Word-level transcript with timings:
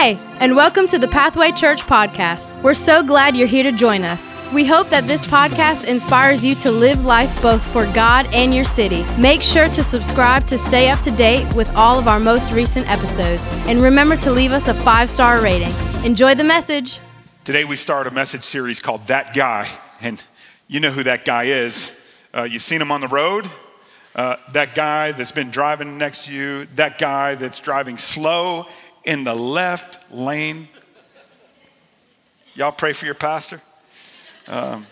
Hey, 0.00 0.18
and 0.38 0.56
welcome 0.56 0.86
to 0.86 0.98
the 0.98 1.08
Pathway 1.08 1.52
Church 1.52 1.82
podcast. 1.82 2.48
We're 2.62 2.72
so 2.72 3.02
glad 3.02 3.36
you're 3.36 3.46
here 3.46 3.64
to 3.64 3.70
join 3.70 4.02
us. 4.02 4.32
We 4.50 4.64
hope 4.64 4.88
that 4.88 5.06
this 5.06 5.26
podcast 5.26 5.84
inspires 5.84 6.42
you 6.42 6.54
to 6.54 6.70
live 6.70 7.04
life 7.04 7.42
both 7.42 7.62
for 7.62 7.84
God 7.92 8.26
and 8.32 8.54
your 8.54 8.64
city. 8.64 9.04
Make 9.18 9.42
sure 9.42 9.68
to 9.68 9.84
subscribe 9.84 10.46
to 10.46 10.56
stay 10.56 10.88
up 10.88 11.00
to 11.00 11.10
date 11.10 11.54
with 11.54 11.68
all 11.74 11.98
of 11.98 12.08
our 12.08 12.18
most 12.18 12.50
recent 12.50 12.90
episodes. 12.90 13.46
And 13.68 13.82
remember 13.82 14.16
to 14.16 14.32
leave 14.32 14.52
us 14.52 14.68
a 14.68 14.74
five 14.74 15.10
star 15.10 15.42
rating. 15.42 15.74
Enjoy 16.02 16.34
the 16.34 16.44
message. 16.44 16.98
Today 17.44 17.66
we 17.66 17.76
start 17.76 18.06
a 18.06 18.10
message 18.10 18.44
series 18.44 18.80
called 18.80 19.06
That 19.08 19.34
Guy. 19.34 19.68
And 20.00 20.24
you 20.66 20.80
know 20.80 20.90
who 20.92 21.02
that 21.02 21.26
guy 21.26 21.42
is. 21.42 22.10
Uh, 22.32 22.44
you've 22.44 22.62
seen 22.62 22.80
him 22.80 22.90
on 22.90 23.02
the 23.02 23.08
road. 23.08 23.44
Uh, 24.16 24.36
that 24.54 24.74
guy 24.74 25.12
that's 25.12 25.30
been 25.30 25.50
driving 25.50 25.98
next 25.98 26.24
to 26.24 26.32
you, 26.32 26.64
that 26.76 26.98
guy 26.98 27.34
that's 27.34 27.60
driving 27.60 27.98
slow 27.98 28.66
in 29.10 29.24
the 29.24 29.34
left 29.34 30.12
lane. 30.12 30.68
Y'all 32.54 32.70
pray 32.70 32.92
for 32.92 33.06
your 33.06 33.16
pastor. 33.16 33.60
Um, 34.46 34.86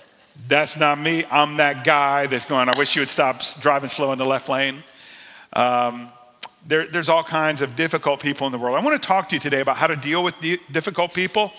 that's 0.49 0.79
not 0.79 0.99
me. 0.99 1.25
I'm 1.31 1.59
that 1.59 1.85
guy 1.85 2.27
that's 2.27 2.45
going, 2.45 2.69
I 2.69 2.77
wish 2.77 2.97
you 2.97 3.03
would 3.03 3.11
stop 3.11 3.41
driving 3.61 3.89
slow 3.89 4.11
in 4.11 4.19
the 4.19 4.27
left 4.27 4.49
lane. 4.49 4.83
Um, 5.53 6.09
there, 6.67 6.89
there's 6.89 7.09
all 7.09 7.23
kinds 7.23 7.63
of 7.63 7.77
difficult 7.77 8.21
people 8.21 8.45
in 8.47 8.53
the 8.53 8.59
world. 8.59 8.77
I 8.77 8.85
want 8.85 9.01
to 9.01 9.07
talk 9.07 9.29
to 9.29 9.37
you 9.37 9.41
today 9.41 9.61
about 9.61 9.77
how 9.77 9.87
to 9.87 9.97
deal 9.97 10.25
with 10.25 10.35
difficult 10.73 11.15
people. 11.15 11.53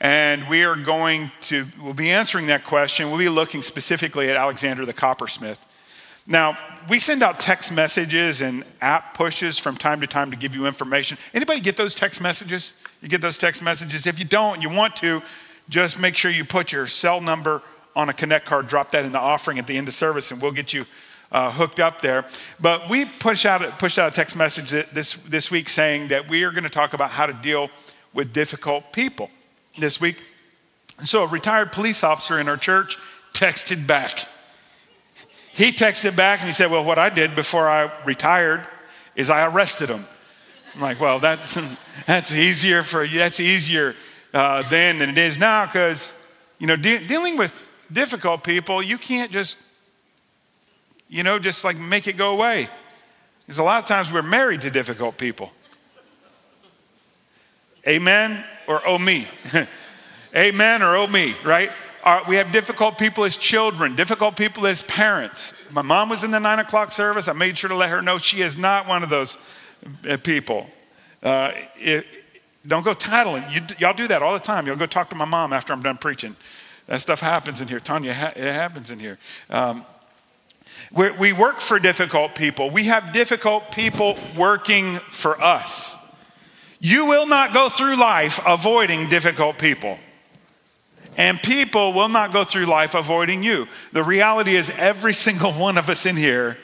And 0.00 0.48
we 0.48 0.64
are 0.64 0.74
going 0.74 1.30
to, 1.42 1.64
we'll 1.80 1.94
be 1.94 2.10
answering 2.10 2.48
that 2.48 2.64
question. 2.64 3.08
We'll 3.08 3.20
be 3.20 3.28
looking 3.28 3.62
specifically 3.62 4.28
at 4.30 4.36
Alexander 4.36 4.84
the 4.84 4.92
coppersmith. 4.92 5.64
Now, 6.26 6.56
we 6.88 6.98
send 6.98 7.22
out 7.22 7.38
text 7.38 7.74
messages 7.74 8.40
and 8.40 8.64
app 8.80 9.14
pushes 9.14 9.58
from 9.58 9.76
time 9.76 10.00
to 10.00 10.06
time 10.06 10.30
to 10.30 10.36
give 10.36 10.54
you 10.54 10.66
information. 10.66 11.18
Anybody 11.34 11.60
get 11.60 11.76
those 11.76 11.94
text 11.94 12.20
messages? 12.20 12.82
You 13.02 13.08
get 13.08 13.20
those 13.20 13.36
text 13.36 13.62
messages? 13.62 14.06
If 14.06 14.18
you 14.18 14.24
don't, 14.24 14.62
you 14.62 14.70
want 14.70 14.96
to, 14.96 15.22
just 15.68 16.00
make 16.00 16.16
sure 16.16 16.30
you 16.30 16.44
put 16.44 16.72
your 16.72 16.86
cell 16.86 17.20
number 17.20 17.62
on 17.96 18.08
a 18.08 18.12
Connect 18.12 18.44
card, 18.44 18.66
drop 18.66 18.90
that 18.90 19.04
in 19.04 19.12
the 19.12 19.20
offering 19.20 19.58
at 19.58 19.66
the 19.66 19.76
end 19.76 19.88
of 19.88 19.94
service, 19.94 20.30
and 20.30 20.42
we'll 20.42 20.52
get 20.52 20.72
you 20.74 20.84
uh, 21.32 21.50
hooked 21.50 21.80
up 21.80 22.00
there. 22.00 22.24
But 22.60 22.90
we 22.90 23.04
push 23.04 23.46
out, 23.46 23.60
pushed 23.78 23.98
out 23.98 24.12
a 24.12 24.14
text 24.14 24.36
message 24.36 24.70
this, 24.92 25.14
this 25.14 25.50
week 25.50 25.68
saying 25.68 26.08
that 26.08 26.28
we 26.28 26.44
are 26.44 26.50
going 26.50 26.64
to 26.64 26.70
talk 26.70 26.92
about 26.92 27.10
how 27.10 27.26
to 27.26 27.32
deal 27.32 27.70
with 28.12 28.32
difficult 28.32 28.92
people 28.92 29.30
this 29.78 30.00
week. 30.00 30.22
So 31.00 31.24
a 31.24 31.26
retired 31.26 31.72
police 31.72 32.04
officer 32.04 32.38
in 32.38 32.48
our 32.48 32.56
church 32.56 32.98
texted 33.32 33.86
back 33.86 34.26
he 35.54 35.70
texted 35.70 36.16
back 36.16 36.40
and 36.40 36.48
he 36.48 36.52
said, 36.52 36.70
Well, 36.70 36.84
what 36.84 36.98
I 36.98 37.08
did 37.08 37.36
before 37.36 37.68
I 37.68 37.90
retired 38.04 38.66
is 39.14 39.30
I 39.30 39.46
arrested 39.46 39.88
him. 39.88 40.04
I'm 40.74 40.80
like, 40.80 41.00
Well, 41.00 41.20
that's, 41.20 41.54
that's 42.06 42.34
easier 42.34 42.82
for 42.82 43.04
you. 43.04 43.18
That's 43.18 43.38
easier 43.38 43.94
uh, 44.32 44.62
then 44.62 44.98
than 44.98 45.10
it 45.10 45.18
is 45.18 45.38
now 45.38 45.64
because, 45.64 46.28
you 46.58 46.66
know, 46.66 46.74
de- 46.74 47.06
dealing 47.06 47.38
with 47.38 47.68
difficult 47.92 48.42
people, 48.42 48.82
you 48.82 48.98
can't 48.98 49.30
just, 49.30 49.62
you 51.08 51.22
know, 51.22 51.38
just 51.38 51.64
like 51.64 51.78
make 51.78 52.08
it 52.08 52.16
go 52.16 52.32
away. 52.34 52.68
Because 53.46 53.58
a 53.58 53.62
lot 53.64 53.80
of 53.80 53.88
times 53.88 54.12
we're 54.12 54.22
married 54.22 54.62
to 54.62 54.70
difficult 54.70 55.18
people. 55.18 55.52
Amen 57.86 58.42
or 58.66 58.80
oh 58.84 58.98
me. 58.98 59.28
Amen 60.34 60.82
or 60.82 60.96
oh 60.96 61.06
me, 61.06 61.34
right? 61.44 61.70
Our, 62.04 62.22
we 62.28 62.36
have 62.36 62.52
difficult 62.52 62.98
people 62.98 63.24
as 63.24 63.38
children, 63.38 63.96
difficult 63.96 64.36
people 64.36 64.66
as 64.66 64.82
parents. 64.82 65.54
My 65.72 65.80
mom 65.80 66.10
was 66.10 66.22
in 66.22 66.30
the 66.30 66.38
nine 66.38 66.58
o'clock 66.58 66.92
service. 66.92 67.28
I 67.28 67.32
made 67.32 67.56
sure 67.56 67.70
to 67.70 67.76
let 67.76 67.88
her 67.88 68.02
know 68.02 68.18
she 68.18 68.42
is 68.42 68.58
not 68.58 68.86
one 68.86 69.02
of 69.02 69.08
those 69.08 69.38
uh, 70.08 70.18
people. 70.18 70.68
Uh, 71.22 71.52
it, 71.76 72.04
don't 72.66 72.84
go 72.84 72.92
titling. 72.92 73.50
You, 73.52 73.62
y'all 73.78 73.94
do 73.94 74.06
that 74.08 74.22
all 74.22 74.34
the 74.34 74.38
time. 74.38 74.66
You'll 74.66 74.76
go 74.76 74.86
talk 74.86 75.08
to 75.10 75.16
my 75.16 75.24
mom 75.24 75.54
after 75.54 75.72
I'm 75.72 75.82
done 75.82 75.96
preaching. 75.96 76.36
That 76.86 77.00
stuff 77.00 77.20
happens 77.20 77.62
in 77.62 77.68
here. 77.68 77.80
Tanya, 77.80 78.10
it 78.36 78.52
happens 78.52 78.90
in 78.90 78.98
here. 78.98 79.18
Um, 79.48 79.84
we 80.92 81.32
work 81.32 81.60
for 81.60 81.78
difficult 81.78 82.34
people. 82.34 82.70
We 82.70 82.84
have 82.84 83.12
difficult 83.12 83.72
people 83.72 84.18
working 84.36 84.96
for 84.98 85.40
us. 85.42 85.96
You 86.80 87.06
will 87.06 87.26
not 87.26 87.54
go 87.54 87.70
through 87.70 87.98
life 87.98 88.40
avoiding 88.46 89.08
difficult 89.08 89.58
people. 89.58 89.98
And 91.16 91.40
people 91.40 91.92
will 91.92 92.08
not 92.08 92.32
go 92.32 92.44
through 92.44 92.66
life 92.66 92.94
avoiding 92.94 93.42
you. 93.42 93.68
The 93.92 94.02
reality 94.02 94.54
is, 94.54 94.70
every 94.78 95.14
single 95.14 95.52
one 95.52 95.78
of 95.78 95.88
us 95.88 96.06
in 96.06 96.16
here 96.16 96.56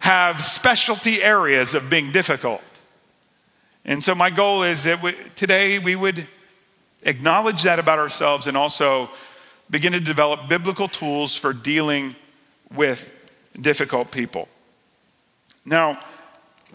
have 0.00 0.42
specialty 0.42 1.22
areas 1.22 1.74
of 1.74 1.90
being 1.90 2.10
difficult. 2.10 2.62
And 3.84 4.02
so, 4.02 4.14
my 4.14 4.30
goal 4.30 4.62
is 4.62 4.84
that 4.84 5.02
we, 5.02 5.14
today 5.34 5.78
we 5.78 5.94
would 5.94 6.26
acknowledge 7.02 7.62
that 7.62 7.78
about 7.78 7.98
ourselves 7.98 8.46
and 8.46 8.56
also 8.56 9.10
begin 9.70 9.92
to 9.92 10.00
develop 10.00 10.48
biblical 10.48 10.88
tools 10.88 11.36
for 11.36 11.52
dealing 11.52 12.14
with 12.74 13.16
difficult 13.60 14.10
people. 14.10 14.48
Now, 15.64 16.00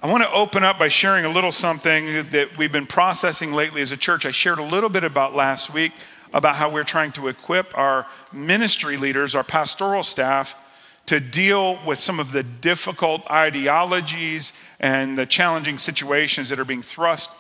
I 0.05 0.07
want 0.07 0.21
to 0.21 0.31
open 0.31 0.63
up 0.63 0.77
by 0.77 0.88
sharing 0.88 1.25
a 1.25 1.29
little 1.29 1.51
something 1.51 2.05
that 2.29 2.55
we've 2.59 2.71
been 2.71 2.85
processing 2.85 3.53
lately 3.53 3.81
as 3.81 3.91
a 3.91 3.97
church. 3.97 4.27
I 4.27 4.29
shared 4.29 4.59
a 4.59 4.63
little 4.63 4.88
bit 4.88 5.03
about 5.03 5.33
last 5.33 5.73
week 5.73 5.93
about 6.31 6.57
how 6.57 6.69
we're 6.69 6.83
trying 6.83 7.11
to 7.13 7.27
equip 7.27 7.75
our 7.75 8.05
ministry 8.31 8.97
leaders, 8.97 9.33
our 9.33 9.43
pastoral 9.43 10.03
staff, 10.03 11.01
to 11.07 11.19
deal 11.19 11.79
with 11.88 11.97
some 11.97 12.19
of 12.19 12.33
the 12.33 12.43
difficult 12.43 13.25
ideologies 13.31 14.53
and 14.79 15.17
the 15.17 15.25
challenging 15.25 15.79
situations 15.79 16.49
that 16.49 16.59
are 16.59 16.66
being 16.66 16.83
thrust 16.83 17.31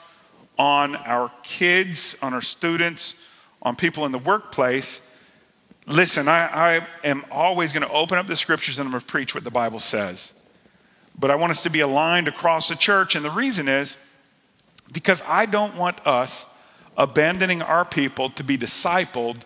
on 0.57 0.95
our 0.95 1.31
kids, 1.43 2.17
on 2.23 2.33
our 2.33 2.41
students, 2.41 3.29
on 3.61 3.75
people 3.75 4.07
in 4.07 4.11
the 4.11 4.17
workplace. 4.17 5.15
Listen, 5.85 6.27
I, 6.27 6.49
I 6.51 6.87
am 7.03 7.25
always 7.29 7.73
going 7.73 7.85
to 7.85 7.93
open 7.93 8.17
up 8.17 8.25
the 8.25 8.35
scriptures 8.35 8.79
and 8.79 8.87
I'm 8.87 8.91
going 8.91 9.01
to 9.01 9.05
preach 9.05 9.35
what 9.35 9.43
the 9.43 9.51
Bible 9.51 9.77
says 9.77 10.34
but 11.17 11.31
I 11.31 11.35
want 11.35 11.51
us 11.51 11.63
to 11.63 11.69
be 11.69 11.79
aligned 11.79 12.27
across 12.27 12.69
the 12.69 12.75
church. 12.75 13.15
And 13.15 13.23
the 13.23 13.31
reason 13.31 13.67
is 13.67 13.97
because 14.91 15.23
I 15.27 15.45
don't 15.45 15.75
want 15.75 16.05
us 16.05 16.53
abandoning 16.97 17.61
our 17.61 17.85
people 17.85 18.29
to 18.29 18.43
be 18.43 18.57
discipled 18.57 19.41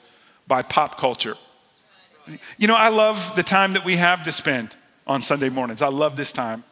by 0.47 0.61
pop 0.61 0.97
culture. 0.97 1.35
You 2.57 2.67
know, 2.67 2.75
I 2.75 2.89
love 2.89 3.35
the 3.35 3.43
time 3.43 3.73
that 3.73 3.85
we 3.85 3.95
have 3.95 4.23
to 4.23 4.31
spend 4.31 4.75
on 5.07 5.21
Sunday 5.21 5.49
mornings. 5.49 5.81
I 5.81 5.87
love 5.87 6.15
this 6.15 6.31
time. 6.31 6.63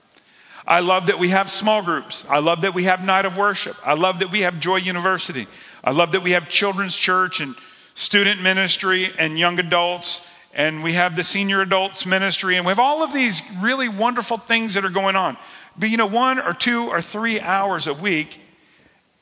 I 0.67 0.81
love 0.81 1.07
that 1.07 1.17
we 1.17 1.29
have 1.29 1.49
small 1.49 1.81
groups. 1.81 2.29
I 2.29 2.39
love 2.39 2.61
that 2.61 2.73
we 2.73 2.83
have 2.83 3.05
night 3.05 3.25
of 3.25 3.37
worship. 3.37 3.75
I 3.85 3.93
love 3.93 4.19
that 4.19 4.31
we 4.31 4.41
have 4.41 4.59
Joy 4.59 4.77
University. 4.77 5.47
I 5.83 5.91
love 5.91 6.11
that 6.11 6.23
we 6.23 6.31
have 6.31 6.49
children's 6.49 6.95
church 6.95 7.39
and 7.39 7.55
student 7.95 8.43
ministry 8.43 9.09
and 9.17 9.39
young 9.39 9.59
adults 9.59 10.26
and 10.57 10.81
we 10.83 10.93
have 10.93 11.15
the 11.15 11.23
senior 11.23 11.61
adults 11.61 12.05
ministry, 12.05 12.57
and 12.57 12.65
we 12.65 12.71
have 12.71 12.79
all 12.79 13.03
of 13.03 13.13
these 13.13 13.43
really 13.61 13.87
wonderful 13.87 14.37
things 14.37 14.73
that 14.73 14.83
are 14.83 14.89
going 14.89 15.15
on. 15.15 15.37
But 15.77 15.91
you 15.91 15.97
know, 15.97 16.07
one 16.07 16.39
or 16.39 16.53
two 16.53 16.89
or 16.89 16.99
three 16.99 17.39
hours 17.39 17.85
a 17.85 17.93
week 17.93 18.41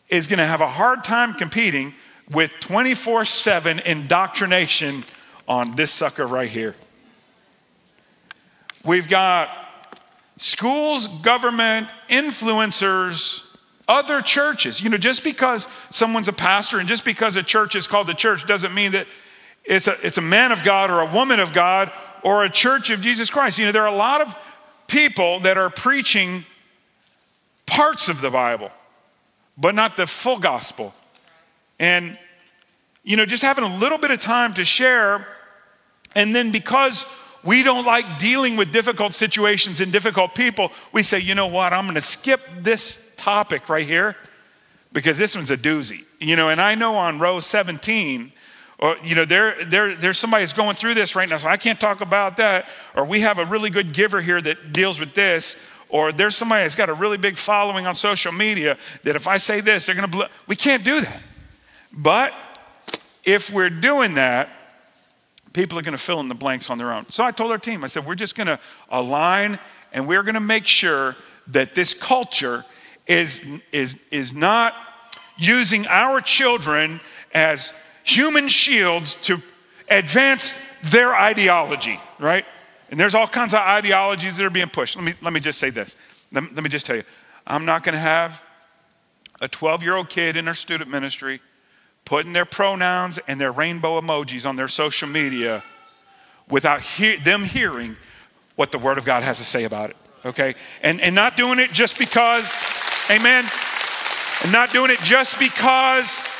is 0.07 0.27
going 0.27 0.39
to 0.39 0.45
have 0.45 0.61
a 0.61 0.67
hard 0.67 1.03
time 1.03 1.33
competing 1.33 1.93
with 2.31 2.51
24 2.61 3.25
7 3.25 3.79
indoctrination 3.79 5.03
on 5.47 5.75
this 5.75 5.91
sucker 5.91 6.25
right 6.25 6.49
here. 6.49 6.73
We've 8.85 9.09
got 9.09 9.49
schools, 10.37 11.07
government, 11.21 11.89
influencers, 12.09 13.59
other 13.89 14.21
churches. 14.21 14.81
You 14.81 14.89
know, 14.89 14.97
just 14.97 15.23
because 15.23 15.65
someone's 15.89 16.29
a 16.29 16.33
pastor 16.33 16.79
and 16.79 16.87
just 16.87 17.03
because 17.03 17.35
a 17.35 17.43
church 17.43 17.75
is 17.75 17.87
called 17.87 18.07
the 18.07 18.13
church 18.13 18.47
doesn't 18.47 18.73
mean 18.73 18.93
that 18.93 19.05
it's 19.65 19.87
a, 19.87 19.95
it's 20.03 20.17
a 20.17 20.21
man 20.21 20.51
of 20.51 20.63
God 20.63 20.91
or 20.91 21.01
a 21.01 21.13
woman 21.13 21.39
of 21.39 21.53
God 21.53 21.91
or 22.23 22.43
a 22.43 22.49
church 22.49 22.89
of 22.89 23.01
Jesus 23.01 23.29
Christ. 23.29 23.57
You 23.59 23.65
know, 23.65 23.71
there 23.71 23.83
are 23.83 23.93
a 23.93 23.95
lot 23.95 24.21
of 24.21 24.35
people 24.87 25.39
that 25.41 25.57
are 25.57 25.69
preaching 25.69 26.45
parts 27.65 28.09
of 28.09 28.21
the 28.21 28.29
Bible, 28.29 28.71
but 29.57 29.75
not 29.75 29.97
the 29.97 30.07
full 30.07 30.39
gospel. 30.39 30.93
And, 31.79 32.17
you 33.03 33.17
know, 33.17 33.25
just 33.25 33.43
having 33.43 33.63
a 33.63 33.77
little 33.77 33.97
bit 33.97 34.11
of 34.11 34.19
time 34.19 34.53
to 34.55 34.65
share, 34.65 35.27
and 36.15 36.35
then 36.35 36.51
because 36.51 37.05
we 37.43 37.63
don't 37.63 37.85
like 37.85 38.19
dealing 38.19 38.55
with 38.57 38.71
difficult 38.71 39.13
situations 39.13 39.81
and 39.81 39.91
difficult 39.91 40.35
people, 40.35 40.71
we 40.93 41.03
say, 41.03 41.19
you 41.19 41.35
know 41.35 41.47
what, 41.47 41.73
I'm 41.73 41.85
gonna 41.85 42.01
skip 42.01 42.41
this 42.59 43.13
topic 43.17 43.69
right 43.69 43.85
here 43.85 44.15
because 44.93 45.17
this 45.17 45.35
one's 45.35 45.51
a 45.51 45.57
doozy. 45.57 46.05
You 46.19 46.35
know, 46.35 46.49
and 46.49 46.59
I 46.59 46.75
know 46.75 46.95
on 46.95 47.19
row 47.19 47.39
17, 47.39 48.31
or, 48.77 48.97
you 49.03 49.15
know, 49.15 49.25
there, 49.25 49.63
there, 49.65 49.95
there's 49.95 50.17
somebody 50.17 50.43
that's 50.43 50.53
going 50.53 50.75
through 50.75 50.95
this 50.95 51.15
right 51.15 51.29
now, 51.29 51.37
so 51.37 51.47
I 51.47 51.57
can't 51.57 51.79
talk 51.79 52.01
about 52.01 52.37
that. 52.37 52.67
Or 52.95 53.05
we 53.05 53.21
have 53.21 53.39
a 53.39 53.45
really 53.45 53.69
good 53.69 53.93
giver 53.93 54.19
here 54.21 54.41
that 54.41 54.73
deals 54.73 54.99
with 54.99 55.13
this. 55.13 55.71
Or 55.87 56.11
there's 56.11 56.35
somebody 56.35 56.63
that's 56.63 56.75
got 56.75 56.89
a 56.89 56.93
really 56.93 57.17
big 57.17 57.37
following 57.37 57.85
on 57.85 57.95
social 57.95 58.31
media 58.31 58.77
that 59.03 59.15
if 59.15 59.27
I 59.27 59.37
say 59.37 59.61
this, 59.61 59.85
they're 59.85 59.95
going 59.95 60.09
to, 60.09 60.11
blow 60.11 60.25
we 60.47 60.55
can't 60.55 60.83
do 60.83 60.99
that. 60.99 61.23
But 61.93 62.33
if 63.23 63.51
we're 63.51 63.69
doing 63.69 64.15
that, 64.15 64.49
people 65.53 65.79
are 65.79 65.81
going 65.81 65.93
to 65.93 66.03
fill 66.03 66.19
in 66.19 66.27
the 66.27 66.35
blanks 66.35 66.69
on 66.69 66.77
their 66.77 66.91
own. 66.91 67.09
So 67.09 67.23
I 67.23 67.31
told 67.31 67.51
our 67.51 67.57
team, 67.57 67.83
I 67.83 67.87
said, 67.87 68.05
we're 68.05 68.15
just 68.15 68.35
going 68.35 68.47
to 68.47 68.59
align 68.89 69.57
and 69.93 70.05
we're 70.05 70.23
going 70.23 70.35
to 70.35 70.41
make 70.41 70.67
sure 70.67 71.15
that 71.47 71.75
this 71.75 71.93
culture 71.93 72.65
is, 73.07 73.61
is, 73.71 74.05
is 74.11 74.33
not 74.33 74.75
using 75.37 75.87
our 75.87 76.19
children 76.19 76.99
as 77.33 77.73
human 78.05 78.47
shields 78.47 79.15
to 79.15 79.41
advance 79.89 80.61
their 80.83 81.13
ideology, 81.13 81.99
right? 82.19 82.45
And 82.91 82.99
there's 82.99 83.15
all 83.15 83.27
kinds 83.27 83.53
of 83.53 83.59
ideologies 83.59 84.37
that 84.37 84.45
are 84.45 84.51
being 84.51 84.69
pushed. 84.69 84.95
Let 84.95 85.03
me, 85.03 85.13
let 85.21 85.33
me 85.33 85.39
just 85.39 85.59
say 85.59 85.71
this. 85.71 86.27
Let, 86.31 86.43
let 86.53 86.63
me 86.63 86.69
just 86.69 86.85
tell 86.85 86.95
you 86.95 87.03
I'm 87.45 87.65
not 87.65 87.83
going 87.83 87.93
to 87.93 87.99
have 87.99 88.43
a 89.41 89.47
12 89.47 89.83
year 89.83 89.95
old 89.95 90.09
kid 90.09 90.37
in 90.37 90.47
our 90.47 90.53
student 90.53 90.89
ministry 90.89 91.41
putting 92.05 92.33
their 92.33 92.45
pronouns 92.45 93.17
and 93.27 93.41
their 93.41 93.51
rainbow 93.51 93.99
emojis 93.99 94.47
on 94.47 94.55
their 94.55 94.67
social 94.67 95.09
media 95.09 95.63
without 96.49 96.81
he- 96.81 97.15
them 97.15 97.43
hearing 97.43 97.97
what 98.55 98.71
the 98.71 98.77
Word 98.77 98.99
of 98.99 99.05
God 99.05 99.23
has 99.23 99.39
to 99.39 99.43
say 99.43 99.63
about 99.63 99.89
it, 99.89 99.97
okay? 100.23 100.53
And, 100.83 101.01
and 101.01 101.15
not 101.15 101.35
doing 101.35 101.59
it 101.59 101.71
just 101.71 101.97
because, 101.97 102.63
amen, 103.09 103.45
and 104.43 104.51
not 104.51 104.71
doing 104.71 104.91
it 104.91 104.99
just 104.99 105.39
because 105.39 106.34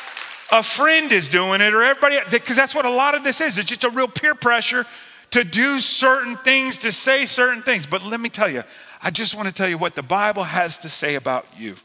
a 0.52 0.62
friend 0.62 1.12
is 1.12 1.28
doing 1.28 1.62
it 1.62 1.74
or 1.74 1.82
everybody, 1.82 2.18
because 2.32 2.56
that's 2.56 2.76
what 2.76 2.86
a 2.86 2.90
lot 2.90 3.16
of 3.16 3.24
this 3.24 3.42
is. 3.42 3.58
It's 3.58 3.68
just 3.68 3.84
a 3.84 3.90
real 3.90 4.08
peer 4.08 4.36
pressure 4.36 4.86
to 5.32 5.44
do 5.44 5.80
certain 5.80 6.36
things, 6.38 6.78
to 6.78 6.92
say 6.92 7.26
certain 7.26 7.62
things. 7.62 7.86
But 7.86 8.04
let 8.04 8.20
me 8.20 8.30
tell 8.30 8.50
you, 8.50 8.64
I 9.04 9.12
just 9.12 9.36
want 9.36 9.48
to 9.48 9.54
tell 9.54 9.68
you 9.68 9.78
what 9.78 9.96
the 9.96 10.04
Bible 10.04 10.44
has 10.44 10.78
to 10.80 10.90
say 10.90 11.16
about 11.16 11.46
you. 11.58 11.76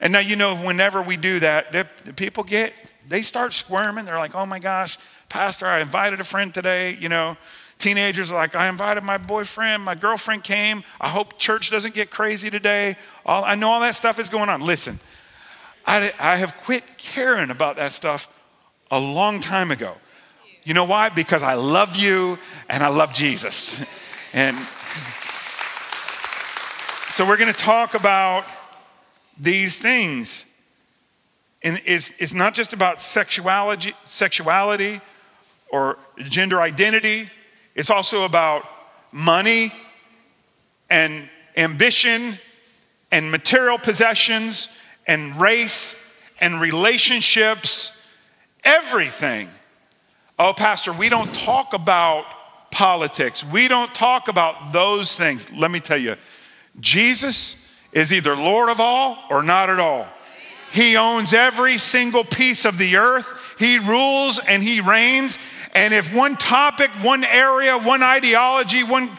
And 0.00 0.12
now, 0.12 0.18
you 0.18 0.34
know, 0.34 0.56
whenever 0.56 1.00
we 1.00 1.16
do 1.16 1.38
that, 1.38 1.72
the 1.72 2.12
people 2.12 2.42
get, 2.42 2.74
they 3.08 3.22
start 3.22 3.52
squirming. 3.52 4.04
They're 4.04 4.18
like, 4.18 4.34
oh 4.34 4.44
my 4.44 4.58
gosh, 4.58 4.98
Pastor, 5.28 5.66
I 5.66 5.80
invited 5.80 6.18
a 6.20 6.24
friend 6.24 6.52
today. 6.52 6.96
You 6.98 7.08
know, 7.08 7.36
teenagers 7.78 8.32
are 8.32 8.34
like, 8.34 8.56
I 8.56 8.68
invited 8.68 9.04
my 9.04 9.18
boyfriend, 9.18 9.84
my 9.84 9.94
girlfriend 9.94 10.42
came. 10.42 10.82
I 11.00 11.08
hope 11.08 11.38
church 11.38 11.70
doesn't 11.70 11.94
get 11.94 12.10
crazy 12.10 12.50
today. 12.50 12.96
All, 13.24 13.44
I 13.44 13.54
know 13.54 13.70
all 13.70 13.80
that 13.80 13.94
stuff 13.94 14.18
is 14.18 14.28
going 14.28 14.48
on. 14.48 14.60
Listen, 14.60 14.98
I, 15.86 16.12
I 16.20 16.36
have 16.36 16.56
quit 16.62 16.84
caring 16.98 17.50
about 17.50 17.76
that 17.76 17.92
stuff 17.92 18.44
a 18.90 19.00
long 19.00 19.40
time 19.40 19.70
ago. 19.70 19.96
You 20.64 20.74
know 20.74 20.84
why? 20.84 21.08
Because 21.08 21.42
I 21.42 21.54
love 21.54 21.96
you 21.96 22.38
and 22.68 22.82
I 22.82 22.88
love 22.88 23.12
Jesus. 23.12 23.84
And 24.34 24.56
so 27.10 27.26
we're 27.26 27.36
going 27.36 27.52
to 27.52 27.58
talk 27.58 27.94
about 27.94 28.44
these 29.38 29.76
things. 29.76 30.46
And 31.62 31.80
it's, 31.84 32.20
it's 32.20 32.34
not 32.34 32.54
just 32.54 32.72
about 32.72 33.02
sexuality, 33.02 33.94
sexuality 34.04 35.00
or 35.70 35.98
gender 36.18 36.60
identity, 36.60 37.30
it's 37.74 37.90
also 37.90 38.24
about 38.24 38.66
money 39.10 39.72
and 40.90 41.28
ambition 41.56 42.38
and 43.10 43.30
material 43.30 43.78
possessions 43.78 44.81
and 45.06 45.40
race 45.40 46.20
and 46.40 46.60
relationships, 46.60 48.12
everything. 48.64 49.48
Oh, 50.38 50.52
Pastor, 50.52 50.92
we 50.92 51.08
don't 51.08 51.32
talk 51.34 51.72
about 51.72 52.24
politics. 52.70 53.44
We 53.44 53.68
don't 53.68 53.94
talk 53.94 54.28
about 54.28 54.72
those 54.72 55.14
things. 55.14 55.50
Let 55.52 55.70
me 55.70 55.78
tell 55.78 55.98
you, 55.98 56.16
Jesus 56.80 57.58
is 57.92 58.12
either 58.12 58.34
Lord 58.34 58.70
of 58.70 58.80
all 58.80 59.18
or 59.30 59.42
not 59.42 59.70
at 59.70 59.78
all. 59.78 60.06
He 60.72 60.96
owns 60.96 61.34
every 61.34 61.76
single 61.76 62.24
piece 62.24 62.64
of 62.64 62.78
the 62.78 62.96
earth. 62.96 63.56
He 63.58 63.78
rules 63.78 64.40
and 64.48 64.62
he 64.62 64.80
reigns. 64.80 65.38
And 65.74 65.92
if 65.92 66.14
one 66.14 66.36
topic, 66.36 66.90
one 67.02 67.24
area, 67.24 67.78
one 67.78 68.02
ideology, 68.02 68.82
one 68.82 69.10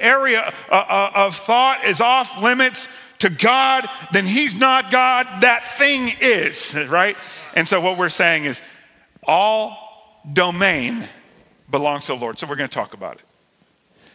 area 0.00 0.52
uh, 0.70 0.74
uh, 0.88 1.10
of 1.14 1.34
thought 1.34 1.84
is 1.84 2.00
off 2.00 2.42
limits 2.42 2.98
to 3.22 3.30
God, 3.30 3.86
then 4.12 4.26
he's 4.26 4.58
not 4.58 4.92
God. 4.92 5.26
That 5.42 5.64
thing 5.64 6.08
is, 6.20 6.76
right? 6.88 7.16
And 7.54 7.66
so 7.66 7.80
what 7.80 7.98
we're 7.98 8.08
saying 8.08 8.44
is 8.44 8.62
all 9.26 10.20
domain 10.32 11.04
belongs 11.70 12.06
to 12.06 12.14
the 12.14 12.20
Lord. 12.20 12.38
So 12.38 12.46
we're 12.46 12.56
going 12.56 12.68
to 12.68 12.74
talk 12.74 12.94
about 12.94 13.16
it. 13.16 13.22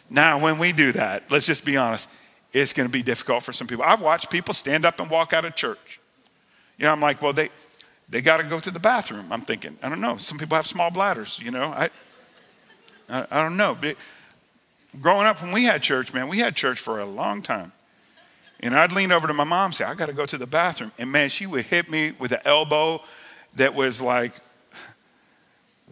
Now, 0.10 0.40
when 0.40 0.58
we 0.58 0.72
do 0.72 0.92
that, 0.94 1.24
let's 1.30 1.46
just 1.46 1.66
be 1.66 1.76
honest 1.76 2.10
it's 2.54 2.74
going 2.74 2.88
to 2.88 2.92
be 2.92 3.04
difficult 3.04 3.44
for 3.44 3.54
some 3.54 3.68
people. 3.68 3.84
I've 3.84 4.02
watched 4.02 4.30
people 4.30 4.54
stand 4.54 4.86
up 4.86 5.00
and 5.00 5.10
walk 5.10 5.34
out 5.34 5.46
of 5.46 5.56
church. 5.56 6.00
You 6.78 6.86
know, 6.86 6.92
I'm 6.92 7.02
like, 7.02 7.22
well, 7.22 7.34
they, 7.34 7.50
they 8.10 8.22
got 8.22 8.38
to 8.38 8.44
go 8.44 8.60
to 8.60 8.72
the 8.72 8.80
bathroom. 8.80 9.32
I'm 9.32 9.42
thinking, 9.42 9.78
I 9.84 9.90
don't 9.90 10.02
know. 10.02 10.18
Some 10.18 10.38
people 10.38 10.56
have 10.56 10.66
small 10.66 10.90
bladders, 10.90 11.40
you 11.40 11.52
know. 11.52 11.66
I, 11.66 11.90
I, 13.10 13.28
I 13.30 13.44
don't 13.44 13.58
know. 13.58 13.78
But 13.80 13.98
growing 15.02 15.28
up 15.28 15.42
when 15.42 15.52
we 15.52 15.66
had 15.66 15.84
church, 15.84 16.14
man, 16.14 16.28
we 16.28 16.40
had 16.40 16.56
church 16.56 16.80
for 16.80 17.00
a 17.00 17.06
long 17.06 17.42
time. 17.42 17.74
And 18.60 18.76
I'd 18.76 18.92
lean 18.92 19.12
over 19.12 19.28
to 19.28 19.34
my 19.34 19.44
mom 19.44 19.66
and 19.66 19.76
say, 19.76 19.86
I 19.86 19.94
got 19.94 20.08
to 20.08 20.14
go 20.14 20.26
to 20.26 20.38
the 20.38 20.48
bathroom. 20.48 20.92
And 20.98 21.12
man, 21.12 21.30
she 21.30 21.46
would 21.46 21.66
hit 21.66 21.90
me 21.90 22.14
with 22.18 22.32
an 22.32 22.40
elbow 22.44 23.02
that 23.56 23.76
was 23.76 24.02
like 24.02 24.34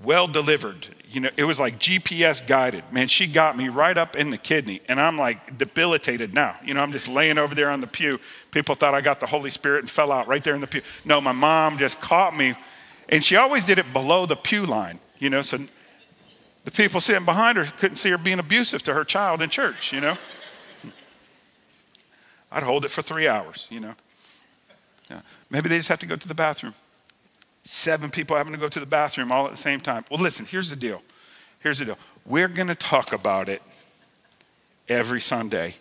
well 0.04 0.28
delivered. 0.28 0.88
You 1.10 1.22
know, 1.22 1.30
it 1.38 1.46
was 1.46 1.60
like 1.60 1.80
GPS 1.80 2.46
guided. 2.46 2.84
Man, 2.92 3.08
she 3.08 3.28
got 3.28 3.56
me 3.58 3.70
right 3.70 3.98
up 3.98 4.16
in 4.16 4.30
the 4.30 4.38
kidney, 4.38 4.82
and 4.90 5.00
I'm 5.00 5.18
like 5.18 5.58
debilitated 5.58 6.34
now. 6.34 6.56
You 6.64 6.74
know, 6.74 6.82
I'm 6.82 6.92
just 6.92 7.08
laying 7.08 7.38
over 7.38 7.56
there 7.56 7.70
on 7.70 7.82
the 7.82 7.88
pew. 7.88 8.20
People 8.52 8.76
thought 8.76 8.94
I 8.94 9.02
got 9.02 9.20
the 9.20 9.26
Holy 9.26 9.50
Spirit 9.50 9.80
and 9.80 9.90
fell 9.90 10.12
out 10.12 10.28
right 10.28 10.44
there 10.44 10.56
in 10.56 10.62
the 10.62 10.68
pew. 10.68 10.82
No, 11.06 11.22
my 11.22 11.32
mom 11.32 11.78
just 11.78 12.02
caught 12.02 12.36
me, 12.36 12.56
and 13.10 13.24
she 13.24 13.36
always 13.36 13.64
did 13.64 13.78
it 13.78 13.94
below 13.94 14.26
the 14.26 14.36
pew 14.36 14.66
line, 14.66 15.00
you 15.20 15.30
know, 15.30 15.42
so 15.42 15.60
the 16.66 16.72
people 16.72 17.00
sitting 17.00 17.26
behind 17.26 17.58
her 17.58 17.66
couldn't 17.80 17.98
see 17.98 18.10
her 18.10 18.18
being 18.18 18.40
abusive 18.40 18.82
to 18.84 18.94
her 18.94 19.04
child 19.04 19.42
in 19.42 19.50
church, 19.50 19.94
you 19.94 20.02
know. 20.02 20.18
I'd 22.52 22.64
hold 22.64 22.86
it 22.86 22.92
for 22.92 23.02
three 23.02 23.28
hours, 23.28 23.68
you 23.70 23.80
know. 23.80 23.94
Yeah. 25.10 25.22
Maybe 25.50 25.70
they 25.70 25.78
just 25.78 25.90
have 25.90 26.00
to 26.00 26.08
go 26.08 26.16
to 26.16 26.28
the 26.28 26.36
bathroom 26.36 26.74
seven 27.66 28.12
people 28.12 28.38
having 28.38 28.54
to 28.54 28.60
go 28.60 28.68
to 28.68 28.80
the 28.80 28.86
bathroom 28.86 29.32
all 29.32 29.46
at 29.46 29.52
the 29.52 29.58
same 29.58 29.82
time. 29.82 30.06
Well, 30.10 30.22
listen, 30.22 30.46
here's 30.46 30.70
the 30.70 30.76
deal. 30.76 31.02
Here's 31.60 31.80
the 31.80 31.86
deal. 31.86 31.98
We're 32.26 32.48
going 32.48 32.68
to 32.68 32.76
talk 32.76 33.12
about 33.12 33.50
it 33.50 33.62
every 34.88 35.20
Sunday. 35.20 35.76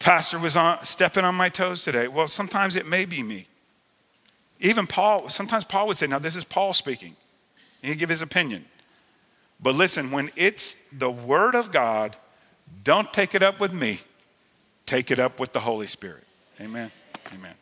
Pastor 0.00 0.40
was 0.40 0.56
on, 0.56 0.82
stepping 0.82 1.24
on 1.24 1.36
my 1.36 1.48
toes 1.48 1.84
today. 1.84 2.08
Well, 2.08 2.26
sometimes 2.26 2.74
it 2.74 2.86
may 2.86 3.04
be 3.04 3.22
me. 3.22 3.46
Even 4.58 4.88
Paul, 4.88 5.28
sometimes 5.28 5.64
Paul 5.64 5.86
would 5.86 5.98
say, 5.98 6.08
now 6.08 6.18
this 6.18 6.34
is 6.34 6.44
Paul 6.44 6.74
speaking. 6.74 7.14
He'd 7.80 7.98
give 7.98 8.08
his 8.08 8.22
opinion. 8.22 8.64
But 9.60 9.76
listen, 9.76 10.10
when 10.10 10.30
it's 10.34 10.88
the 10.88 11.10
word 11.10 11.54
of 11.54 11.70
God, 11.70 12.16
don't 12.82 13.12
take 13.12 13.36
it 13.36 13.42
up 13.42 13.60
with 13.60 13.72
me. 13.72 14.00
Take 14.86 15.10
it 15.10 15.18
up 15.18 15.40
with 15.40 15.52
the 15.52 15.60
Holy 15.60 15.86
Spirit. 15.86 16.24
Amen. 16.60 16.90
Amen. 17.34 17.54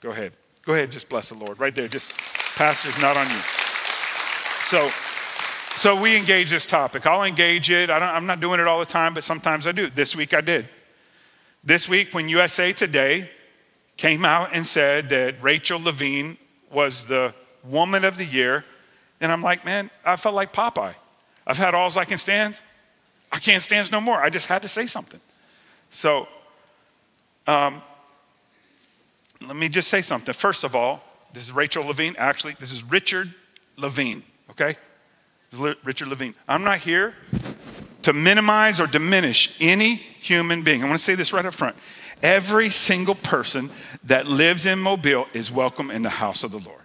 Go 0.00 0.10
ahead. 0.10 0.32
Go 0.64 0.72
ahead, 0.72 0.90
just 0.90 1.08
bless 1.08 1.28
the 1.28 1.36
Lord. 1.36 1.58
Right 1.60 1.74
there, 1.74 1.88
just 1.88 2.16
pastor's 2.56 3.00
not 3.00 3.16
on 3.16 3.26
you. 3.26 3.36
So, 4.64 4.88
so 5.76 6.00
we 6.00 6.16
engage 6.16 6.50
this 6.50 6.64
topic. 6.64 7.06
I'll 7.06 7.24
engage 7.24 7.70
it. 7.70 7.90
I 7.90 8.16
am 8.16 8.24
not 8.26 8.40
doing 8.40 8.60
it 8.60 8.66
all 8.66 8.80
the 8.80 8.86
time, 8.86 9.12
but 9.12 9.24
sometimes 9.24 9.66
I 9.66 9.72
do. 9.72 9.88
This 9.88 10.16
week 10.16 10.32
I 10.32 10.40
did. 10.40 10.66
This 11.62 11.88
week, 11.88 12.14
when 12.14 12.28
USA 12.28 12.72
Today 12.72 13.30
came 13.96 14.24
out 14.24 14.50
and 14.52 14.66
said 14.66 15.08
that 15.10 15.42
Rachel 15.42 15.80
Levine 15.80 16.38
was 16.70 17.06
the 17.06 17.34
woman 17.62 18.04
of 18.04 18.16
the 18.16 18.24
year, 18.24 18.64
and 19.20 19.30
I'm 19.30 19.42
like, 19.42 19.64
man, 19.64 19.90
I 20.04 20.16
felt 20.16 20.34
like 20.34 20.52
Popeye. 20.52 20.94
I've 21.46 21.58
had 21.58 21.74
alls 21.74 21.96
I 21.96 22.04
can 22.04 22.18
stand. 22.18 22.60
I 23.30 23.38
can't 23.38 23.62
stand 23.62 23.90
no 23.92 24.00
more. 24.00 24.16
I 24.16 24.30
just 24.30 24.48
had 24.48 24.62
to 24.62 24.68
say 24.68 24.86
something. 24.86 25.20
So, 25.90 26.28
um, 27.46 27.82
let 29.46 29.56
me 29.56 29.68
just 29.68 29.88
say 29.88 30.00
something. 30.00 30.32
First 30.32 30.64
of 30.64 30.74
all, 30.74 31.02
this 31.32 31.44
is 31.44 31.52
Rachel 31.52 31.84
Levine. 31.84 32.14
Actually, 32.16 32.54
this 32.54 32.72
is 32.72 32.84
Richard 32.84 33.32
Levine, 33.76 34.22
okay? 34.50 34.76
This 35.50 35.60
is 35.60 35.76
Richard 35.84 36.08
Levine. 36.08 36.34
I'm 36.48 36.64
not 36.64 36.78
here 36.78 37.14
to 38.02 38.12
minimize 38.12 38.80
or 38.80 38.86
diminish 38.86 39.56
any 39.60 39.94
human 39.94 40.62
being. 40.62 40.82
I 40.82 40.86
want 40.86 40.98
to 40.98 41.04
say 41.04 41.14
this 41.14 41.32
right 41.32 41.44
up 41.44 41.54
front. 41.54 41.76
Every 42.22 42.70
single 42.70 43.14
person 43.14 43.70
that 44.04 44.26
lives 44.26 44.66
in 44.66 44.78
Mobile 44.78 45.26
is 45.34 45.50
welcome 45.52 45.90
in 45.90 46.02
the 46.02 46.10
house 46.10 46.44
of 46.44 46.50
the 46.50 46.58
Lord. 46.58 46.80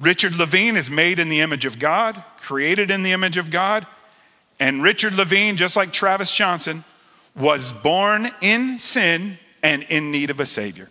Richard 0.00 0.36
Levine 0.36 0.76
is 0.76 0.90
made 0.90 1.20
in 1.20 1.28
the 1.28 1.40
image 1.40 1.64
of 1.64 1.78
God, 1.78 2.22
created 2.38 2.90
in 2.90 3.04
the 3.04 3.12
image 3.12 3.36
of 3.36 3.50
God. 3.50 3.86
And 4.62 4.80
Richard 4.80 5.14
Levine, 5.14 5.56
just 5.56 5.76
like 5.76 5.92
Travis 5.92 6.32
Johnson, 6.32 6.84
was 7.34 7.72
born 7.72 8.30
in 8.40 8.78
sin 8.78 9.36
and 9.60 9.82
in 9.88 10.12
need 10.12 10.30
of 10.30 10.38
a 10.38 10.46
Savior. 10.46 10.88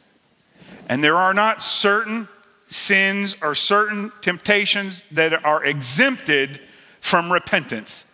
And 0.90 1.02
there 1.02 1.16
are 1.16 1.34
not 1.34 1.64
certain 1.64 2.28
sins 2.68 3.38
or 3.42 3.56
certain 3.56 4.12
temptations 4.20 5.06
that 5.12 5.46
are 5.46 5.64
exempted 5.64 6.60
from 7.00 7.32
repentance. 7.32 8.12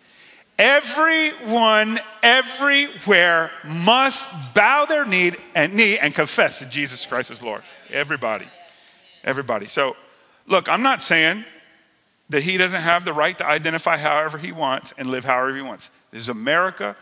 Everyone, 0.60 1.98
everywhere 2.22 3.50
must 3.84 4.54
bow 4.54 4.84
their 4.84 5.04
knee 5.04 5.32
and 5.56 5.74
knee 5.74 5.98
and 5.98 6.14
confess 6.14 6.60
that 6.60 6.70
Jesus 6.70 7.04
Christ 7.04 7.32
is 7.32 7.42
Lord. 7.42 7.62
Everybody. 7.90 8.46
Everybody. 9.24 9.66
So, 9.66 9.96
look, 10.46 10.68
I'm 10.68 10.82
not 10.82 11.02
saying 11.02 11.44
that 12.30 12.42
he 12.42 12.56
doesn't 12.56 12.82
have 12.82 13.04
the 13.04 13.12
right 13.12 13.36
to 13.38 13.46
identify 13.46 13.96
however 13.96 14.38
he 14.38 14.52
wants 14.52 14.92
and 14.98 15.10
live 15.10 15.24
however 15.24 15.56
he 15.56 15.62
wants. 15.62 15.90
This 16.10 16.22
is 16.22 16.28
America, 16.28 16.96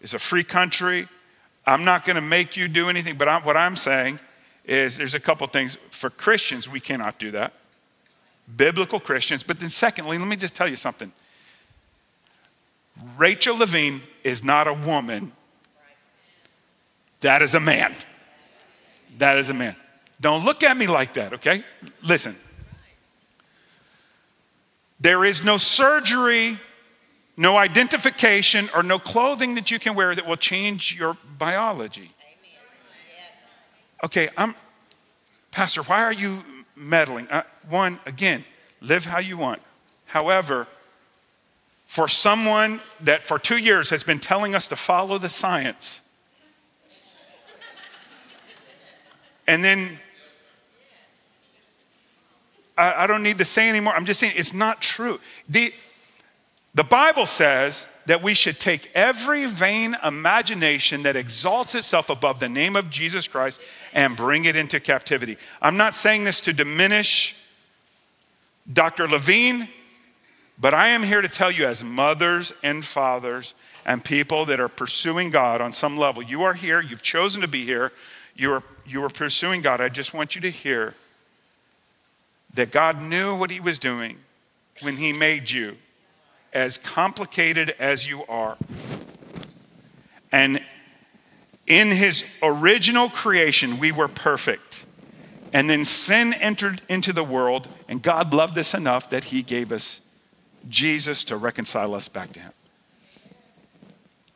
it's 0.00 0.14
a 0.14 0.18
free 0.18 0.44
country. 0.44 1.08
I'm 1.64 1.84
not 1.84 2.04
going 2.04 2.16
to 2.16 2.22
make 2.22 2.56
you 2.56 2.66
do 2.66 2.88
anything, 2.88 3.16
but 3.16 3.28
I'm, 3.28 3.42
what 3.42 3.56
I'm 3.56 3.76
saying 3.76 4.18
is 4.64 4.96
there's 4.98 5.14
a 5.14 5.20
couple 5.20 5.46
things. 5.46 5.76
For 5.90 6.10
Christians, 6.10 6.68
we 6.68 6.80
cannot 6.80 7.18
do 7.20 7.30
that. 7.30 7.52
Biblical 8.56 8.98
Christians. 8.98 9.44
But 9.44 9.60
then, 9.60 9.70
secondly, 9.70 10.18
let 10.18 10.26
me 10.26 10.34
just 10.34 10.56
tell 10.56 10.66
you 10.66 10.74
something. 10.74 11.12
Rachel 13.16 13.56
Levine 13.56 14.00
is 14.24 14.44
not 14.44 14.66
a 14.66 14.74
woman, 14.74 15.32
that 17.20 17.40
is 17.42 17.54
a 17.54 17.60
man. 17.60 17.94
That 19.18 19.38
is 19.38 19.50
a 19.50 19.54
man. 19.54 19.76
Don't 20.20 20.44
look 20.44 20.62
at 20.64 20.76
me 20.76 20.86
like 20.88 21.14
that, 21.14 21.34
okay? 21.34 21.62
Listen. 22.02 22.34
There 25.02 25.24
is 25.24 25.44
no 25.44 25.56
surgery, 25.56 26.58
no 27.36 27.56
identification, 27.56 28.68
or 28.72 28.84
no 28.84 29.00
clothing 29.00 29.56
that 29.56 29.68
you 29.68 29.80
can 29.80 29.96
wear 29.96 30.14
that 30.14 30.28
will 30.28 30.36
change 30.36 30.96
your 30.96 31.16
biology. 31.38 32.12
Okay, 34.04 34.28
I'm, 34.36 34.54
Pastor, 35.50 35.82
why 35.82 36.04
are 36.04 36.12
you 36.12 36.44
meddling? 36.76 37.28
Uh, 37.28 37.42
one, 37.68 37.98
again, 38.06 38.44
live 38.80 39.04
how 39.04 39.18
you 39.18 39.36
want. 39.36 39.60
However, 40.06 40.68
for 41.86 42.06
someone 42.06 42.80
that 43.00 43.22
for 43.22 43.40
two 43.40 43.58
years 43.58 43.90
has 43.90 44.04
been 44.04 44.20
telling 44.20 44.54
us 44.54 44.68
to 44.68 44.76
follow 44.76 45.18
the 45.18 45.28
science, 45.28 46.08
and 49.48 49.64
then 49.64 49.98
I, 52.76 53.04
I 53.04 53.06
don't 53.06 53.22
need 53.22 53.38
to 53.38 53.44
say 53.44 53.68
anymore. 53.68 53.94
I'm 53.94 54.04
just 54.04 54.20
saying 54.20 54.34
it's 54.36 54.54
not 54.54 54.80
true. 54.80 55.20
The, 55.48 55.72
the 56.74 56.84
Bible 56.84 57.26
says 57.26 57.88
that 58.06 58.22
we 58.22 58.34
should 58.34 58.58
take 58.58 58.90
every 58.94 59.46
vain 59.46 59.96
imagination 60.04 61.02
that 61.04 61.16
exalts 61.16 61.74
itself 61.74 62.10
above 62.10 62.40
the 62.40 62.48
name 62.48 62.76
of 62.76 62.90
Jesus 62.90 63.28
Christ 63.28 63.60
and 63.92 64.16
bring 64.16 64.44
it 64.44 64.56
into 64.56 64.80
captivity. 64.80 65.36
I'm 65.60 65.76
not 65.76 65.94
saying 65.94 66.24
this 66.24 66.40
to 66.42 66.52
diminish 66.52 67.38
Dr. 68.72 69.08
Levine, 69.08 69.68
but 70.58 70.74
I 70.74 70.88
am 70.88 71.02
here 71.02 71.20
to 71.20 71.28
tell 71.28 71.50
you, 71.50 71.66
as 71.66 71.82
mothers 71.84 72.52
and 72.62 72.84
fathers 72.84 73.54
and 73.84 74.04
people 74.04 74.44
that 74.46 74.60
are 74.60 74.68
pursuing 74.68 75.30
God 75.30 75.60
on 75.60 75.72
some 75.72 75.98
level, 75.98 76.22
you 76.22 76.42
are 76.42 76.54
here, 76.54 76.80
you've 76.80 77.02
chosen 77.02 77.42
to 77.42 77.48
be 77.48 77.64
here, 77.64 77.92
you 78.36 78.52
are, 78.52 78.62
you 78.86 79.04
are 79.04 79.08
pursuing 79.08 79.60
God. 79.60 79.80
I 79.80 79.88
just 79.88 80.14
want 80.14 80.34
you 80.34 80.40
to 80.42 80.50
hear 80.50 80.94
that 82.54 82.70
God 82.70 83.00
knew 83.00 83.36
what 83.36 83.50
He 83.50 83.60
was 83.60 83.78
doing 83.78 84.18
when 84.80 84.96
He 84.96 85.12
made 85.12 85.50
you, 85.50 85.76
as 86.52 86.78
complicated 86.78 87.74
as 87.78 88.08
you 88.08 88.24
are. 88.28 88.56
And 90.30 90.62
in 91.66 91.88
His 91.88 92.24
original 92.42 93.08
creation, 93.08 93.78
we 93.78 93.92
were 93.92 94.08
perfect. 94.08 94.86
And 95.52 95.68
then 95.68 95.84
sin 95.84 96.34
entered 96.34 96.80
into 96.88 97.12
the 97.12 97.24
world, 97.24 97.68
and 97.88 98.02
God 98.02 98.32
loved 98.32 98.56
us 98.56 98.74
enough 98.74 99.10
that 99.10 99.24
He 99.24 99.42
gave 99.42 99.72
us 99.72 100.08
Jesus 100.68 101.24
to 101.24 101.36
reconcile 101.36 101.94
us 101.94 102.08
back 102.08 102.32
to 102.32 102.40
Him. 102.40 102.52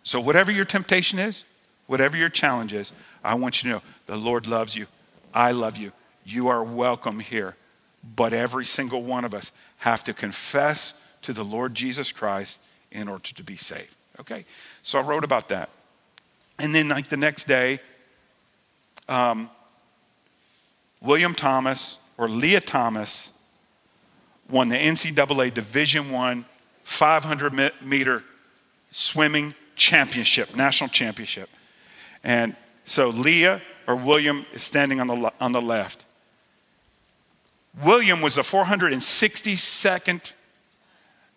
So, 0.02 0.20
whatever 0.20 0.52
your 0.52 0.64
temptation 0.64 1.18
is, 1.18 1.44
whatever 1.86 2.16
your 2.16 2.28
challenge 2.28 2.72
is, 2.72 2.92
I 3.24 3.34
want 3.34 3.62
you 3.62 3.70
to 3.70 3.76
know 3.76 3.82
the 4.06 4.16
Lord 4.16 4.46
loves 4.46 4.76
you. 4.76 4.86
I 5.34 5.52
love 5.52 5.76
you. 5.76 5.92
You 6.24 6.48
are 6.48 6.62
welcome 6.62 7.20
here 7.20 7.56
but 8.02 8.32
every 8.32 8.64
single 8.64 9.02
one 9.02 9.24
of 9.24 9.34
us 9.34 9.52
have 9.78 10.04
to 10.04 10.14
confess 10.14 11.02
to 11.22 11.32
the 11.32 11.44
Lord 11.44 11.74
Jesus 11.74 12.12
Christ 12.12 12.62
in 12.92 13.08
order 13.08 13.32
to 13.34 13.42
be 13.42 13.56
saved. 13.56 13.94
Okay? 14.20 14.44
So 14.82 14.98
I 14.98 15.02
wrote 15.02 15.24
about 15.24 15.48
that. 15.48 15.70
And 16.58 16.74
then, 16.74 16.88
like 16.88 17.08
the 17.08 17.16
next 17.16 17.44
day, 17.44 17.80
um, 19.08 19.50
William 21.00 21.34
Thomas 21.34 21.98
or 22.16 22.28
Leah 22.28 22.60
Thomas 22.60 23.32
won 24.48 24.68
the 24.68 24.76
NCAA 24.76 25.52
Division 25.52 26.10
One 26.10 26.44
500 26.84 27.72
meter 27.82 28.22
swimming 28.90 29.54
championship, 29.74 30.56
national 30.56 30.88
championship. 30.88 31.50
And 32.24 32.56
so 32.84 33.10
Leah 33.10 33.60
or 33.86 33.96
William 33.96 34.46
is 34.52 34.62
standing 34.62 35.00
on 35.00 35.06
the, 35.08 35.32
on 35.40 35.52
the 35.52 35.60
left. 35.60 36.05
William 37.84 38.22
was 38.22 38.36
the 38.36 38.42
462nd 38.42 40.32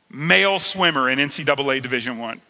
male 0.09 0.59
swimmer 0.59 1.09
in 1.09 1.19
NCAA 1.19 1.81
Division 1.81 2.17
One, 2.17 2.41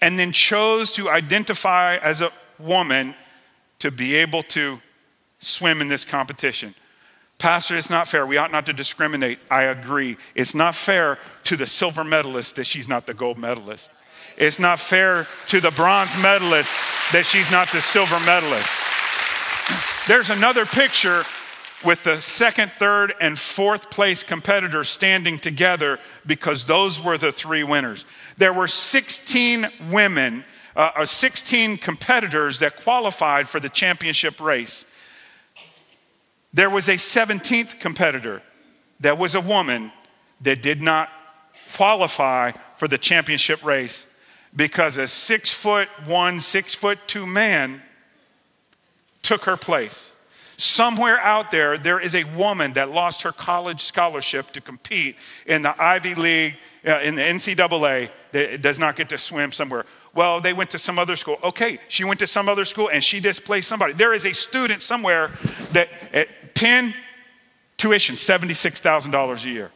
and 0.00 0.18
then 0.18 0.32
chose 0.32 0.92
to 0.92 1.08
identify 1.08 1.96
as 1.96 2.20
a 2.20 2.30
woman 2.58 3.14
to 3.78 3.90
be 3.90 4.16
able 4.16 4.42
to 4.42 4.80
swim 5.38 5.80
in 5.80 5.88
this 5.88 6.04
competition. 6.04 6.74
Pastor, 7.38 7.76
it's 7.76 7.88
not 7.88 8.06
fair. 8.06 8.26
We 8.26 8.36
ought 8.36 8.52
not 8.52 8.66
to 8.66 8.74
discriminate. 8.74 9.38
I 9.50 9.62
agree. 9.62 10.18
It's 10.34 10.54
not 10.54 10.74
fair 10.74 11.18
to 11.44 11.56
the 11.56 11.66
silver 11.66 12.04
medalist 12.04 12.56
that 12.56 12.66
she's 12.66 12.86
not 12.86 13.06
the 13.06 13.14
gold 13.14 13.38
medalist. 13.38 13.90
It's 14.36 14.58
not 14.58 14.78
fair 14.78 15.26
to 15.48 15.60
the 15.60 15.70
bronze 15.70 16.20
medalist 16.22 16.72
that 17.12 17.24
she's 17.24 17.50
not 17.50 17.68
the 17.68 17.80
silver 17.80 18.18
medalist. 18.26 18.68
There's 20.08 20.28
another 20.28 20.66
picture 20.66 21.22
with 21.84 22.04
the 22.04 22.16
second, 22.16 22.70
third, 22.70 23.14
and 23.20 23.38
fourth 23.38 23.90
place 23.90 24.22
competitors 24.22 24.88
standing 24.88 25.38
together 25.38 25.98
because 26.26 26.66
those 26.66 27.02
were 27.02 27.16
the 27.16 27.32
three 27.32 27.62
winners. 27.62 28.04
There 28.36 28.52
were 28.52 28.68
16 28.68 29.66
women, 29.90 30.44
uh, 30.76 30.90
uh 30.96 31.04
16 31.06 31.78
competitors 31.78 32.58
that 32.58 32.76
qualified 32.76 33.48
for 33.48 33.60
the 33.60 33.68
championship 33.68 34.40
race. 34.40 34.86
There 36.52 36.70
was 36.70 36.88
a 36.88 36.94
17th 36.94 37.80
competitor 37.80 38.42
that 39.00 39.18
was 39.18 39.34
a 39.34 39.40
woman 39.40 39.92
that 40.42 40.62
did 40.62 40.80
not 40.80 41.08
qualify 41.74 42.52
for 42.76 42.88
the 42.88 42.98
championship 42.98 43.64
race 43.64 44.06
because 44.54 44.96
a 44.96 45.06
six 45.06 45.54
foot 45.54 45.88
one, 46.06 46.40
six 46.40 46.74
foot 46.74 46.98
two 47.06 47.26
man 47.26 47.82
took 49.22 49.44
her 49.44 49.56
place. 49.56 50.14
Somewhere 50.60 51.18
out 51.20 51.50
there, 51.50 51.78
there 51.78 51.98
is 51.98 52.14
a 52.14 52.24
woman 52.36 52.74
that 52.74 52.90
lost 52.90 53.22
her 53.22 53.32
college 53.32 53.80
scholarship 53.80 54.50
to 54.50 54.60
compete 54.60 55.16
in 55.46 55.62
the 55.62 55.74
Ivy 55.82 56.14
League, 56.14 56.54
uh, 56.86 57.00
in 57.00 57.14
the 57.14 57.22
NCAA, 57.22 58.10
that 58.32 58.60
does 58.60 58.78
not 58.78 58.94
get 58.94 59.08
to 59.08 59.16
swim 59.16 59.52
somewhere. 59.52 59.86
Well, 60.14 60.38
they 60.38 60.52
went 60.52 60.70
to 60.72 60.78
some 60.78 60.98
other 60.98 61.16
school. 61.16 61.38
Okay, 61.42 61.78
she 61.88 62.04
went 62.04 62.20
to 62.20 62.26
some 62.26 62.46
other 62.46 62.66
school 62.66 62.90
and 62.90 63.02
she 63.02 63.20
displaced 63.20 63.68
somebody. 63.68 63.94
There 63.94 64.12
is 64.12 64.26
a 64.26 64.34
student 64.34 64.82
somewhere 64.82 65.30
that 65.72 65.88
at 66.12 66.28
Penn, 66.54 66.92
tuition, 67.78 68.16
$76,000 68.16 69.44
a 69.44 69.48
year. 69.48 69.70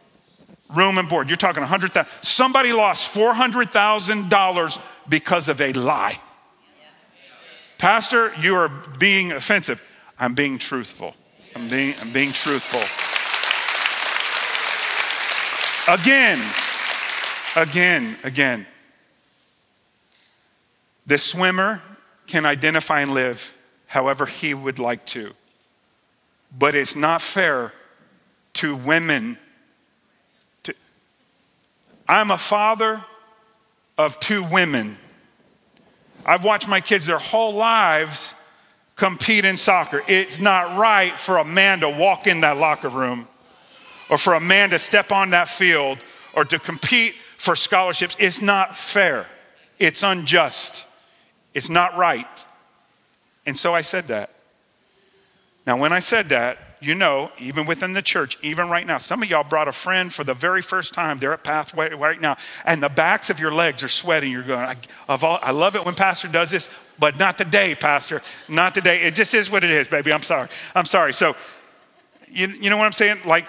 Room 0.76 0.98
and 0.98 1.08
board, 1.08 1.30
you're 1.30 1.38
talking 1.38 1.62
100,000. 1.62 2.06
Somebody 2.22 2.74
lost 2.74 3.14
$400,000 3.16 5.08
because 5.08 5.48
of 5.48 5.62
a 5.62 5.72
lie. 5.72 6.18
Pastor, 7.78 8.32
you 8.40 8.54
are 8.54 8.68
being 8.98 9.32
offensive. 9.32 9.90
I'm 10.18 10.34
being 10.34 10.58
truthful. 10.58 11.14
I'm 11.56 11.68
being, 11.68 11.94
I'm 12.00 12.12
being 12.12 12.32
truthful. 12.32 12.80
Again, 15.92 16.40
again, 17.56 18.16
again. 18.24 18.66
The 21.06 21.18
swimmer 21.18 21.82
can 22.26 22.46
identify 22.46 23.00
and 23.00 23.12
live 23.12 23.56
however 23.86 24.26
he 24.26 24.54
would 24.54 24.78
like 24.78 25.04
to. 25.06 25.34
But 26.56 26.74
it's 26.74 26.96
not 26.96 27.20
fair 27.20 27.72
to 28.54 28.76
women. 28.76 29.36
To, 30.62 30.74
I'm 32.08 32.30
a 32.30 32.38
father 32.38 33.04
of 33.98 34.18
two 34.20 34.44
women. 34.50 34.96
I've 36.24 36.44
watched 36.44 36.68
my 36.68 36.80
kids 36.80 37.06
their 37.06 37.18
whole 37.18 37.52
lives 37.52 38.34
compete 38.96 39.44
in 39.44 39.56
soccer. 39.56 40.02
It's 40.08 40.40
not 40.40 40.78
right 40.78 41.12
for 41.12 41.38
a 41.38 41.44
man 41.44 41.80
to 41.80 41.90
walk 41.90 42.26
in 42.26 42.40
that 42.40 42.56
locker 42.58 42.88
room 42.88 43.28
or 44.10 44.18
for 44.18 44.34
a 44.34 44.40
man 44.40 44.70
to 44.70 44.78
step 44.78 45.12
on 45.12 45.30
that 45.30 45.48
field 45.48 45.98
or 46.34 46.44
to 46.44 46.58
compete 46.58 47.14
for 47.14 47.56
scholarships. 47.56 48.16
It's 48.18 48.40
not 48.40 48.76
fair. 48.76 49.26
It's 49.78 50.02
unjust. 50.02 50.88
It's 51.52 51.70
not 51.70 51.96
right. 51.96 52.46
And 53.46 53.58
so 53.58 53.74
I 53.74 53.82
said 53.82 54.04
that. 54.04 54.30
Now, 55.66 55.78
when 55.78 55.92
I 55.92 56.00
said 56.00 56.26
that, 56.26 56.58
you 56.84 56.94
know, 56.94 57.32
even 57.38 57.64
within 57.64 57.94
the 57.94 58.02
church, 58.02 58.38
even 58.42 58.68
right 58.68 58.86
now, 58.86 58.98
some 58.98 59.22
of 59.22 59.30
y'all 59.30 59.42
brought 59.42 59.68
a 59.68 59.72
friend 59.72 60.12
for 60.12 60.22
the 60.22 60.34
very 60.34 60.60
first 60.60 60.92
time. 60.92 61.18
They're 61.18 61.32
at 61.32 61.42
Pathway 61.42 61.94
right 61.94 62.20
now, 62.20 62.36
and 62.66 62.82
the 62.82 62.88
backs 62.88 63.30
of 63.30 63.40
your 63.40 63.52
legs 63.52 63.82
are 63.82 63.88
sweating. 63.88 64.30
You're 64.30 64.42
going, 64.42 64.66
I, 64.66 64.76
all, 65.08 65.38
I 65.42 65.52
love 65.52 65.76
it 65.76 65.84
when 65.84 65.94
Pastor 65.94 66.28
does 66.28 66.50
this, 66.50 66.68
but 66.98 67.18
not 67.18 67.38
today, 67.38 67.74
Pastor. 67.74 68.20
Not 68.48 68.74
today. 68.74 69.00
It 69.02 69.14
just 69.14 69.32
is 69.32 69.50
what 69.50 69.64
it 69.64 69.70
is, 69.70 69.88
baby. 69.88 70.12
I'm 70.12 70.22
sorry. 70.22 70.48
I'm 70.74 70.84
sorry. 70.84 71.14
So, 71.14 71.34
you, 72.28 72.48
you 72.48 72.68
know 72.68 72.76
what 72.76 72.86
I'm 72.86 72.92
saying? 72.92 73.18
Like, 73.24 73.46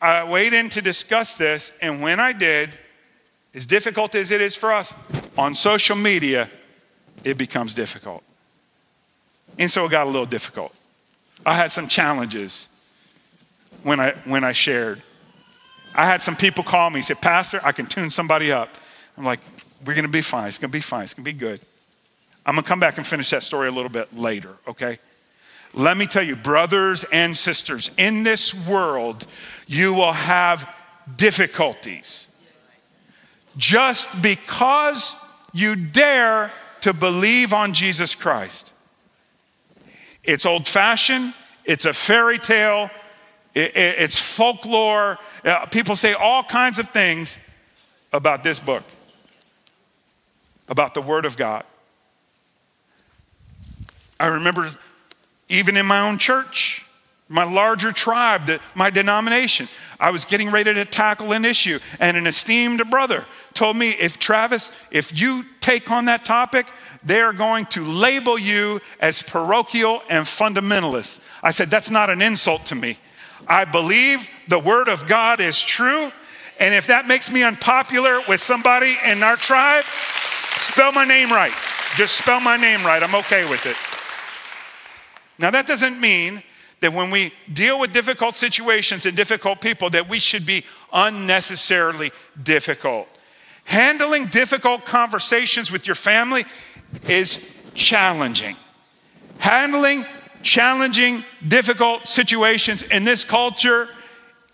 I 0.00 0.30
weighed 0.30 0.54
in 0.54 0.70
to 0.70 0.80
discuss 0.80 1.34
this, 1.34 1.76
and 1.82 2.00
when 2.00 2.20
I 2.20 2.32
did, 2.32 2.70
as 3.54 3.66
difficult 3.66 4.14
as 4.14 4.30
it 4.30 4.40
is 4.40 4.56
for 4.56 4.72
us, 4.72 4.94
on 5.36 5.54
social 5.54 5.96
media, 5.96 6.48
it 7.24 7.36
becomes 7.36 7.74
difficult. 7.74 8.22
And 9.58 9.70
so 9.70 9.84
it 9.84 9.90
got 9.90 10.06
a 10.06 10.10
little 10.10 10.26
difficult. 10.26 10.74
I 11.46 11.54
had 11.54 11.70
some 11.70 11.88
challenges 11.88 12.68
when 13.82 14.00
I, 14.00 14.12
when 14.24 14.44
I 14.44 14.52
shared. 14.52 15.02
I 15.94 16.04
had 16.04 16.22
some 16.22 16.36
people 16.36 16.64
call 16.64 16.90
me, 16.90 17.00
say, 17.00 17.14
Pastor, 17.14 17.60
I 17.64 17.72
can 17.72 17.86
tune 17.86 18.10
somebody 18.10 18.52
up. 18.52 18.68
I'm 19.16 19.24
like, 19.24 19.40
we're 19.84 19.94
gonna 19.94 20.08
be 20.08 20.20
fine. 20.20 20.48
It's 20.48 20.58
gonna 20.58 20.70
be 20.70 20.80
fine. 20.80 21.04
It's 21.04 21.14
gonna 21.14 21.24
be 21.24 21.32
good. 21.32 21.60
I'm 22.44 22.54
gonna 22.54 22.66
come 22.66 22.80
back 22.80 22.98
and 22.98 23.06
finish 23.06 23.30
that 23.30 23.42
story 23.42 23.68
a 23.68 23.72
little 23.72 23.90
bit 23.90 24.16
later, 24.16 24.54
okay? 24.66 24.98
Let 25.74 25.96
me 25.96 26.06
tell 26.06 26.22
you, 26.22 26.36
brothers 26.36 27.04
and 27.12 27.36
sisters, 27.36 27.90
in 27.98 28.22
this 28.22 28.66
world, 28.66 29.26
you 29.66 29.92
will 29.94 30.12
have 30.12 30.74
difficulties. 31.16 32.34
Just 33.56 34.22
because 34.22 35.14
you 35.52 35.76
dare 35.76 36.50
to 36.82 36.92
believe 36.92 37.52
on 37.52 37.74
Jesus 37.74 38.14
Christ. 38.14 38.72
It's 40.28 40.44
old 40.44 40.68
fashioned, 40.68 41.32
it's 41.64 41.86
a 41.86 41.94
fairy 41.94 42.36
tale, 42.36 42.90
it's 43.54 44.18
folklore. 44.18 45.16
Uh, 45.42 45.64
people 45.64 45.96
say 45.96 46.12
all 46.12 46.42
kinds 46.42 46.78
of 46.78 46.86
things 46.90 47.38
about 48.12 48.44
this 48.44 48.60
book, 48.60 48.82
about 50.68 50.92
the 50.92 51.00
Word 51.00 51.24
of 51.24 51.38
God. 51.38 51.64
I 54.20 54.26
remember 54.26 54.70
even 55.48 55.78
in 55.78 55.86
my 55.86 56.06
own 56.06 56.18
church, 56.18 56.84
my 57.30 57.44
larger 57.44 57.90
tribe, 57.90 58.50
my 58.74 58.90
denomination, 58.90 59.66
I 59.98 60.10
was 60.10 60.26
getting 60.26 60.50
ready 60.50 60.74
to 60.74 60.84
tackle 60.84 61.32
an 61.32 61.46
issue, 61.46 61.78
and 62.00 62.18
an 62.18 62.26
esteemed 62.26 62.90
brother 62.90 63.24
told 63.54 63.78
me, 63.78 63.92
if 63.92 64.18
Travis, 64.18 64.78
if 64.90 65.18
you 65.18 65.46
take 65.60 65.90
on 65.90 66.04
that 66.04 66.26
topic, 66.26 66.66
they 67.04 67.20
are 67.20 67.32
going 67.32 67.66
to 67.66 67.84
label 67.84 68.38
you 68.38 68.80
as 69.00 69.22
parochial 69.22 70.02
and 70.08 70.24
fundamentalist. 70.24 71.26
I 71.42 71.50
said, 71.50 71.68
that's 71.68 71.90
not 71.90 72.10
an 72.10 72.22
insult 72.22 72.66
to 72.66 72.74
me. 72.74 72.98
I 73.46 73.64
believe 73.64 74.28
the 74.48 74.58
word 74.58 74.88
of 74.88 75.06
God 75.06 75.40
is 75.40 75.62
true, 75.62 76.10
and 76.60 76.74
if 76.74 76.88
that 76.88 77.06
makes 77.06 77.32
me 77.32 77.42
unpopular 77.42 78.20
with 78.28 78.40
somebody 78.40 78.94
in 79.06 79.22
our 79.22 79.36
tribe, 79.36 79.84
spell 79.84 80.92
my 80.92 81.04
name 81.04 81.30
right. 81.30 81.52
Just 81.96 82.18
spell 82.18 82.40
my 82.40 82.56
name 82.56 82.80
right. 82.84 83.02
I'm 83.02 83.14
okay 83.14 83.48
with 83.48 83.64
it. 83.64 83.76
Now, 85.40 85.50
that 85.50 85.66
doesn't 85.66 86.00
mean 86.00 86.42
that 86.80 86.92
when 86.92 87.10
we 87.10 87.32
deal 87.52 87.80
with 87.80 87.92
difficult 87.92 88.36
situations 88.36 89.06
and 89.06 89.16
difficult 89.16 89.60
people, 89.60 89.90
that 89.90 90.08
we 90.08 90.18
should 90.18 90.44
be 90.44 90.64
unnecessarily 90.92 92.10
difficult. 92.42 93.08
Handling 93.64 94.26
difficult 94.26 94.84
conversations 94.84 95.70
with 95.70 95.86
your 95.86 95.94
family 95.94 96.44
is 97.08 97.60
challenging. 97.74 98.56
Handling 99.38 100.04
challenging, 100.42 101.24
difficult 101.46 102.06
situations 102.06 102.82
in 102.82 103.04
this 103.04 103.24
culture 103.24 103.88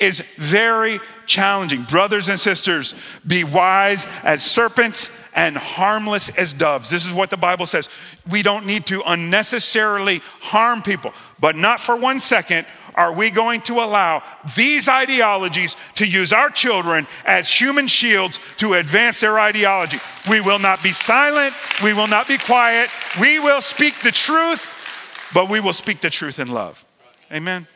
is 0.01 0.21
very 0.37 0.99
challenging. 1.27 1.83
Brothers 1.85 2.29
and 2.29 2.39
sisters, 2.39 2.95
be 3.27 3.45
wise 3.45 4.07
as 4.25 4.43
serpents 4.43 5.23
and 5.35 5.57
harmless 5.57 6.37
as 6.37 6.53
doves. 6.53 6.91
This 6.91 7.07
is 7.07 7.13
what 7.13 7.31
the 7.31 7.37
Bible 7.37 7.67
says. 7.67 7.89
We 8.31 8.43
don't 8.43 8.67
need 8.67 8.87
to 8.87 9.03
unnecessarily 9.07 10.21
harm 10.41 10.83
people, 10.83 11.13
but 11.41 11.57
not 11.57 11.81
for 11.81 11.97
one 11.97 12.21
second 12.21 12.67
are 12.95 13.15
we 13.15 13.31
going 13.31 13.61
to 13.63 13.75
allow 13.75 14.23
these 14.57 14.89
ideologies 14.89 15.77
to 15.97 16.07
use 16.07 16.33
our 16.33 16.51
children 16.51 17.07
as 17.27 17.51
human 17.51 17.87
shields 17.87 18.39
to 18.57 18.75
advance 18.75 19.21
their 19.21 19.39
ideology. 19.39 19.99
We 20.29 20.41
will 20.41 20.59
not 20.59 20.83
be 20.83 20.91
silent, 20.91 21.55
we 21.83 21.93
will 21.93 22.09
not 22.09 22.29
be 22.29 22.39
quiet, 22.39 22.89
we 23.21 23.39
will 23.39 23.61
speak 23.61 24.01
the 24.01 24.13
truth, 24.13 25.31
but 25.35 25.49
we 25.49 25.61
will 25.61 25.73
speak 25.73 26.01
the 26.01 26.11
truth 26.11 26.39
in 26.39 26.49
love. 26.49 26.85
Amen. 27.33 27.67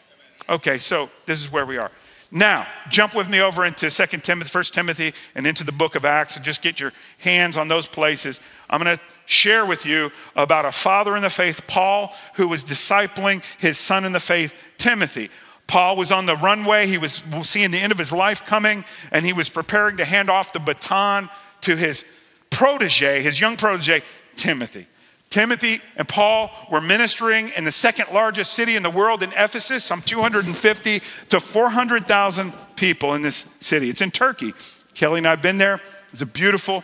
Okay, 0.49 0.79
so 0.79 1.11
this 1.27 1.45
is 1.45 1.53
where 1.53 1.67
we 1.67 1.77
are. 1.77 1.91
Now, 2.31 2.67
jump 2.91 3.15
with 3.15 3.29
me 3.29 3.41
over 3.41 3.65
into 3.65 3.91
2 3.91 4.19
Timothy, 4.19 4.57
1 4.57 4.65
Timothy, 4.65 5.15
and 5.35 5.47
into 5.47 5.65
the 5.65 5.73
book 5.73 5.95
of 5.95 6.05
Acts, 6.05 6.37
and 6.37 6.45
just 6.45 6.63
get 6.63 6.79
your 6.79 6.93
hands 7.19 7.57
on 7.57 7.69
those 7.69 7.89
places. 7.89 8.41
I'm 8.69 8.83
going 8.83 8.97
to 8.97 9.03
share 9.29 9.65
with 9.65 9.85
you 9.85 10.11
about 10.35 10.65
a 10.65 10.73
father 10.73 11.15
in 11.15 11.23
the 11.23 11.31
faith, 11.31 11.67
Paul, 11.69 12.15
who 12.35 12.49
was 12.49 12.65
discipling 12.65 13.45
his 13.61 13.79
son 13.79 14.05
in 14.05 14.13
the 14.13 14.21
faith, 14.21 14.73
Timothy. 14.79 15.29
Paul 15.67 15.97
was 15.97 16.11
on 16.11 16.25
the 16.25 16.35
runway, 16.37 16.87
he 16.87 16.97
was 16.97 17.23
seeing 17.43 17.71
the 17.71 17.79
end 17.79 17.93
of 17.93 17.99
his 17.99 18.13
life 18.13 18.47
coming, 18.47 18.85
and 19.13 19.25
he 19.25 19.35
was 19.35 19.51
preparing 19.51 19.99
to 19.99 20.05
hand 20.07 20.31
off 20.31 20.55
the 20.55 20.59
baton 20.59 21.29
to 21.61 21.77
his 21.77 22.11
protege, 22.49 23.21
his 23.21 23.39
young 23.39 23.57
protege, 23.57 24.03
Timothy. 24.37 24.87
Timothy 25.29 25.83
and 25.97 26.09
Paul 26.09 26.51
were 26.71 26.81
ministering 26.81 27.51
in 27.51 27.65
the 27.65 27.73
second 27.73 28.07
largest 28.15 28.55
city 28.55 28.77
in 28.77 28.83
the 28.83 28.89
world 28.89 29.23
in 29.23 29.31
Ephesus, 29.33 29.85
some 29.85 30.01
250 30.01 31.01
to 31.29 31.39
400,000 31.39 32.53
people 32.77 33.13
in 33.13 33.21
this 33.21 33.37
city. 33.37 33.91
It's 33.91 34.01
in 34.01 34.11
Turkey. 34.11 34.55
Kelly 34.95 35.19
and 35.19 35.27
I 35.27 35.31
have 35.31 35.43
been 35.43 35.59
there. 35.59 35.81
It's 36.13 36.23
a 36.23 36.27
beautiful, 36.27 36.83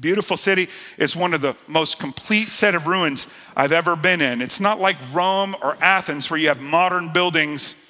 beautiful 0.00 0.36
city. 0.36 0.68
It's 0.98 1.16
one 1.16 1.34
of 1.34 1.40
the 1.40 1.56
most 1.66 1.98
complete 1.98 2.48
set 2.48 2.74
of 2.74 2.86
ruins 2.86 3.32
I've 3.56 3.72
ever 3.72 3.96
been 3.96 4.20
in. 4.20 4.42
It's 4.42 4.60
not 4.60 4.80
like 4.80 4.96
Rome 5.12 5.56
or 5.62 5.76
Athens 5.80 6.30
where 6.30 6.38
you 6.38 6.48
have 6.48 6.60
modern 6.60 7.12
buildings. 7.12 7.82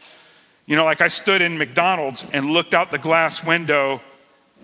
You 0.67 0.77
know, 0.77 0.85
like 0.85 1.01
I 1.01 1.09
stood 1.09 1.43
in 1.43 1.59
McDonald's 1.59 2.29
and 2.31 2.47
looked 2.47 2.75
out 2.75 2.91
the 2.91 2.99
glass 2.99 3.45
window 3.45 4.01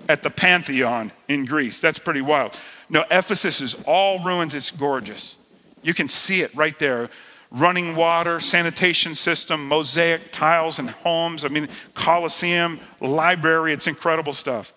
at 0.08 0.22
the 0.22 0.30
Pantheon 0.30 1.12
in 1.28 1.44
Greece. 1.44 1.80
That's 1.80 1.98
pretty 1.98 2.22
wild. 2.22 2.56
No, 2.88 3.04
Ephesus 3.10 3.60
is 3.60 3.82
all 3.86 4.18
ruins. 4.24 4.54
It's 4.54 4.70
gorgeous. 4.70 5.36
You 5.82 5.94
can 5.94 6.08
see 6.08 6.42
it 6.42 6.54
right 6.54 6.78
there. 6.78 7.10
Running 7.50 7.96
water, 7.96 8.40
sanitation 8.40 9.14
system, 9.14 9.68
mosaic 9.68 10.32
tiles 10.32 10.78
and 10.78 10.88
homes. 10.88 11.44
I 11.44 11.48
mean, 11.48 11.68
Colosseum, 11.94 12.80
library. 13.00 13.72
It's 13.72 13.86
incredible 13.86 14.32
stuff. 14.32 14.72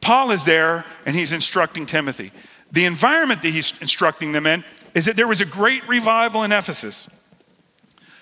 Paul 0.00 0.30
is 0.30 0.44
there 0.44 0.84
and 1.06 1.14
he's 1.14 1.32
instructing 1.32 1.86
Timothy. 1.86 2.32
The 2.72 2.84
environment 2.84 3.42
that 3.42 3.50
he's 3.50 3.80
instructing 3.80 4.32
them 4.32 4.46
in 4.46 4.64
is 4.94 5.06
that 5.06 5.16
there 5.16 5.28
was 5.28 5.40
a 5.40 5.46
great 5.46 5.86
revival 5.88 6.42
in 6.42 6.52
Ephesus. 6.52 7.08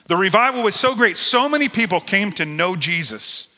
The 0.06 0.16
revival 0.16 0.62
was 0.62 0.74
so 0.74 0.94
great, 0.94 1.16
so 1.16 1.48
many 1.48 1.68
people 1.68 2.00
came 2.00 2.32
to 2.32 2.46
know 2.46 2.76
Jesus 2.76 3.54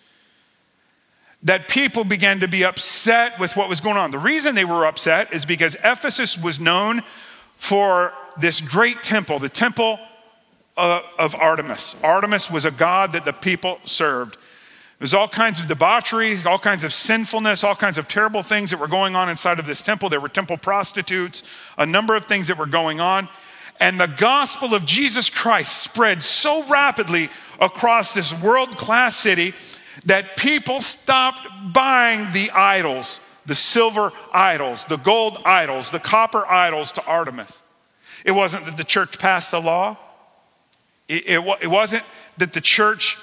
that 1.42 1.68
people 1.68 2.04
began 2.04 2.40
to 2.40 2.48
be 2.48 2.64
upset 2.64 3.38
with 3.40 3.56
what 3.56 3.68
was 3.68 3.80
going 3.80 3.96
on. 3.96 4.11
The 4.11 4.18
reason 4.18 4.54
they 4.54 4.64
were 4.64 4.85
upset 4.85 5.33
is 5.33 5.46
because 5.46 5.74
Ephesus 5.76 6.42
was 6.42 6.61
known 6.61 7.00
for 7.56 8.12
this 8.38 8.61
great 8.61 9.02
temple, 9.02 9.38
the 9.38 9.48
temple 9.48 9.98
uh, 10.76 11.00
of 11.18 11.35
Artemis. 11.35 11.96
Artemis 12.02 12.50
was 12.50 12.64
a 12.64 12.70
god 12.70 13.12
that 13.12 13.24
the 13.24 13.33
people 13.33 13.80
served. 13.85 14.37
There's 15.01 15.15
all 15.15 15.29
kinds 15.29 15.61
of 15.61 15.67
debauchery, 15.67 16.37
all 16.45 16.59
kinds 16.59 16.85
of 16.85 16.93
sinfulness, 16.93 17.65
all 17.65 17.75
kinds 17.75 17.97
of 17.97 18.07
terrible 18.07 18.43
things 18.43 18.71
that 18.71 18.79
were 18.79 18.87
going 18.87 19.17
on 19.17 19.31
inside 19.31 19.59
of 19.59 19.65
this 19.65 19.81
temple. 19.81 20.11
There 20.11 20.21
were 20.21 20.29
temple 20.29 20.59
prostitutes, 20.59 21.43
a 21.79 21.87
number 21.87 22.15
of 22.15 22.27
things 22.27 22.49
that 22.49 22.59
were 22.59 22.67
going 22.67 23.01
on. 23.01 23.27
And 23.81 23.99
the 23.99 24.15
gospel 24.19 24.75
of 24.75 24.85
Jesus 24.85 25.31
Christ 25.31 25.79
spread 25.79 26.23
so 26.23 26.67
rapidly 26.67 27.31
across 27.61 28.13
this 28.13 28.39
world 28.43 28.69
class 28.77 29.17
city 29.17 29.55
that 30.05 30.37
people 30.37 30.83
stopped 30.83 31.49
buying 31.73 32.31
the 32.35 32.51
idols, 32.55 33.23
the 33.47 33.55
silver 33.55 34.13
idols, 34.35 34.85
the 34.85 34.99
gold 34.99 35.39
idols, 35.47 35.91
the 35.91 35.99
copper 35.99 36.47
idols 36.47 36.93
to 36.93 37.07
Artemis. 37.07 37.63
It 38.27 38.33
wasn't 38.33 38.67
that 38.67 38.77
the 38.77 38.85
church 38.85 39.19
passed 39.19 39.55
a 39.55 39.61
law, 39.61 39.97
it, 41.09 41.27
it, 41.27 41.59
it 41.63 41.69
wasn't 41.69 42.03
that 42.37 42.53
the 42.53 42.61
church 42.61 43.17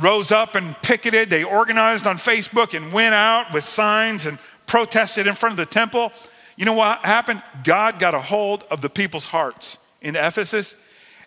rose 0.00 0.30
up 0.30 0.54
and 0.54 0.76
picketed, 0.82 1.30
they 1.30 1.44
organized 1.44 2.06
on 2.06 2.16
Facebook 2.16 2.76
and 2.76 2.92
went 2.92 3.14
out 3.14 3.52
with 3.52 3.64
signs 3.64 4.26
and 4.26 4.38
protested 4.66 5.26
in 5.26 5.34
front 5.34 5.52
of 5.52 5.56
the 5.56 5.66
temple. 5.66 6.12
You 6.56 6.64
know 6.64 6.74
what 6.74 6.98
happened? 7.00 7.42
God 7.64 7.98
got 7.98 8.14
a 8.14 8.20
hold 8.20 8.64
of 8.70 8.80
the 8.80 8.90
people's 8.90 9.26
hearts 9.26 9.86
in 10.00 10.16
Ephesus, 10.16 10.84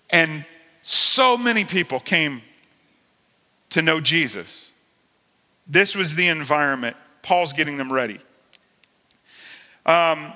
and 0.09 0.45
so 0.81 1.37
many 1.37 1.63
people 1.63 1.99
came 1.99 2.41
to 3.69 3.81
know 3.81 3.99
Jesus. 3.99 4.71
This 5.67 5.95
was 5.95 6.15
the 6.15 6.27
environment. 6.27 6.95
Paul's 7.21 7.53
getting 7.53 7.77
them 7.77 7.91
ready. 7.91 8.19
Um, 9.85 10.33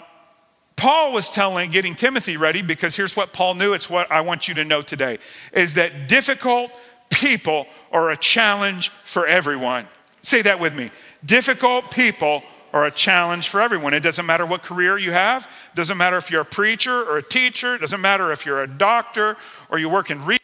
Paul 0.75 1.13
was 1.13 1.29
telling, 1.29 1.71
getting 1.71 1.95
Timothy 1.95 2.37
ready 2.37 2.61
because 2.61 2.95
here's 2.95 3.15
what 3.15 3.33
Paul 3.33 3.55
knew. 3.55 3.73
It's 3.73 3.89
what 3.89 4.11
I 4.11 4.21
want 4.21 4.47
you 4.47 4.53
to 4.55 4.63
know 4.63 4.81
today 4.81 5.19
is 5.53 5.75
that 5.75 6.07
difficult 6.07 6.71
people 7.09 7.67
are 7.91 8.11
a 8.11 8.17
challenge 8.17 8.89
for 8.89 9.25
everyone. 9.25 9.87
Say 10.21 10.41
that 10.43 10.59
with 10.59 10.75
me. 10.75 10.91
Difficult 11.25 11.91
people 11.91 12.43
are 12.73 12.85
a 12.85 12.91
challenge 12.91 13.47
for 13.47 13.61
everyone. 13.61 13.93
It 13.93 14.01
doesn't 14.01 14.25
matter 14.25 14.45
what 14.45 14.63
career 14.63 14.97
you 14.97 15.11
have, 15.11 15.45
it 15.71 15.75
doesn't 15.75 15.97
matter 15.97 16.17
if 16.17 16.29
you're 16.29 16.41
a 16.41 16.45
preacher 16.45 17.03
or 17.03 17.17
a 17.17 17.23
teacher, 17.23 17.75
it 17.75 17.81
doesn't 17.81 18.01
matter 18.01 18.31
if 18.31 18.45
you're 18.45 18.61
a 18.61 18.67
doctor 18.67 19.37
or 19.69 19.79
you 19.79 19.89
work 19.89 20.11
in 20.11 20.23
research 20.25 20.41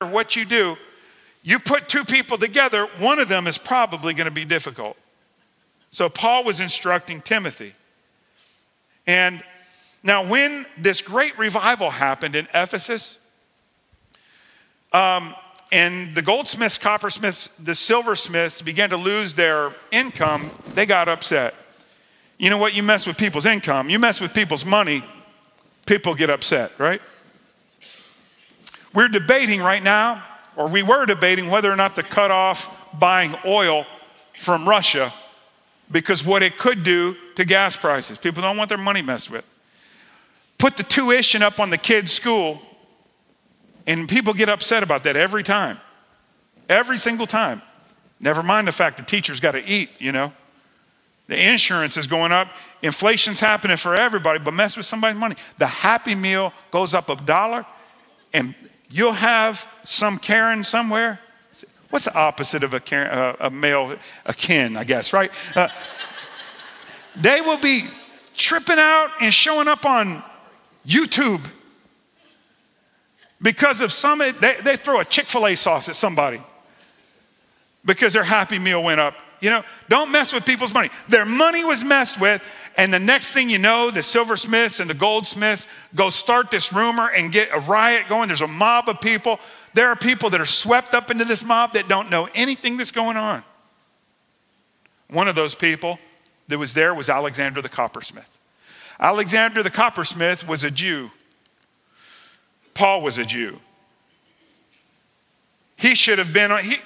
or 0.00 0.08
what 0.08 0.34
you 0.34 0.44
do 0.44 0.76
you 1.42 1.58
put 1.58 1.88
two 1.88 2.04
people 2.04 2.36
together, 2.36 2.86
one 2.98 3.18
of 3.18 3.28
them 3.28 3.46
is 3.46 3.56
probably 3.56 4.14
going 4.14 4.26
to 4.26 4.34
be 4.34 4.44
difficult. 4.44 4.96
So 5.90 6.08
Paul 6.08 6.44
was 6.44 6.60
instructing 6.60 7.20
Timothy. 7.20 7.72
And 9.06 9.42
now, 10.02 10.26
when 10.26 10.66
this 10.78 11.02
great 11.02 11.38
revival 11.38 11.90
happened 11.90 12.36
in 12.36 12.46
Ephesus, 12.54 13.19
um, 14.92 15.34
and 15.72 16.14
the 16.14 16.22
goldsmiths, 16.22 16.78
coppersmiths, 16.78 17.64
the 17.64 17.74
silversmiths 17.74 18.60
began 18.60 18.90
to 18.90 18.96
lose 18.96 19.34
their 19.34 19.72
income, 19.92 20.50
they 20.74 20.86
got 20.86 21.08
upset. 21.08 21.54
You 22.38 22.50
know 22.50 22.58
what? 22.58 22.74
You 22.74 22.82
mess 22.82 23.06
with 23.06 23.18
people's 23.18 23.46
income, 23.46 23.90
you 23.90 23.98
mess 23.98 24.20
with 24.20 24.34
people's 24.34 24.64
money, 24.64 25.04
people 25.86 26.14
get 26.14 26.30
upset, 26.30 26.72
right? 26.78 27.00
We're 28.92 29.08
debating 29.08 29.60
right 29.60 29.82
now, 29.82 30.22
or 30.56 30.68
we 30.68 30.82
were 30.82 31.06
debating 31.06 31.48
whether 31.48 31.70
or 31.70 31.76
not 31.76 31.94
to 31.96 32.02
cut 32.02 32.30
off 32.30 32.88
buying 32.98 33.34
oil 33.44 33.86
from 34.34 34.68
Russia 34.68 35.12
because 35.92 36.24
what 36.24 36.42
it 36.42 36.58
could 36.58 36.82
do 36.82 37.16
to 37.36 37.44
gas 37.44 37.76
prices. 37.76 38.18
People 38.18 38.42
don't 38.42 38.56
want 38.56 38.68
their 38.68 38.78
money 38.78 39.02
messed 39.02 39.30
with. 39.30 39.46
Put 40.58 40.76
the 40.76 40.82
tuition 40.82 41.42
up 41.42 41.60
on 41.60 41.70
the 41.70 41.78
kids' 41.78 42.12
school 42.12 42.60
and 43.86 44.08
people 44.08 44.34
get 44.34 44.48
upset 44.48 44.82
about 44.82 45.04
that 45.04 45.16
every 45.16 45.42
time. 45.42 45.78
Every 46.68 46.96
single 46.96 47.26
time. 47.26 47.62
Never 48.20 48.42
mind 48.42 48.68
the 48.68 48.72
fact 48.72 48.96
the 48.96 49.02
teachers 49.02 49.40
got 49.40 49.52
to 49.52 49.64
eat, 49.64 49.90
you 49.98 50.12
know. 50.12 50.32
The 51.26 51.50
insurance 51.50 51.96
is 51.96 52.06
going 52.06 52.32
up. 52.32 52.48
Inflation's 52.82 53.40
happening 53.40 53.76
for 53.76 53.94
everybody, 53.94 54.38
but 54.40 54.52
mess 54.52 54.76
with 54.76 54.86
somebody's 54.86 55.18
money. 55.18 55.36
The 55.58 55.66
Happy 55.66 56.14
Meal 56.14 56.52
goes 56.70 56.92
up 56.92 57.08
a 57.08 57.16
dollar, 57.16 57.64
and 58.32 58.54
you'll 58.90 59.12
have 59.12 59.66
some 59.84 60.18
Karen 60.18 60.64
somewhere. 60.64 61.20
What's 61.90 62.06
the 62.06 62.16
opposite 62.18 62.62
of 62.62 62.74
a, 62.74 62.80
Karen, 62.80 63.08
uh, 63.08 63.36
a 63.40 63.50
male, 63.50 63.96
a 64.26 64.34
Ken, 64.34 64.76
I 64.76 64.84
guess, 64.84 65.12
right? 65.12 65.30
Uh, 65.56 65.68
they 67.16 67.40
will 67.40 67.58
be 67.58 67.84
tripping 68.36 68.78
out 68.78 69.10
and 69.20 69.32
showing 69.32 69.68
up 69.68 69.84
on 69.84 70.22
YouTube 70.86 71.48
because 73.42 73.80
of 73.80 73.90
some, 73.92 74.18
they, 74.18 74.54
they 74.62 74.76
throw 74.76 75.00
a 75.00 75.04
Chick 75.04 75.26
fil 75.26 75.46
A 75.46 75.54
sauce 75.56 75.88
at 75.88 75.94
somebody 75.94 76.40
because 77.84 78.12
their 78.12 78.24
Happy 78.24 78.58
Meal 78.58 78.82
went 78.82 79.00
up. 79.00 79.14
You 79.40 79.50
know, 79.50 79.64
don't 79.88 80.12
mess 80.12 80.32
with 80.32 80.44
people's 80.44 80.74
money. 80.74 80.90
Their 81.08 81.24
money 81.24 81.64
was 81.64 81.82
messed 81.82 82.20
with, 82.20 82.44
and 82.76 82.92
the 82.92 82.98
next 82.98 83.32
thing 83.32 83.48
you 83.48 83.58
know, 83.58 83.90
the 83.90 84.02
silversmiths 84.02 84.80
and 84.80 84.90
the 84.90 84.94
goldsmiths 84.94 85.66
go 85.94 86.10
start 86.10 86.50
this 86.50 86.72
rumor 86.72 87.10
and 87.10 87.32
get 87.32 87.48
a 87.52 87.60
riot 87.60 88.04
going. 88.08 88.28
There's 88.28 88.42
a 88.42 88.46
mob 88.46 88.88
of 88.88 89.00
people. 89.00 89.40
There 89.72 89.88
are 89.88 89.96
people 89.96 90.30
that 90.30 90.40
are 90.40 90.46
swept 90.46 90.94
up 90.94 91.10
into 91.10 91.24
this 91.24 91.44
mob 91.44 91.72
that 91.72 91.88
don't 91.88 92.10
know 92.10 92.28
anything 92.34 92.76
that's 92.76 92.90
going 92.90 93.16
on. 93.16 93.42
One 95.08 95.26
of 95.26 95.34
those 95.34 95.54
people 95.54 95.98
that 96.48 96.58
was 96.58 96.74
there 96.74 96.94
was 96.94 97.08
Alexander 97.08 97.62
the 97.62 97.68
coppersmith. 97.68 98.38
Alexander 98.98 99.62
the 99.62 99.70
coppersmith 99.70 100.46
was 100.46 100.62
a 100.62 100.70
Jew. 100.70 101.10
Paul 102.80 103.02
was 103.02 103.18
a 103.18 103.26
Jew. 103.26 103.60
He 105.76 105.94
should 105.94 106.18
have 106.18 106.32
been, 106.32 106.50
he, 106.64 106.76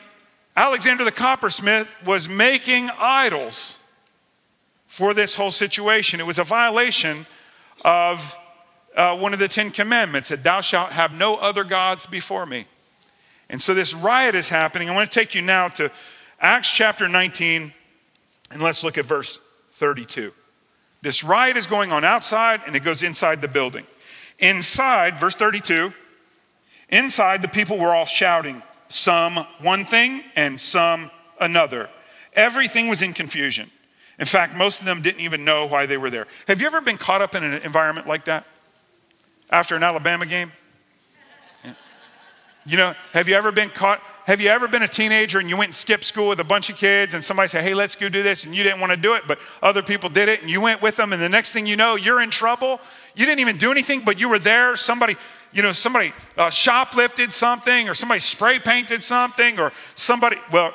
Alexander 0.56 1.04
the 1.04 1.12
coppersmith 1.12 1.94
was 2.04 2.28
making 2.28 2.90
idols 2.98 3.78
for 4.88 5.14
this 5.14 5.36
whole 5.36 5.52
situation. 5.52 6.18
It 6.18 6.26
was 6.26 6.40
a 6.40 6.42
violation 6.42 7.26
of 7.84 8.36
uh, 8.96 9.16
one 9.16 9.32
of 9.34 9.38
the 9.38 9.46
Ten 9.46 9.70
Commandments 9.70 10.30
that 10.30 10.42
thou 10.42 10.60
shalt 10.60 10.90
have 10.90 11.16
no 11.16 11.36
other 11.36 11.62
gods 11.62 12.06
before 12.06 12.44
me. 12.44 12.66
And 13.48 13.62
so 13.62 13.72
this 13.72 13.94
riot 13.94 14.34
is 14.34 14.48
happening. 14.48 14.90
I 14.90 14.96
want 14.96 15.08
to 15.08 15.16
take 15.16 15.32
you 15.32 15.42
now 15.42 15.68
to 15.68 15.92
Acts 16.40 16.72
chapter 16.72 17.06
19, 17.06 17.72
and 18.50 18.60
let's 18.60 18.82
look 18.82 18.98
at 18.98 19.04
verse 19.04 19.38
32. 19.74 20.32
This 21.02 21.22
riot 21.22 21.56
is 21.56 21.68
going 21.68 21.92
on 21.92 22.02
outside, 22.02 22.62
and 22.66 22.74
it 22.74 22.82
goes 22.82 23.04
inside 23.04 23.40
the 23.40 23.46
building. 23.46 23.86
Inside, 24.38 25.18
verse 25.18 25.34
32, 25.34 25.92
inside 26.88 27.42
the 27.42 27.48
people 27.48 27.78
were 27.78 27.94
all 27.94 28.06
shouting, 28.06 28.62
some 28.88 29.36
one 29.60 29.84
thing 29.84 30.22
and 30.36 30.60
some 30.60 31.10
another. 31.40 31.88
Everything 32.34 32.88
was 32.88 33.02
in 33.02 33.12
confusion. 33.12 33.70
In 34.18 34.26
fact, 34.26 34.56
most 34.56 34.80
of 34.80 34.86
them 34.86 35.02
didn't 35.02 35.20
even 35.20 35.44
know 35.44 35.66
why 35.66 35.86
they 35.86 35.96
were 35.96 36.10
there. 36.10 36.26
Have 36.46 36.60
you 36.60 36.66
ever 36.66 36.80
been 36.80 36.96
caught 36.96 37.22
up 37.22 37.34
in 37.34 37.42
an 37.42 37.62
environment 37.62 38.06
like 38.06 38.26
that? 38.26 38.44
After 39.50 39.74
an 39.76 39.82
Alabama 39.82 40.26
game? 40.26 40.52
You 42.66 42.76
know, 42.76 42.94
have 43.12 43.28
you 43.28 43.34
ever 43.34 43.52
been 43.52 43.68
caught? 43.68 44.00
Have 44.24 44.40
you 44.40 44.48
ever 44.48 44.66
been 44.68 44.82
a 44.82 44.88
teenager 44.88 45.38
and 45.38 45.48
you 45.48 45.56
went 45.56 45.68
and 45.68 45.74
skipped 45.74 46.04
school 46.04 46.28
with 46.28 46.40
a 46.40 46.44
bunch 46.44 46.70
of 46.70 46.76
kids 46.76 47.14
and 47.14 47.24
somebody 47.24 47.48
said, 47.48 47.62
hey, 47.62 47.74
let's 47.74 47.94
go 47.94 48.08
do 48.08 48.22
this, 48.22 48.44
and 48.44 48.54
you 48.54 48.62
didn't 48.62 48.80
want 48.80 48.90
to 48.90 48.96
do 48.96 49.14
it, 49.14 49.24
but 49.28 49.38
other 49.62 49.82
people 49.82 50.08
did 50.08 50.28
it 50.28 50.40
and 50.40 50.50
you 50.50 50.60
went 50.62 50.80
with 50.80 50.96
them, 50.96 51.12
and 51.12 51.20
the 51.20 51.28
next 51.28 51.52
thing 51.52 51.66
you 51.66 51.76
know, 51.76 51.96
you're 51.96 52.22
in 52.22 52.30
trouble 52.30 52.80
you 53.14 53.26
didn't 53.26 53.40
even 53.40 53.56
do 53.56 53.70
anything, 53.70 54.00
but 54.04 54.20
you 54.20 54.28
were 54.28 54.38
there. 54.38 54.76
Somebody, 54.76 55.14
you 55.52 55.62
know, 55.62 55.72
somebody 55.72 56.12
uh, 56.36 56.50
shoplifted 56.50 57.32
something, 57.32 57.88
or 57.88 57.94
somebody 57.94 58.20
spray 58.20 58.58
painted 58.58 59.02
something, 59.02 59.58
or 59.58 59.72
somebody, 59.94 60.36
well, 60.52 60.74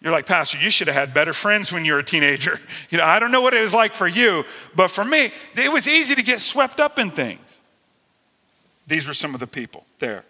you're 0.00 0.12
like, 0.12 0.26
Pastor, 0.26 0.58
you 0.58 0.70
should 0.70 0.86
have 0.86 0.96
had 0.96 1.14
better 1.14 1.32
friends 1.32 1.72
when 1.72 1.84
you 1.84 1.94
were 1.94 1.98
a 1.98 2.04
teenager. 2.04 2.60
You 2.90 2.96
know, 2.96 3.04
I 3.04 3.18
don't 3.18 3.30
know 3.30 3.42
what 3.42 3.52
it 3.52 3.60
was 3.60 3.74
like 3.74 3.92
for 3.92 4.08
you, 4.08 4.44
but 4.74 4.90
for 4.90 5.04
me, 5.04 5.30
it 5.54 5.70
was 5.70 5.86
easy 5.86 6.14
to 6.14 6.22
get 6.22 6.40
swept 6.40 6.80
up 6.80 6.98
in 6.98 7.10
things. 7.10 7.60
These 8.86 9.06
were 9.06 9.12
some 9.12 9.34
of 9.34 9.40
the 9.40 9.46
people 9.46 9.84
there. 9.98 10.24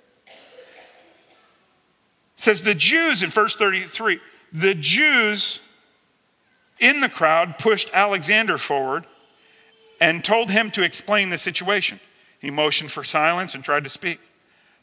Says 2.39 2.63
the 2.63 2.75
Jews 2.75 3.25
in 3.25 3.31
verse 3.31 3.57
33, 3.57 4.21
the 4.53 4.75
Jews 4.75 5.61
in 6.79 7.01
the 7.01 7.09
crowd 7.09 7.59
pushed 7.59 7.91
Alexander 7.93 8.57
forward 8.59 9.05
and 10.01 10.25
told 10.25 10.53
him 10.53 10.71
to 10.71 10.85
explain 10.85 11.31
the 11.31 11.37
situation. 11.37 11.99
He 12.41 12.53
motioned 12.53 12.93
for 12.93 13.03
silence 13.03 13.57
and 13.57 13.65
tried 13.65 13.83
to 13.83 13.91
speak. 13.91 14.21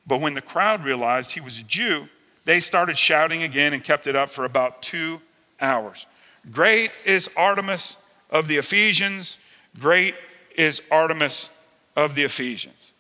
But 0.06 0.20
when 0.20 0.34
the 0.34 0.42
crowd 0.42 0.84
realized 0.84 1.32
he 1.32 1.40
was 1.40 1.58
a 1.58 1.64
Jew, 1.64 2.10
they 2.44 2.60
started 2.60 2.98
shouting 2.98 3.42
again 3.42 3.72
and 3.72 3.82
kept 3.82 4.06
it 4.06 4.18
up 4.18 4.30
for 4.30 4.44
about 4.44 4.82
two 4.82 5.22
hours. 5.62 6.06
Great 6.52 6.92
is 7.06 7.34
Artemis 7.38 8.06
of 8.30 8.50
the 8.50 8.58
Ephesians. 8.58 9.40
Great 9.80 10.14
is 10.58 10.82
Artemis 10.92 11.58
of 11.96 12.16
the 12.16 12.24
Ephesians. 12.24 12.92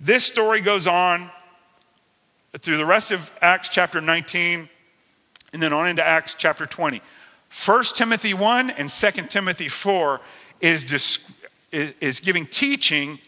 This 0.00 0.24
story 0.24 0.60
goes 0.60 0.88
on 0.88 1.30
through 2.60 2.76
the 2.76 2.86
rest 2.86 3.10
of 3.10 3.36
Acts 3.40 3.68
chapter 3.68 4.00
19 4.00 4.68
and 5.52 5.62
then 5.62 5.72
on 5.72 5.88
into 5.88 6.06
Acts 6.06 6.34
chapter 6.34 6.66
20. 6.66 7.00
1 7.66 7.84
Timothy 7.94 8.34
1 8.34 8.70
and 8.70 8.88
2 8.88 9.10
Timothy 9.28 9.68
4 9.68 10.20
is 10.60 11.30
is 11.72 12.20
giving 12.20 12.46
teaching 12.46 13.18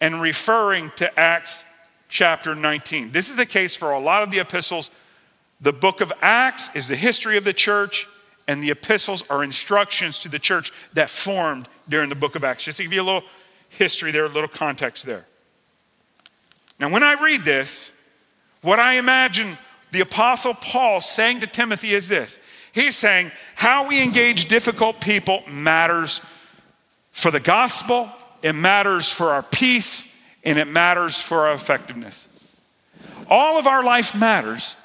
and 0.00 0.20
referring 0.20 0.90
to 0.96 1.18
Acts 1.18 1.64
chapter 2.08 2.54
19. 2.54 3.12
This 3.12 3.30
is 3.30 3.36
the 3.36 3.46
case 3.46 3.76
for 3.76 3.92
a 3.92 3.98
lot 3.98 4.22
of 4.22 4.30
the 4.30 4.40
epistles. 4.40 4.90
The 5.60 5.72
book 5.72 6.00
of 6.00 6.12
Acts 6.20 6.74
is 6.74 6.88
the 6.88 6.96
history 6.96 7.36
of 7.36 7.44
the 7.44 7.52
church, 7.52 8.06
and 8.48 8.62
the 8.62 8.70
epistles 8.70 9.28
are 9.30 9.44
instructions 9.44 10.18
to 10.20 10.28
the 10.28 10.38
church 10.38 10.72
that 10.94 11.08
formed 11.08 11.68
during 11.88 12.08
the 12.08 12.14
book 12.14 12.34
of 12.34 12.44
Acts. 12.44 12.64
Just 12.64 12.78
to 12.78 12.84
give 12.84 12.92
you 12.92 13.02
a 13.02 13.04
little 13.04 13.24
history 13.68 14.10
there, 14.10 14.24
a 14.24 14.28
little 14.28 14.48
context 14.48 15.04
there. 15.04 15.26
Now, 16.78 16.90
when 16.90 17.02
I 17.02 17.14
read 17.22 17.42
this, 17.42 17.92
what 18.62 18.78
I 18.78 18.94
imagine 18.94 19.56
the 19.92 20.00
apostle 20.00 20.54
Paul 20.54 21.00
saying 21.00 21.40
to 21.40 21.46
Timothy 21.46 21.90
is 21.90 22.08
this 22.08 22.38
He's 22.72 22.96
saying, 22.96 23.30
how 23.56 23.88
we 23.88 24.02
engage 24.02 24.48
difficult 24.48 25.00
people 25.00 25.42
matters 25.48 26.20
for 27.10 27.30
the 27.30 27.40
gospel, 27.40 28.08
it 28.42 28.54
matters 28.54 29.10
for 29.10 29.30
our 29.30 29.42
peace, 29.42 30.22
and 30.44 30.58
it 30.58 30.68
matters 30.68 31.20
for 31.20 31.46
our 31.46 31.54
effectiveness. 31.54 32.28
All 33.28 33.58
of 33.58 33.66
our 33.66 33.84
life 33.84 34.18
matters, 34.18 34.76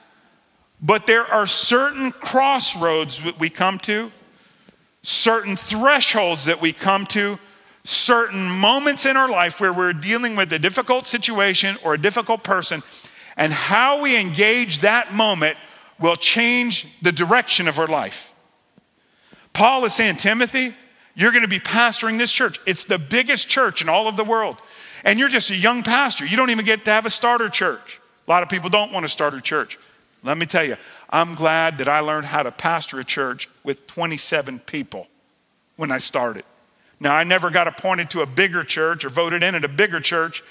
but 0.82 1.08
there 1.08 1.26
are 1.26 1.48
certain 1.48 2.12
crossroads 2.12 3.24
that 3.24 3.40
we 3.40 3.50
come 3.50 3.78
to, 3.80 4.12
certain 5.04 5.56
thresholds 5.56 6.46
that 6.46 6.62
we 6.62 6.74
come 6.74 7.06
to, 7.08 7.40
certain 7.84 8.50
moments 8.50 9.06
in 9.06 9.16
our 9.16 9.30
life 9.30 9.62
where 9.62 9.72
we're 9.72 9.94
dealing 9.94 10.36
with 10.36 10.52
a 10.52 10.60
difficult 10.60 11.06
situation 11.06 11.76
or 11.84 11.94
a 11.94 11.98
difficult 11.98 12.44
person, 12.44 12.82
and 13.38 13.52
how 13.52 14.02
we 14.02 14.20
engage 14.20 14.80
that 14.80 15.14
moment 15.14 15.58
will 16.00 16.16
change 16.16 17.00
the 17.00 17.12
direction 17.12 17.68
of 17.68 17.80
our 17.80 17.88
life. 17.88 18.34
Paul 19.54 19.86
is 19.86 19.94
saying, 19.94 20.18
Timothy, 20.18 20.74
you're 21.16 21.32
going 21.32 21.44
to 21.44 21.48
be 21.48 21.60
pastoring 21.60 22.18
this 22.18 22.32
church. 22.32 22.60
It's 22.66 22.84
the 22.84 23.00
biggest 23.00 23.50
church 23.50 23.82
in 23.82 23.88
all 23.88 24.08
of 24.08 24.18
the 24.18 24.24
world. 24.24 24.58
And 25.06 25.18
you're 25.18 25.30
just 25.30 25.50
a 25.50 25.56
young 25.56 25.84
pastor. 25.84 26.26
You 26.26 26.36
don't 26.36 26.50
even 26.50 26.66
get 26.66 26.84
to 26.86 26.92
have 26.92 27.06
a 27.06 27.10
starter 27.10 27.48
church. 27.48 28.02
A 28.28 28.32
lot 28.32 28.44
of 28.44 28.50
people 28.50 28.70
don't 28.70 28.92
want 28.92 29.06
to 29.06 29.10
start 29.10 29.34
a 29.34 29.42
church. 29.42 29.78
Let 30.24 30.38
me 30.38 30.46
tell 30.46 30.64
you, 30.64 30.76
I'm 31.10 31.36
glad 31.36 31.78
that 31.78 31.88
I 31.88 32.00
learned 32.00 32.26
how 32.26 32.44
to 32.44 32.52
pastor 32.52 33.00
a 33.00 33.04
church 33.04 33.48
with 33.64 33.86
27 33.88 34.60
people 34.60 35.08
when 35.76 35.92
I 35.92 36.00
started. 36.00 36.44
Now, 37.00 37.14
I 37.14 37.24
never 37.24 37.50
got 37.50 37.68
appointed 37.68 38.10
to 38.12 38.22
a 38.22 38.26
bigger 38.26 38.64
church 38.64 39.06
or 39.06 39.10
voted 39.10 39.44
in 39.44 39.54
at 39.54 39.64
a 39.64 39.70
bigger 39.70 40.00
church 40.00 40.44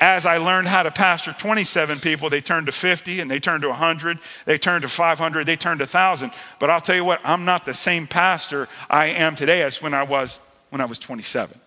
as 0.00 0.24
I 0.24 0.38
learned 0.38 0.66
how 0.66 0.82
to 0.82 0.90
pastor 0.90 1.32
27 1.32 2.00
people, 2.00 2.30
they 2.30 2.40
turned 2.40 2.66
to 2.66 2.72
50 2.72 3.20
and 3.20 3.30
they 3.30 3.38
turned 3.38 3.62
to 3.62 3.68
100, 3.68 4.18
they 4.46 4.56
turned 4.56 4.82
to 4.82 4.88
500, 4.88 5.46
they 5.46 5.56
turned 5.56 5.80
to 5.80 5.84
1,000. 5.84 6.32
But 6.58 6.70
I'll 6.70 6.80
tell 6.80 6.96
you 6.96 7.04
what, 7.04 7.20
I'm 7.22 7.44
not 7.44 7.66
the 7.66 7.74
same 7.74 8.06
pastor 8.06 8.66
I 8.88 9.06
am 9.06 9.36
today 9.36 9.62
as 9.62 9.82
when 9.82 9.92
I 9.92 10.02
was 10.02 10.40
when 10.70 10.80
I 10.80 10.84
was 10.84 10.98
27. 10.98 11.58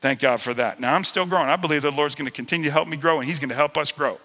Thank 0.00 0.20
God 0.20 0.40
for 0.40 0.54
that. 0.54 0.80
Now 0.80 0.94
I'm 0.94 1.04
still 1.04 1.26
growing. 1.26 1.48
I 1.48 1.56
believe 1.56 1.82
the 1.82 1.90
Lord's 1.90 2.14
going 2.14 2.26
to 2.26 2.32
continue 2.32 2.66
to 2.66 2.72
help 2.72 2.88
me 2.88 2.96
grow 2.96 3.18
and 3.18 3.26
he's 3.26 3.38
going 3.38 3.50
to 3.50 3.54
help 3.54 3.76
us 3.76 3.92
grow 3.92 4.18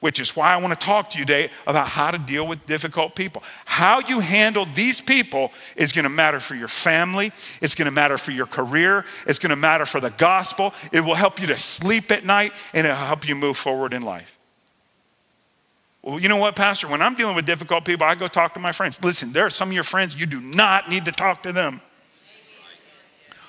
which 0.00 0.18
is 0.18 0.34
why 0.34 0.52
I 0.52 0.56
want 0.56 0.78
to 0.78 0.86
talk 0.86 1.10
to 1.10 1.18
you 1.18 1.24
today 1.24 1.50
about 1.66 1.86
how 1.86 2.10
to 2.10 2.18
deal 2.18 2.46
with 2.46 2.64
difficult 2.66 3.14
people. 3.14 3.42
How 3.66 4.00
you 4.00 4.20
handle 4.20 4.64
these 4.74 5.00
people 5.00 5.52
is 5.76 5.92
going 5.92 6.04
to 6.04 6.10
matter 6.10 6.40
for 6.40 6.54
your 6.54 6.68
family, 6.68 7.32
it's 7.60 7.74
going 7.74 7.86
to 7.86 7.92
matter 7.92 8.16
for 8.16 8.32
your 8.32 8.46
career, 8.46 9.04
it's 9.26 9.38
going 9.38 9.50
to 9.50 9.56
matter 9.56 9.84
for 9.84 10.00
the 10.00 10.10
gospel. 10.10 10.74
It 10.90 11.02
will 11.02 11.14
help 11.14 11.40
you 11.40 11.46
to 11.48 11.56
sleep 11.56 12.10
at 12.10 12.24
night 12.24 12.52
and 12.72 12.86
it'll 12.86 12.96
help 12.96 13.28
you 13.28 13.34
move 13.34 13.56
forward 13.56 13.92
in 13.92 14.02
life. 14.02 14.38
Well, 16.02 16.18
you 16.18 16.30
know 16.30 16.38
what, 16.38 16.56
Pastor? 16.56 16.88
When 16.88 17.02
I'm 17.02 17.14
dealing 17.14 17.36
with 17.36 17.44
difficult 17.44 17.84
people, 17.84 18.06
I 18.06 18.14
go 18.14 18.26
talk 18.26 18.54
to 18.54 18.60
my 18.60 18.72
friends. 18.72 19.04
Listen, 19.04 19.32
there 19.32 19.44
are 19.44 19.50
some 19.50 19.68
of 19.68 19.74
your 19.74 19.84
friends, 19.84 20.18
you 20.18 20.24
do 20.24 20.40
not 20.40 20.88
need 20.88 21.04
to 21.04 21.12
talk 21.12 21.42
to 21.42 21.52
them. 21.52 21.82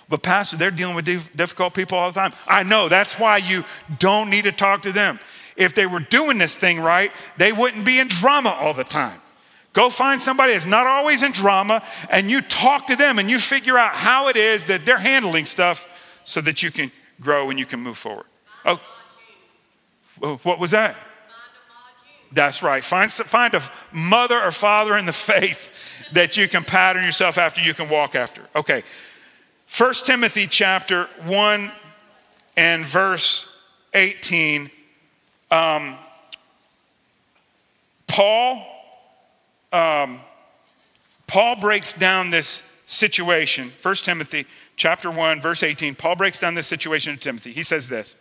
But, 0.09 0.21
Pastor, 0.21 0.57
they're 0.57 0.71
dealing 0.71 0.97
with 0.97 1.05
difficult 1.05 1.73
people 1.73 1.97
all 1.97 2.11
the 2.11 2.19
time. 2.19 2.33
I 2.45 2.63
know, 2.63 2.89
that's 2.89 3.17
why 3.17 3.37
you 3.37 3.63
don't 3.99 4.29
need 4.29 4.43
to 4.43 4.51
talk 4.51 4.81
to 4.81 4.91
them 4.91 5.17
if 5.61 5.75
they 5.75 5.85
were 5.85 5.99
doing 5.99 6.37
this 6.37 6.55
thing 6.55 6.79
right, 6.79 7.11
they 7.37 7.51
wouldn't 7.51 7.85
be 7.85 7.99
in 7.99 8.07
drama 8.07 8.49
all 8.49 8.73
the 8.73 8.83
time. 8.83 9.19
Go 9.73 9.89
find 9.89 10.21
somebody 10.21 10.53
that's 10.53 10.65
not 10.65 10.85
always 10.85 11.23
in 11.23 11.31
drama 11.31 11.81
and 12.09 12.29
you 12.29 12.41
talk 12.41 12.87
to 12.87 12.95
them 12.95 13.19
and 13.19 13.29
you 13.29 13.39
figure 13.39 13.77
out 13.77 13.91
how 13.93 14.27
it 14.27 14.35
is 14.35 14.65
that 14.65 14.85
they're 14.85 14.97
handling 14.97 15.45
stuff 15.45 16.21
so 16.25 16.41
that 16.41 16.61
you 16.61 16.71
can 16.71 16.91
grow 17.21 17.49
and 17.49 17.57
you 17.57 17.65
can 17.65 17.79
move 17.79 17.97
forward. 17.97 18.25
Oh, 18.65 18.81
oh 20.21 20.37
what 20.43 20.59
was 20.59 20.71
that? 20.71 20.95
That's 22.33 22.63
right. 22.63 22.83
Find, 22.83 23.09
find 23.09 23.53
a 23.53 23.61
mother 23.93 24.37
or 24.37 24.51
father 24.51 24.97
in 24.97 25.05
the 25.05 25.13
faith 25.13 26.09
that 26.13 26.35
you 26.35 26.47
can 26.47 26.63
pattern 26.63 27.03
yourself 27.03 27.37
after, 27.37 27.61
you 27.61 27.73
can 27.73 27.89
walk 27.89 28.15
after. 28.15 28.41
Okay. 28.55 28.83
First 29.67 30.05
Timothy 30.05 30.47
chapter 30.47 31.05
1 31.25 31.71
and 32.57 32.85
verse 32.85 33.47
18 33.93 34.69
um, 35.51 35.95
Paul, 38.07 38.65
um, 39.71 40.19
Paul 41.27 41.55
breaks 41.57 41.93
down 41.93 42.29
this 42.29 42.81
situation. 42.85 43.71
1 43.81 43.95
Timothy 43.95 44.45
chapter 44.75 45.11
1, 45.11 45.41
verse 45.41 45.63
18. 45.63 45.95
Paul 45.95 46.15
breaks 46.15 46.39
down 46.39 46.55
this 46.55 46.67
situation 46.67 47.13
to 47.13 47.19
Timothy. 47.19 47.51
He 47.51 47.63
says 47.63 47.89
this 47.89 48.17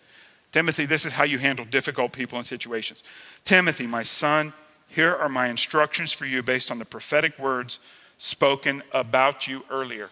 Timothy, 0.53 0.87
this 0.87 1.07
is 1.07 1.13
how 1.13 1.25
you 1.25 1.39
handle 1.39 1.65
difficult 1.65 2.13
people 2.13 2.39
and 2.39 2.47
situations. 2.47 3.05
Timothy, 3.45 3.87
my 3.87 4.03
son, 4.03 4.53
here 4.89 5.15
are 5.15 5.29
my 5.29 5.49
instructions 5.49 6.13
for 6.13 6.27
you 6.27 6.43
based 6.43 6.71
on 6.71 6.79
the 6.79 6.85
prophetic 6.85 7.39
words 7.39 7.79
spoken 8.19 8.83
about 8.93 9.49
you 9.49 9.65
earlier. 9.71 10.11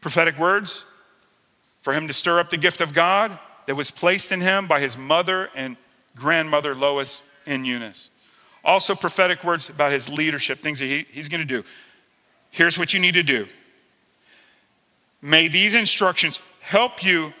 Prophetic 0.00 0.38
words 0.38 0.84
for 1.80 1.92
him 1.92 2.06
to 2.06 2.12
stir 2.12 2.40
up 2.40 2.50
the 2.50 2.56
gift 2.56 2.80
of 2.80 2.94
God 2.94 3.38
that 3.68 3.74
was 3.74 3.90
placed 3.90 4.32
in 4.32 4.40
him 4.40 4.66
by 4.66 4.80
his 4.80 4.96
mother 4.96 5.50
and 5.54 5.76
grandmother 6.16 6.74
Lois 6.74 7.22
and 7.44 7.66
Eunice. 7.66 8.08
Also, 8.64 8.94
prophetic 8.94 9.44
words 9.44 9.68
about 9.68 9.92
his 9.92 10.08
leadership, 10.08 10.60
things 10.60 10.78
that 10.78 10.86
he, 10.86 11.04
he's 11.10 11.28
going 11.28 11.42
to 11.42 11.46
do. 11.46 11.62
Here's 12.50 12.78
what 12.78 12.94
you 12.94 12.98
need 12.98 13.12
to 13.12 13.22
do. 13.22 13.46
May 15.20 15.48
these 15.48 15.74
instructions 15.74 16.40
help 16.60 17.04
you 17.04 17.34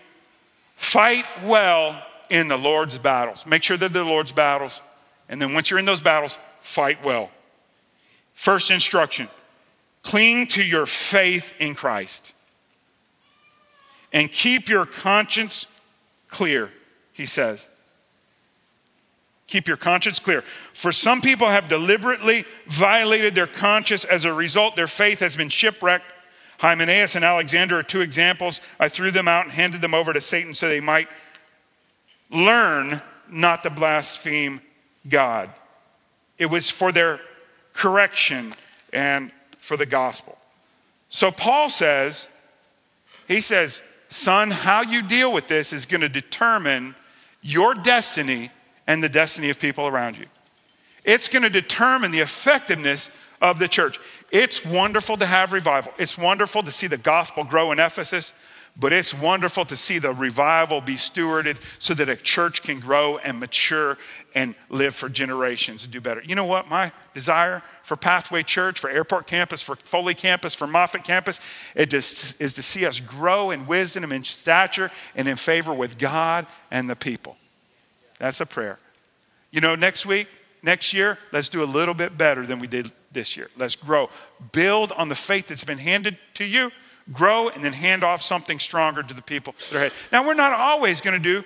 fight 0.74 1.24
well 1.44 2.04
in 2.28 2.48
the 2.48 2.58
Lord's 2.58 2.98
battles. 2.98 3.46
Make 3.46 3.62
sure 3.62 3.78
they're 3.78 3.88
the 3.88 4.04
Lord's 4.04 4.32
battles. 4.32 4.82
And 5.30 5.40
then 5.40 5.54
once 5.54 5.70
you're 5.70 5.78
in 5.78 5.86
those 5.86 6.02
battles, 6.02 6.38
fight 6.60 7.02
well. 7.02 7.30
First 8.34 8.70
instruction 8.70 9.28
cling 10.02 10.48
to 10.48 10.62
your 10.62 10.84
faith 10.84 11.58
in 11.58 11.74
Christ 11.74 12.34
and 14.12 14.30
keep 14.30 14.68
your 14.68 14.84
conscience 14.84 15.66
clear, 16.28 16.70
he 17.12 17.26
says. 17.26 17.68
Keep 19.46 19.66
your 19.66 19.78
conscience 19.78 20.18
clear. 20.18 20.42
For 20.42 20.92
some 20.92 21.22
people 21.22 21.46
have 21.46 21.68
deliberately 21.68 22.44
violated 22.66 23.34
their 23.34 23.46
conscience. 23.46 24.04
As 24.04 24.26
a 24.26 24.32
result, 24.32 24.76
their 24.76 24.86
faith 24.86 25.20
has 25.20 25.36
been 25.36 25.48
shipwrecked. 25.48 26.04
Hymenaeus 26.58 27.14
and 27.14 27.24
Alexander 27.24 27.78
are 27.78 27.82
two 27.82 28.02
examples. 28.02 28.60
I 28.78 28.88
threw 28.88 29.10
them 29.10 29.26
out 29.26 29.44
and 29.44 29.52
handed 29.52 29.80
them 29.80 29.94
over 29.94 30.12
to 30.12 30.20
Satan 30.20 30.54
so 30.54 30.68
they 30.68 30.80
might 30.80 31.08
learn 32.30 33.00
not 33.30 33.62
to 33.62 33.70
blaspheme 33.70 34.60
God. 35.08 35.50
It 36.36 36.46
was 36.46 36.70
for 36.70 36.92
their 36.92 37.20
correction 37.72 38.52
and 38.92 39.32
for 39.56 39.76
the 39.76 39.86
gospel. 39.86 40.38
So 41.08 41.30
Paul 41.30 41.70
says, 41.70 42.28
he 43.26 43.40
says, 43.40 43.82
son, 44.08 44.50
how 44.50 44.82
you 44.82 45.02
deal 45.02 45.32
with 45.32 45.48
this 45.48 45.72
is 45.72 45.86
going 45.86 46.00
to 46.00 46.08
determine 46.08 46.94
your 47.42 47.74
destiny 47.74 48.50
and 48.86 49.02
the 49.02 49.08
destiny 49.08 49.50
of 49.50 49.60
people 49.60 49.86
around 49.86 50.18
you. 50.18 50.26
It's 51.04 51.28
going 51.28 51.42
to 51.42 51.50
determine 51.50 52.10
the 52.10 52.20
effectiveness 52.20 53.24
of 53.40 53.58
the 53.58 53.68
church. 53.68 53.98
It's 54.30 54.66
wonderful 54.66 55.16
to 55.18 55.26
have 55.26 55.52
revival. 55.52 55.92
It's 55.98 56.18
wonderful 56.18 56.62
to 56.62 56.70
see 56.70 56.86
the 56.86 56.98
gospel 56.98 57.44
grow 57.44 57.72
in 57.72 57.78
Ephesus. 57.78 58.32
But 58.80 58.92
it's 58.92 59.12
wonderful 59.12 59.64
to 59.64 59.76
see 59.76 59.98
the 59.98 60.12
revival 60.12 60.80
be 60.80 60.94
stewarded 60.94 61.56
so 61.80 61.94
that 61.94 62.08
a 62.08 62.14
church 62.14 62.62
can 62.62 62.78
grow 62.78 63.18
and 63.18 63.40
mature 63.40 63.98
and 64.36 64.54
live 64.68 64.94
for 64.94 65.08
generations 65.08 65.82
and 65.82 65.92
do 65.92 66.00
better. 66.00 66.22
You 66.24 66.36
know 66.36 66.44
what? 66.44 66.68
My 66.68 66.92
desire 67.12 67.62
for 67.82 67.96
Pathway 67.96 68.44
Church, 68.44 68.78
for 68.78 68.88
Airport 68.88 69.26
Campus, 69.26 69.62
for 69.62 69.74
Foley 69.74 70.14
Campus, 70.14 70.54
for 70.54 70.68
Moffett 70.68 71.02
Campus, 71.02 71.40
it 71.74 71.90
just 71.90 72.40
is 72.40 72.54
to 72.54 72.62
see 72.62 72.86
us 72.86 73.00
grow 73.00 73.50
in 73.50 73.66
wisdom 73.66 74.04
and 74.04 74.12
in 74.12 74.24
stature 74.24 74.92
and 75.16 75.26
in 75.26 75.34
favor 75.34 75.74
with 75.74 75.98
God 75.98 76.46
and 76.70 76.88
the 76.88 76.96
people. 76.96 77.36
That's 78.20 78.40
a 78.40 78.46
prayer. 78.46 78.78
You 79.50 79.60
know, 79.60 79.74
next 79.74 80.06
week, 80.06 80.28
next 80.62 80.94
year, 80.94 81.18
let's 81.32 81.48
do 81.48 81.64
a 81.64 81.66
little 81.66 81.94
bit 81.94 82.16
better 82.16 82.46
than 82.46 82.60
we 82.60 82.68
did 82.68 82.92
this 83.10 83.36
year. 83.36 83.48
Let's 83.56 83.74
grow. 83.74 84.08
Build 84.52 84.92
on 84.92 85.08
the 85.08 85.16
faith 85.16 85.48
that's 85.48 85.64
been 85.64 85.78
handed 85.78 86.16
to 86.34 86.44
you 86.44 86.70
grow, 87.12 87.48
and 87.48 87.64
then 87.64 87.72
hand 87.72 88.04
off 88.04 88.22
something 88.22 88.58
stronger 88.58 89.02
to 89.02 89.14
the 89.14 89.22
people 89.22 89.54
that 89.58 89.72
are 89.72 89.78
ahead. 89.78 89.92
Now, 90.12 90.26
we're 90.26 90.34
not 90.34 90.52
always 90.52 91.00
going 91.00 91.16
to 91.16 91.22
do 91.22 91.44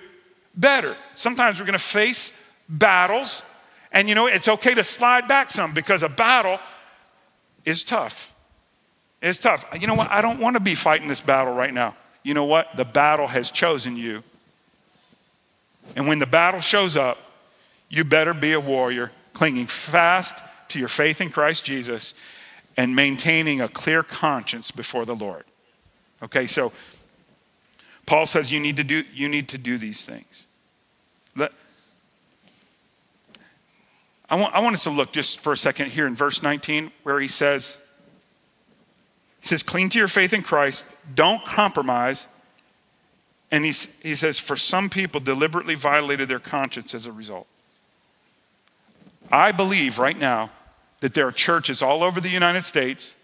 better. 0.55 0.95
Sometimes 1.15 1.59
we're 1.59 1.65
going 1.65 1.77
to 1.77 1.83
face 1.83 2.49
battles, 2.69 3.43
and 3.91 4.09
you 4.09 4.15
know, 4.15 4.27
it's 4.27 4.47
okay 4.47 4.73
to 4.73 4.83
slide 4.83 5.27
back 5.27 5.51
some 5.51 5.73
because 5.73 6.03
a 6.03 6.09
battle 6.09 6.59
is 7.65 7.83
tough. 7.83 8.33
It's 9.21 9.37
tough. 9.37 9.65
You 9.79 9.87
know 9.87 9.95
what? 9.95 10.11
I 10.11 10.21
don't 10.21 10.39
want 10.39 10.57
to 10.57 10.59
be 10.59 10.75
fighting 10.75 11.07
this 11.07 11.21
battle 11.21 11.53
right 11.53 11.73
now. 11.73 11.95
You 12.23 12.33
know 12.33 12.45
what? 12.45 12.75
The 12.75 12.85
battle 12.85 13.27
has 13.27 13.51
chosen 13.51 13.95
you. 13.95 14.23
And 15.95 16.07
when 16.07 16.19
the 16.19 16.25
battle 16.25 16.59
shows 16.59 16.97
up, 16.97 17.17
you 17.89 18.03
better 18.03 18.33
be 18.33 18.53
a 18.53 18.59
warrior, 18.59 19.11
clinging 19.33 19.67
fast 19.67 20.43
to 20.69 20.79
your 20.79 20.87
faith 20.87 21.21
in 21.21 21.29
Christ 21.29 21.63
Jesus 21.65 22.15
and 22.75 22.95
maintaining 22.95 23.61
a 23.61 23.67
clear 23.67 24.03
conscience 24.03 24.71
before 24.71 25.05
the 25.05 25.15
Lord. 25.15 25.45
Okay, 26.23 26.45
so 26.45 26.71
Paul 28.05 28.25
says 28.25 28.51
you 28.51 28.59
need 28.59 28.77
to 28.77 28.83
do, 28.83 29.03
you 29.13 29.27
need 29.27 29.49
to 29.49 29.57
do 29.57 29.77
these 29.77 30.05
things. 30.05 30.45
Let, 31.35 31.51
I, 34.29 34.39
want, 34.39 34.55
I 34.55 34.61
want 34.61 34.73
us 34.73 34.83
to 34.85 34.89
look 34.89 35.11
just 35.11 35.41
for 35.41 35.51
a 35.51 35.57
second 35.57 35.91
here 35.91 36.07
in 36.07 36.15
verse 36.15 36.41
19 36.41 36.91
where 37.03 37.19
he 37.19 37.27
says, 37.27 37.85
he 39.41 39.47
says, 39.47 39.63
cling 39.63 39.89
to 39.89 39.99
your 39.99 40.07
faith 40.07 40.33
in 40.33 40.41
Christ, 40.41 40.85
don't 41.13 41.43
compromise. 41.43 42.27
And 43.51 43.65
he, 43.65 43.71
he 43.71 44.15
says, 44.15 44.39
for 44.39 44.55
some 44.55 44.89
people 44.89 45.19
deliberately 45.19 45.75
violated 45.75 46.29
their 46.29 46.39
conscience 46.39 46.95
as 46.95 47.05
a 47.05 47.11
result. 47.11 47.47
I 49.29 49.51
believe 49.51 49.99
right 49.99 50.17
now 50.17 50.51
that 51.01 51.13
there 51.13 51.27
are 51.27 51.31
churches 51.31 51.81
all 51.81 52.01
over 52.01 52.21
the 52.21 52.29
United 52.29 52.63
States 52.63 53.17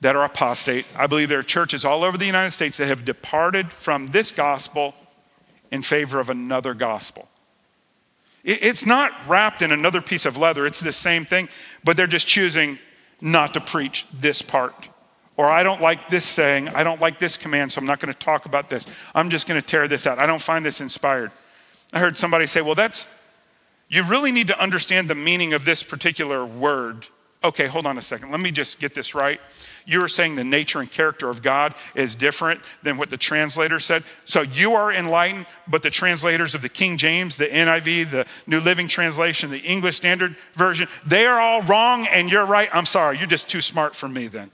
that 0.00 0.16
are 0.16 0.24
apostate. 0.24 0.86
I 0.96 1.06
believe 1.06 1.28
there 1.28 1.38
are 1.38 1.42
churches 1.42 1.84
all 1.84 2.04
over 2.04 2.16
the 2.16 2.26
United 2.26 2.50
States 2.52 2.78
that 2.78 2.86
have 2.86 3.04
departed 3.04 3.72
from 3.72 4.08
this 4.08 4.32
gospel 4.32 4.94
in 5.70 5.82
favor 5.82 6.20
of 6.20 6.30
another 6.30 6.74
gospel. 6.74 7.28
It's 8.42 8.86
not 8.86 9.12
wrapped 9.28 9.60
in 9.60 9.70
another 9.70 10.00
piece 10.00 10.24
of 10.24 10.38
leather, 10.38 10.64
it's 10.64 10.80
the 10.80 10.92
same 10.92 11.24
thing, 11.24 11.48
but 11.84 11.96
they're 11.96 12.06
just 12.06 12.26
choosing 12.26 12.78
not 13.20 13.52
to 13.54 13.60
preach 13.60 14.06
this 14.12 14.40
part. 14.40 14.88
Or 15.36 15.46
I 15.46 15.62
don't 15.62 15.80
like 15.80 16.08
this 16.08 16.24
saying, 16.24 16.68
I 16.68 16.82
don't 16.82 17.00
like 17.00 17.18
this 17.18 17.36
command, 17.36 17.72
so 17.72 17.80
I'm 17.80 17.86
not 17.86 18.00
going 18.00 18.12
to 18.12 18.18
talk 18.18 18.46
about 18.46 18.68
this. 18.68 18.86
I'm 19.14 19.30
just 19.30 19.46
going 19.46 19.60
to 19.60 19.66
tear 19.66 19.88
this 19.88 20.06
out. 20.06 20.18
I 20.18 20.26
don't 20.26 20.40
find 20.40 20.64
this 20.64 20.80
inspired. 20.80 21.30
I 21.92 21.98
heard 21.98 22.16
somebody 22.16 22.46
say, 22.46 22.62
well, 22.62 22.74
that's, 22.74 23.14
you 23.88 24.04
really 24.04 24.32
need 24.32 24.48
to 24.48 24.60
understand 24.60 25.08
the 25.08 25.14
meaning 25.14 25.52
of 25.52 25.64
this 25.64 25.82
particular 25.82 26.44
word 26.44 27.08
Okay, 27.42 27.66
hold 27.68 27.86
on 27.86 27.96
a 27.96 28.02
second. 28.02 28.30
Let 28.30 28.40
me 28.40 28.50
just 28.50 28.80
get 28.80 28.94
this 28.94 29.14
right. 29.14 29.40
You 29.86 30.04
are 30.04 30.08
saying 30.08 30.36
the 30.36 30.44
nature 30.44 30.80
and 30.80 30.90
character 30.90 31.30
of 31.30 31.40
God 31.40 31.74
is 31.94 32.14
different 32.14 32.60
than 32.82 32.98
what 32.98 33.08
the 33.08 33.16
translator 33.16 33.80
said. 33.80 34.04
So 34.26 34.42
you 34.42 34.74
are 34.74 34.92
enlightened, 34.92 35.46
but 35.66 35.82
the 35.82 35.88
translators 35.88 36.54
of 36.54 36.60
the 36.60 36.68
King 36.68 36.98
James, 36.98 37.38
the 37.38 37.46
NIV, 37.46 38.10
the 38.10 38.26
New 38.46 38.60
Living 38.60 38.88
Translation, 38.88 39.50
the 39.50 39.58
English 39.60 39.96
Standard 39.96 40.36
Version, 40.52 40.86
they 41.06 41.24
are 41.24 41.40
all 41.40 41.62
wrong 41.62 42.06
and 42.12 42.30
you're 42.30 42.44
right. 42.44 42.68
I'm 42.74 42.84
sorry, 42.84 43.16
you're 43.16 43.26
just 43.26 43.48
too 43.48 43.62
smart 43.62 43.96
for 43.96 44.08
me 44.08 44.26
then. 44.26 44.50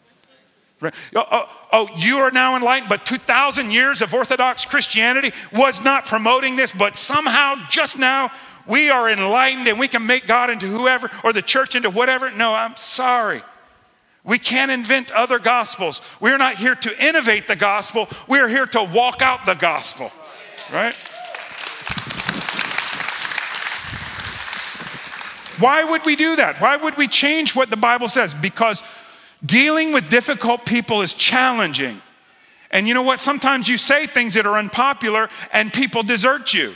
Oh, 0.82 0.90
oh, 1.14 1.66
oh, 1.72 1.88
you 1.96 2.18
are 2.18 2.30
now 2.30 2.54
enlightened, 2.54 2.88
but 2.88 3.04
2,000 3.04 3.72
years 3.72 4.02
of 4.02 4.14
Orthodox 4.14 4.64
Christianity 4.64 5.30
was 5.52 5.82
not 5.82 6.04
promoting 6.04 6.54
this, 6.54 6.72
but 6.72 6.96
somehow 6.96 7.56
just 7.68 7.98
now 7.98 8.30
we 8.66 8.90
are 8.90 9.08
enlightened 9.08 9.68
and 9.68 9.78
we 9.78 9.88
can 9.88 10.06
make 10.06 10.26
God 10.26 10.50
into 10.50 10.66
whoever 10.66 11.10
or 11.24 11.32
the 11.32 11.42
church 11.42 11.74
into 11.74 11.90
whatever. 11.90 12.30
No, 12.30 12.54
I'm 12.54 12.76
sorry. 12.76 13.42
We 14.24 14.38
can't 14.38 14.72
invent 14.72 15.12
other 15.12 15.38
gospels. 15.38 16.02
We're 16.20 16.38
not 16.38 16.56
here 16.56 16.74
to 16.74 17.04
innovate 17.04 17.46
the 17.46 17.54
gospel. 17.54 18.08
We're 18.26 18.48
here 18.48 18.66
to 18.66 18.90
walk 18.92 19.22
out 19.22 19.46
the 19.46 19.54
gospel. 19.54 20.10
Right? 20.72 20.94
Why 25.58 25.84
would 25.84 26.04
we 26.04 26.16
do 26.16 26.36
that? 26.36 26.56
Why 26.60 26.76
would 26.76 26.96
we 26.96 27.06
change 27.06 27.54
what 27.54 27.70
the 27.70 27.76
Bible 27.76 28.08
says? 28.08 28.34
Because 28.34 28.82
dealing 29.44 29.92
with 29.92 30.10
difficult 30.10 30.66
people 30.66 31.02
is 31.02 31.14
challenging. 31.14 32.02
And 32.72 32.88
you 32.88 32.94
know 32.94 33.02
what? 33.02 33.20
Sometimes 33.20 33.68
you 33.68 33.78
say 33.78 34.06
things 34.06 34.34
that 34.34 34.44
are 34.44 34.58
unpopular 34.58 35.28
and 35.52 35.72
people 35.72 36.02
desert 36.02 36.52
you. 36.52 36.74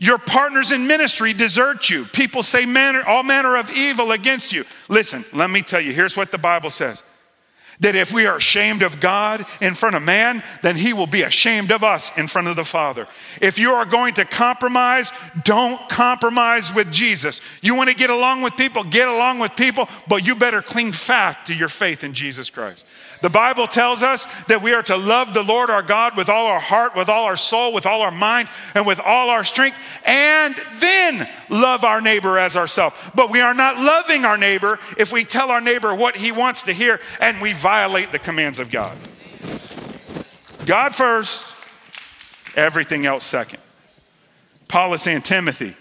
Your 0.00 0.16
partners 0.16 0.72
in 0.72 0.86
ministry 0.86 1.34
desert 1.34 1.90
you. 1.90 2.06
People 2.06 2.42
say 2.42 2.64
manner, 2.64 3.02
all 3.06 3.22
manner 3.22 3.56
of 3.56 3.70
evil 3.70 4.12
against 4.12 4.50
you. 4.50 4.64
Listen, 4.88 5.22
let 5.34 5.50
me 5.50 5.60
tell 5.60 5.80
you, 5.80 5.92
here's 5.92 6.16
what 6.16 6.32
the 6.32 6.38
Bible 6.38 6.70
says 6.70 7.04
that 7.80 7.94
if 7.94 8.12
we 8.12 8.26
are 8.26 8.36
ashamed 8.36 8.82
of 8.82 9.00
God 9.00 9.44
in 9.60 9.74
front 9.74 9.96
of 9.96 10.02
man, 10.02 10.42
then 10.62 10.76
he 10.76 10.92
will 10.92 11.06
be 11.06 11.22
ashamed 11.22 11.72
of 11.72 11.82
us 11.82 12.16
in 12.18 12.28
front 12.28 12.46
of 12.46 12.56
the 12.56 12.64
Father. 12.64 13.06
If 13.40 13.58
you 13.58 13.70
are 13.70 13.86
going 13.86 14.14
to 14.14 14.24
compromise, 14.26 15.12
don't 15.44 15.80
compromise 15.88 16.74
with 16.74 16.92
Jesus. 16.92 17.40
You 17.62 17.74
want 17.74 17.88
to 17.88 17.96
get 17.96 18.10
along 18.10 18.42
with 18.42 18.56
people, 18.56 18.84
get 18.84 19.08
along 19.08 19.38
with 19.38 19.56
people, 19.56 19.88
but 20.08 20.26
you 20.26 20.36
better 20.36 20.60
cling 20.60 20.92
fast 20.92 21.46
to 21.46 21.56
your 21.56 21.68
faith 21.68 22.04
in 22.04 22.12
Jesus 22.12 22.50
Christ. 22.50 22.86
The 23.22 23.30
Bible 23.30 23.66
tells 23.66 24.02
us 24.02 24.44
that 24.44 24.62
we 24.62 24.72
are 24.72 24.82
to 24.84 24.96
love 24.96 25.34
the 25.34 25.42
Lord 25.42 25.68
our 25.68 25.82
God 25.82 26.16
with 26.16 26.28
all 26.28 26.46
our 26.46 26.60
heart, 26.60 26.96
with 26.96 27.08
all 27.08 27.26
our 27.26 27.36
soul, 27.36 27.74
with 27.74 27.84
all 27.84 28.00
our 28.00 28.10
mind, 28.10 28.48
and 28.74 28.86
with 28.86 28.98
all 28.98 29.28
our 29.28 29.44
strength, 29.44 29.78
and 30.06 30.54
then 30.78 31.28
love 31.50 31.84
our 31.84 32.00
neighbor 32.00 32.38
as 32.38 32.56
ourselves. 32.56 32.96
But 33.14 33.30
we 33.30 33.40
are 33.40 33.54
not 33.54 33.76
loving 33.76 34.24
our 34.24 34.38
neighbor 34.38 34.78
if 34.96 35.12
we 35.12 35.24
tell 35.24 35.50
our 35.50 35.60
neighbor 35.60 35.94
what 35.94 36.16
he 36.16 36.32
wants 36.32 36.62
to 36.64 36.72
hear 36.72 36.98
and 37.20 37.40
we 37.42 37.52
violate 37.52 38.10
the 38.10 38.18
commands 38.18 38.58
of 38.58 38.70
God. 38.70 38.96
God 40.64 40.94
first, 40.94 41.56
everything 42.56 43.04
else 43.04 43.24
second. 43.24 43.60
Paul 44.68 44.94
is 44.94 45.02
saying, 45.02 45.22
Timothy, 45.22 45.76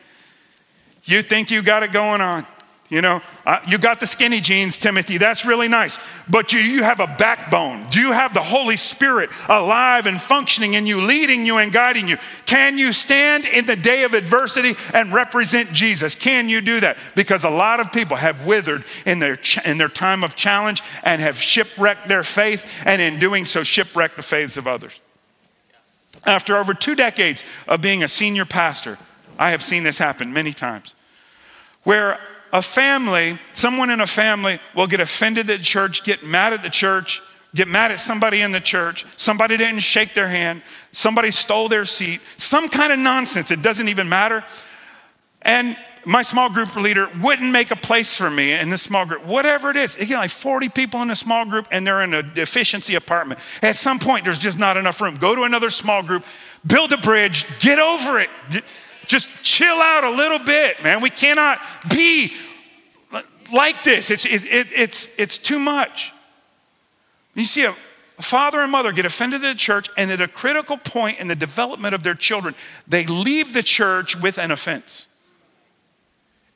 you 1.03 1.21
think 1.21 1.51
you 1.51 1.61
got 1.61 1.83
it 1.83 1.93
going 1.93 2.21
on. 2.21 2.45
You 2.89 3.01
know, 3.01 3.21
uh, 3.45 3.59
you 3.67 3.77
got 3.77 3.99
the 3.99 4.07
skinny 4.07 4.41
jeans, 4.41 4.75
Timothy. 4.75 5.19
That's 5.19 5.45
really 5.45 5.67
nice. 5.67 5.99
But 6.27 6.53
you, 6.53 6.59
you 6.59 6.81
have 6.81 6.99
a 6.99 7.05
backbone. 7.05 7.85
Do 7.91 7.99
you 7.99 8.13
have 8.13 8.33
the 8.33 8.41
Holy 8.41 8.77
Spirit 8.77 9.29
alive 9.47 10.07
and 10.07 10.19
functioning 10.19 10.73
in 10.73 10.87
you, 10.87 10.99
leading 10.99 11.45
you 11.45 11.59
and 11.59 11.71
guiding 11.71 12.07
you? 12.07 12.17
Can 12.47 12.79
you 12.79 12.91
stand 12.91 13.45
in 13.45 13.67
the 13.67 13.75
day 13.75 14.05
of 14.05 14.15
adversity 14.15 14.73
and 14.91 15.13
represent 15.13 15.71
Jesus? 15.71 16.15
Can 16.15 16.49
you 16.49 16.61
do 16.61 16.79
that? 16.79 16.97
Because 17.15 17.43
a 17.43 17.49
lot 17.49 17.79
of 17.79 17.93
people 17.93 18.17
have 18.17 18.47
withered 18.47 18.83
in 19.05 19.19
their, 19.19 19.35
ch- 19.35 19.63
in 19.67 19.77
their 19.77 19.87
time 19.87 20.23
of 20.23 20.35
challenge 20.35 20.81
and 21.03 21.21
have 21.21 21.37
shipwrecked 21.37 22.07
their 22.07 22.23
faith, 22.23 22.81
and 22.87 22.99
in 22.99 23.19
doing 23.19 23.45
so, 23.45 23.61
shipwrecked 23.61 24.15
the 24.15 24.23
faiths 24.23 24.57
of 24.57 24.65
others. 24.65 24.99
After 26.25 26.57
over 26.57 26.73
two 26.73 26.95
decades 26.95 27.43
of 27.67 27.83
being 27.83 28.01
a 28.01 28.07
senior 28.07 28.45
pastor, 28.45 28.97
I 29.37 29.51
have 29.51 29.61
seen 29.61 29.83
this 29.83 29.99
happen 29.99 30.33
many 30.33 30.53
times 30.53 30.95
where 31.83 32.19
a 32.51 32.61
family, 32.61 33.37
someone 33.53 33.89
in 33.89 34.01
a 34.01 34.07
family 34.07 34.59
will 34.75 34.87
get 34.87 34.99
offended 34.99 35.49
at 35.49 35.61
church, 35.61 36.03
get 36.03 36.23
mad 36.23 36.53
at 36.53 36.63
the 36.63 36.69
church, 36.69 37.21
get 37.55 37.67
mad 37.67 37.91
at 37.91 37.99
somebody 37.99 38.41
in 38.41 38.51
the 38.51 38.59
church, 38.59 39.05
somebody 39.17 39.57
didn't 39.57 39.79
shake 39.79 40.13
their 40.13 40.27
hand, 40.27 40.61
somebody 40.91 41.31
stole 41.31 41.67
their 41.67 41.85
seat, 41.85 42.21
some 42.37 42.69
kind 42.69 42.91
of 42.91 42.99
nonsense, 42.99 43.51
it 43.51 43.61
doesn't 43.61 43.87
even 43.87 44.07
matter. 44.09 44.43
And 45.41 45.77
my 46.05 46.21
small 46.21 46.49
group 46.49 46.75
leader 46.75 47.09
wouldn't 47.21 47.51
make 47.51 47.71
a 47.71 47.75
place 47.75 48.15
for 48.15 48.29
me 48.29 48.53
in 48.53 48.69
the 48.69 48.77
small 48.77 49.05
group, 49.05 49.25
whatever 49.25 49.69
it 49.69 49.75
is. 49.75 49.95
Again, 49.97 50.17
like 50.17 50.29
40 50.29 50.69
people 50.69 51.01
in 51.01 51.11
a 51.11 51.15
small 51.15 51.45
group 51.45 51.67
and 51.71 51.85
they're 51.85 52.01
in 52.01 52.13
a 52.13 52.23
deficiency 52.23 52.95
apartment. 52.95 53.39
At 53.61 53.75
some 53.75 53.99
point, 53.99 54.23
there's 54.23 54.39
just 54.39 54.57
not 54.57 54.77
enough 54.77 55.01
room. 55.01 55.15
Go 55.15 55.35
to 55.35 55.43
another 55.43 55.69
small 55.69 56.01
group, 56.01 56.23
build 56.65 56.91
a 56.93 56.97
bridge, 56.97 57.45
get 57.59 57.79
over 57.79 58.19
it. 58.19 58.29
Just 59.09 59.43
chill 59.43 59.75
out 59.75 60.03
a 60.03 60.11
little 60.11 60.37
bit, 60.37 60.83
man. 60.83 61.01
We 61.01 61.09
cannot 61.09 61.57
be 61.89 62.31
like 63.51 63.81
this. 63.81 64.11
It's, 64.11 64.23
it, 64.23 64.45
it, 64.45 64.67
it's, 64.75 65.17
it's 65.17 65.39
too 65.39 65.57
much. 65.57 66.13
You 67.33 67.43
see 67.43 67.63
a, 67.63 67.71
a 67.71 68.21
father 68.21 68.59
and 68.59 68.71
mother 68.71 68.91
get 68.91 69.05
offended 69.05 69.43
at 69.43 69.51
the 69.51 69.57
church, 69.57 69.89
and 69.97 70.11
at 70.11 70.21
a 70.21 70.27
critical 70.27 70.77
point 70.77 71.19
in 71.19 71.27
the 71.27 71.35
development 71.35 71.95
of 71.95 72.03
their 72.03 72.13
children, 72.13 72.53
they 72.87 73.03
leave 73.07 73.55
the 73.55 73.63
church 73.63 74.15
with 74.15 74.37
an 74.37 74.51
offense. 74.51 75.07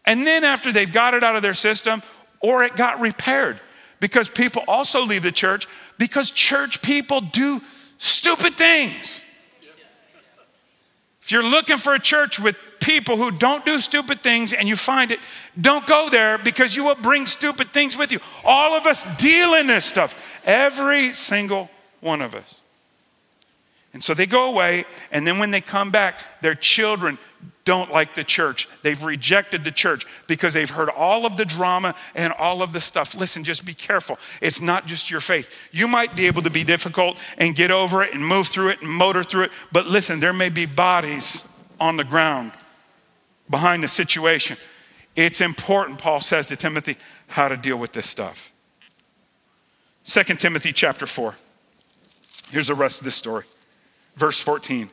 And 0.06 0.28
then 0.28 0.44
after 0.44 0.72
they've 0.72 0.94
got 0.94 1.16
it 1.16 1.24
out 1.24 1.36
of 1.36 1.42
their 1.42 1.56
system, 1.56 2.04
or 2.40 2.64
it 2.64 2.76
got 2.76 3.00
repaired, 3.00 3.60
because 4.00 4.30
people 4.30 4.62
also 4.68 5.04
leave 5.04 5.24
the 5.24 5.32
church 5.32 5.68
because 5.98 6.30
church 6.30 6.84
people 6.84 7.20
do 7.22 7.60
stupid 7.98 8.54
things. 8.54 9.26
If 11.24 11.32
you're 11.32 11.42
looking 11.42 11.78
for 11.78 11.94
a 11.94 12.00
church 12.00 12.38
with 12.38 12.58
people 12.82 13.16
who 13.16 13.32
don't 13.32 13.64
do 13.64 13.80
stupid 13.80 14.20
things 14.20 14.52
and 14.52 14.68
you 14.68 14.76
find 14.76 15.10
it, 15.10 15.20
don't 15.60 15.88
go 15.88 16.10
there 16.12 16.38
because 16.38 16.76
you 16.76 16.84
will 16.84 16.96
bring 16.96 17.26
stupid 17.26 17.68
things 17.68 17.98
with 17.98 18.12
you. 18.12 18.20
All 18.44 18.74
of 18.78 18.86
us 18.86 19.18
deal 19.18 19.54
in 19.54 19.68
this 19.68 19.86
stuff, 19.86 20.42
every 20.44 21.14
single 21.14 21.70
one 22.02 22.22
of 22.22 22.36
us. 22.36 22.60
And 23.94 24.04
so 24.04 24.14
they 24.16 24.26
go 24.26 24.52
away, 24.52 24.86
and 25.12 25.26
then 25.26 25.38
when 25.38 25.52
they 25.52 25.62
come 25.62 25.92
back, 25.92 26.16
their 26.42 26.56
children 26.56 27.20
don't 27.66 27.92
like 27.92 28.16
the 28.16 28.24
church. 28.24 28.68
They've 28.82 29.02
rejected 29.02 29.64
the 29.64 29.72
church 29.72 30.06
because 30.28 30.54
they've 30.54 30.70
heard 30.70 30.90
all 30.90 31.26
of 31.26 31.38
the 31.38 31.46
drama 31.46 31.96
and 32.16 32.34
all 32.34 32.62
of 32.62 32.74
the 32.74 32.82
stuff. 32.82 33.16
Listen, 33.16 33.44
just 33.44 33.66
be 33.66 33.74
careful. 33.74 34.18
It's 34.42 34.62
not 34.62 34.86
just 34.86 35.10
your 35.10 35.22
faith. 35.22 35.70
You 35.72 35.88
might 35.88 36.16
be 36.16 36.28
able 36.28 36.42
to 36.42 36.50
be 36.50 36.64
difficult 36.64 37.20
and 37.38 37.56
get 37.56 37.72
over 37.72 38.04
it 38.04 38.14
and 38.14 38.26
move 38.26 38.48
through 38.48 38.70
it 38.70 38.82
and 38.82 38.92
motor 38.92 39.24
through 39.24 39.44
it, 39.44 39.52
but 39.72 39.86
listen, 39.86 40.20
there 40.20 40.34
may 40.34 40.50
be 40.50 40.66
bodies 40.66 41.56
on 41.80 41.96
the 41.96 42.04
ground 42.04 42.52
behind 43.50 43.84
the 43.84 43.88
situation. 43.88 44.58
It's 45.16 45.40
important, 45.40 46.00
Paul 46.00 46.20
says 46.20 46.48
to 46.48 46.56
Timothy, 46.56 46.98
how 47.28 47.48
to 47.48 47.56
deal 47.56 47.78
with 47.78 47.94
this 47.94 48.10
stuff. 48.10 48.52
2 50.06 50.24
Timothy 50.36 50.74
chapter 50.74 51.06
4. 51.06 51.36
Here's 52.50 52.68
the 52.68 52.76
rest 52.76 53.00
of 53.00 53.06
this 53.06 53.16
story. 53.16 53.46
Verse 54.16 54.40
14. 54.42 54.90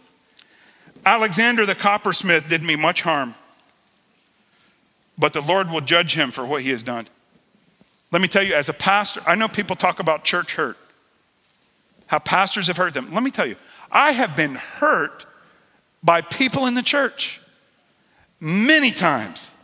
Alexander 1.04 1.64
the 1.64 1.74
coppersmith 1.74 2.48
did 2.48 2.62
me 2.62 2.76
much 2.76 3.02
harm, 3.02 3.35
but 5.18 5.33
the 5.33 5.40
Lord 5.40 5.70
will 5.70 5.80
judge 5.80 6.14
him 6.14 6.30
for 6.30 6.44
what 6.44 6.62
he 6.62 6.70
has 6.70 6.83
done. 6.83 7.06
Let 8.12 8.20
me 8.20 8.28
tell 8.28 8.42
you, 8.42 8.54
as 8.54 8.68
a 8.68 8.74
pastor, 8.74 9.20
I 9.26 9.35
know 9.35 9.48
people 9.48 9.76
talk 9.76 10.00
about 10.00 10.24
church 10.24 10.56
hurt, 10.56 10.76
how 12.06 12.18
pastors 12.18 12.66
have 12.66 12.76
hurt 12.76 12.92
them. 12.92 13.12
Let 13.12 13.22
me 13.22 13.30
tell 13.30 13.46
you, 13.46 13.56
I 13.90 14.12
have 14.12 14.37
been 14.37 14.56
hurt 14.56 15.26
by 16.02 16.20
people 16.22 16.66
in 16.66 16.74
the 16.74 16.83
church 16.83 17.40
many 18.40 18.90
times. 18.90 19.54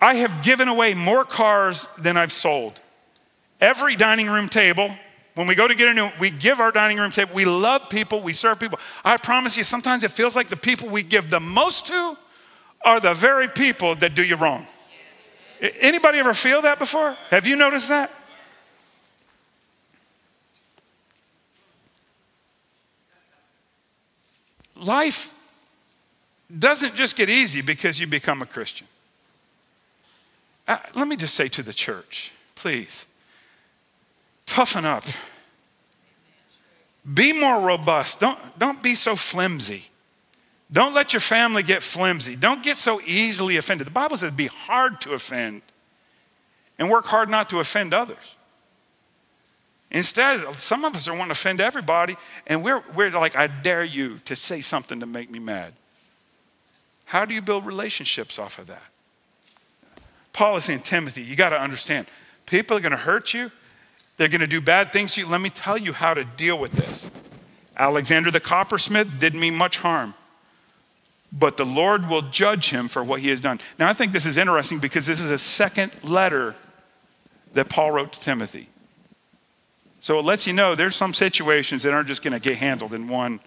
I 0.00 0.14
have 0.14 0.42
given 0.42 0.68
away 0.68 0.94
more 0.94 1.24
cars 1.24 1.86
than 1.96 2.16
I've 2.16 2.32
sold. 2.32 2.80
Every 3.60 3.96
dining 3.96 4.26
room 4.26 4.48
table 4.48 4.94
when 5.34 5.48
we 5.48 5.56
go 5.56 5.66
to 5.66 5.74
get 5.74 5.88
a 5.88 5.94
new, 5.94 6.08
we 6.20 6.30
give 6.30 6.60
our 6.60 6.70
dining 6.70 6.98
room 6.98 7.10
table. 7.10 7.32
We 7.34 7.44
love 7.44 7.90
people. 7.90 8.20
We 8.20 8.32
serve 8.32 8.60
people. 8.60 8.78
I 9.04 9.16
promise 9.16 9.56
you, 9.56 9.64
sometimes 9.64 10.04
it 10.04 10.12
feels 10.12 10.36
like 10.36 10.48
the 10.48 10.56
people 10.56 10.88
we 10.88 11.02
give 11.02 11.28
the 11.28 11.40
most 11.40 11.88
to 11.88 12.16
are 12.84 13.00
the 13.00 13.14
very 13.14 13.48
people 13.48 13.96
that 13.96 14.14
do 14.14 14.24
you 14.24 14.36
wrong. 14.36 14.66
Anybody 15.80 16.18
ever 16.18 16.34
feel 16.34 16.62
that 16.62 16.78
before? 16.78 17.16
Have 17.30 17.46
you 17.46 17.56
noticed 17.56 17.88
that? 17.88 18.12
Life 24.76 25.34
doesn't 26.56 26.94
just 26.94 27.16
get 27.16 27.28
easy 27.28 27.62
because 27.62 27.98
you 27.98 28.06
become 28.06 28.42
a 28.42 28.46
Christian. 28.46 28.86
Uh, 30.68 30.76
let 30.94 31.08
me 31.08 31.16
just 31.16 31.34
say 31.34 31.48
to 31.48 31.62
the 31.62 31.72
church, 31.72 32.32
please 32.54 33.06
Toughen 34.46 34.84
up. 34.84 35.04
Be 37.12 37.38
more 37.38 37.60
robust. 37.60 38.20
Don't, 38.20 38.38
don't 38.58 38.82
be 38.82 38.94
so 38.94 39.14
flimsy. 39.16 39.84
Don't 40.72 40.94
let 40.94 41.12
your 41.12 41.20
family 41.20 41.62
get 41.62 41.82
flimsy. 41.82 42.34
Don't 42.34 42.62
get 42.62 42.78
so 42.78 43.00
easily 43.06 43.56
offended. 43.56 43.86
The 43.86 43.92
Bible 43.92 44.16
says 44.16 44.32
be 44.32 44.46
hard 44.46 45.00
to 45.02 45.12
offend. 45.12 45.62
and 46.78 46.90
work 46.90 47.06
hard 47.06 47.28
not 47.28 47.48
to 47.50 47.60
offend 47.60 47.94
others. 47.94 48.36
Instead, 49.90 50.42
some 50.54 50.84
of 50.84 50.96
us 50.96 51.06
are 51.06 51.12
wanting 51.12 51.26
to 51.26 51.32
offend 51.32 51.60
everybody, 51.60 52.16
and 52.46 52.64
we're, 52.64 52.82
we're 52.96 53.10
like, 53.10 53.36
I 53.36 53.46
dare 53.46 53.84
you 53.84 54.18
to 54.24 54.34
say 54.34 54.60
something 54.60 54.98
to 54.98 55.06
make 55.06 55.30
me 55.30 55.38
mad. 55.38 55.72
How 57.06 57.24
do 57.24 57.34
you 57.34 57.42
build 57.42 57.64
relationships 57.64 58.38
off 58.38 58.58
of 58.58 58.66
that? 58.66 58.82
Paul 60.32 60.56
is 60.56 60.64
saying, 60.64 60.80
Timothy, 60.80 61.22
you 61.22 61.36
got 61.36 61.50
to 61.50 61.60
understand, 61.60 62.08
people 62.46 62.76
are 62.76 62.80
going 62.80 62.90
to 62.90 62.96
hurt 62.96 63.34
you, 63.34 63.52
they're 64.16 64.28
going 64.28 64.40
to 64.40 64.46
do 64.46 64.60
bad 64.60 64.92
things 64.92 65.14
to 65.14 65.22
you. 65.22 65.28
Let 65.28 65.40
me 65.40 65.50
tell 65.50 65.76
you 65.76 65.92
how 65.92 66.14
to 66.14 66.24
deal 66.24 66.58
with 66.58 66.72
this. 66.72 67.10
Alexander 67.76 68.30
the 68.30 68.40
coppersmith 68.40 69.18
didn't 69.18 69.40
mean 69.40 69.54
much 69.54 69.78
harm, 69.78 70.14
but 71.32 71.56
the 71.56 71.64
Lord 71.64 72.08
will 72.08 72.22
judge 72.22 72.70
him 72.70 72.86
for 72.88 73.02
what 73.02 73.20
he 73.20 73.28
has 73.28 73.40
done. 73.40 73.58
Now, 73.78 73.88
I 73.88 73.92
think 73.92 74.12
this 74.12 74.26
is 74.26 74.38
interesting 74.38 74.78
because 74.78 75.06
this 75.06 75.20
is 75.20 75.30
a 75.30 75.38
second 75.38 75.92
letter 76.04 76.54
that 77.54 77.68
Paul 77.68 77.90
wrote 77.90 78.12
to 78.12 78.20
Timothy. 78.20 78.68
So 80.00 80.18
it 80.18 80.24
lets 80.24 80.46
you 80.46 80.52
know 80.52 80.74
there's 80.74 80.96
some 80.96 81.14
situations 81.14 81.82
that 81.82 81.92
aren't 81.92 82.08
just 82.08 82.22
going 82.22 82.34
to 82.34 82.40
get 82.40 82.58
handled 82.58 82.92
in 82.92 83.08
one, 83.08 83.40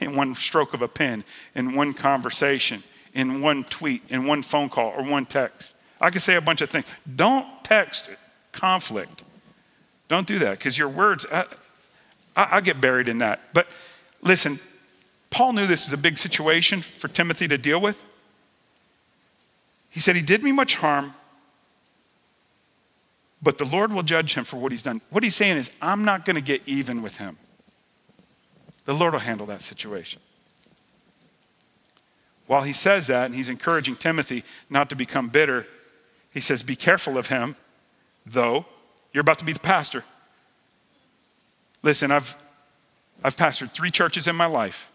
in 0.00 0.16
one 0.16 0.34
stroke 0.34 0.74
of 0.74 0.80
a 0.80 0.88
pen, 0.88 1.24
in 1.54 1.74
one 1.74 1.92
conversation, 1.92 2.82
in 3.14 3.40
one 3.40 3.64
tweet, 3.64 4.02
in 4.08 4.26
one 4.26 4.42
phone 4.42 4.68
call, 4.68 4.94
or 4.96 5.02
one 5.02 5.26
text. 5.26 5.74
I 6.00 6.10
can 6.10 6.20
say 6.20 6.36
a 6.36 6.40
bunch 6.40 6.60
of 6.60 6.70
things. 6.70 6.86
Don't 7.16 7.46
text 7.64 8.10
conflict. 8.52 9.24
Don't 10.08 10.26
do 10.26 10.38
that 10.40 10.58
because 10.58 10.78
your 10.78 10.88
words, 10.88 11.26
I, 11.32 11.44
I, 12.36 12.56
I 12.56 12.60
get 12.60 12.80
buried 12.80 13.08
in 13.08 13.18
that. 13.18 13.40
But 13.52 13.66
listen, 14.22 14.58
Paul 15.30 15.54
knew 15.54 15.66
this 15.66 15.86
is 15.86 15.92
a 15.92 15.98
big 15.98 16.18
situation 16.18 16.80
for 16.80 17.08
Timothy 17.08 17.48
to 17.48 17.58
deal 17.58 17.80
with. 17.80 18.04
He 19.90 20.00
said, 20.00 20.16
He 20.16 20.22
did 20.22 20.42
me 20.42 20.52
much 20.52 20.76
harm, 20.76 21.14
but 23.42 23.58
the 23.58 23.64
Lord 23.64 23.92
will 23.92 24.02
judge 24.02 24.34
him 24.34 24.44
for 24.44 24.56
what 24.56 24.72
he's 24.72 24.82
done. 24.82 25.00
What 25.10 25.22
he's 25.22 25.36
saying 25.36 25.56
is, 25.56 25.70
I'm 25.80 26.04
not 26.04 26.24
going 26.24 26.36
to 26.36 26.42
get 26.42 26.62
even 26.66 27.02
with 27.02 27.18
him. 27.18 27.38
The 28.84 28.94
Lord 28.94 29.12
will 29.12 29.20
handle 29.20 29.46
that 29.46 29.62
situation. 29.62 30.20
While 32.46 32.62
he 32.62 32.74
says 32.74 33.06
that, 33.06 33.26
and 33.26 33.34
he's 33.34 33.48
encouraging 33.48 33.96
Timothy 33.96 34.44
not 34.68 34.90
to 34.90 34.96
become 34.96 35.28
bitter, 35.28 35.66
he 36.32 36.40
says, 36.40 36.62
Be 36.62 36.76
careful 36.76 37.16
of 37.16 37.28
him, 37.28 37.56
though 38.26 38.66
you're 39.14 39.22
about 39.22 39.38
to 39.38 39.44
be 39.46 39.52
the 39.52 39.60
pastor. 39.60 40.04
Listen, 41.82 42.10
I've, 42.10 42.34
I've 43.22 43.36
pastored 43.36 43.70
three 43.70 43.90
churches 43.90 44.26
in 44.26 44.36
my 44.36 44.46
life. 44.46 44.90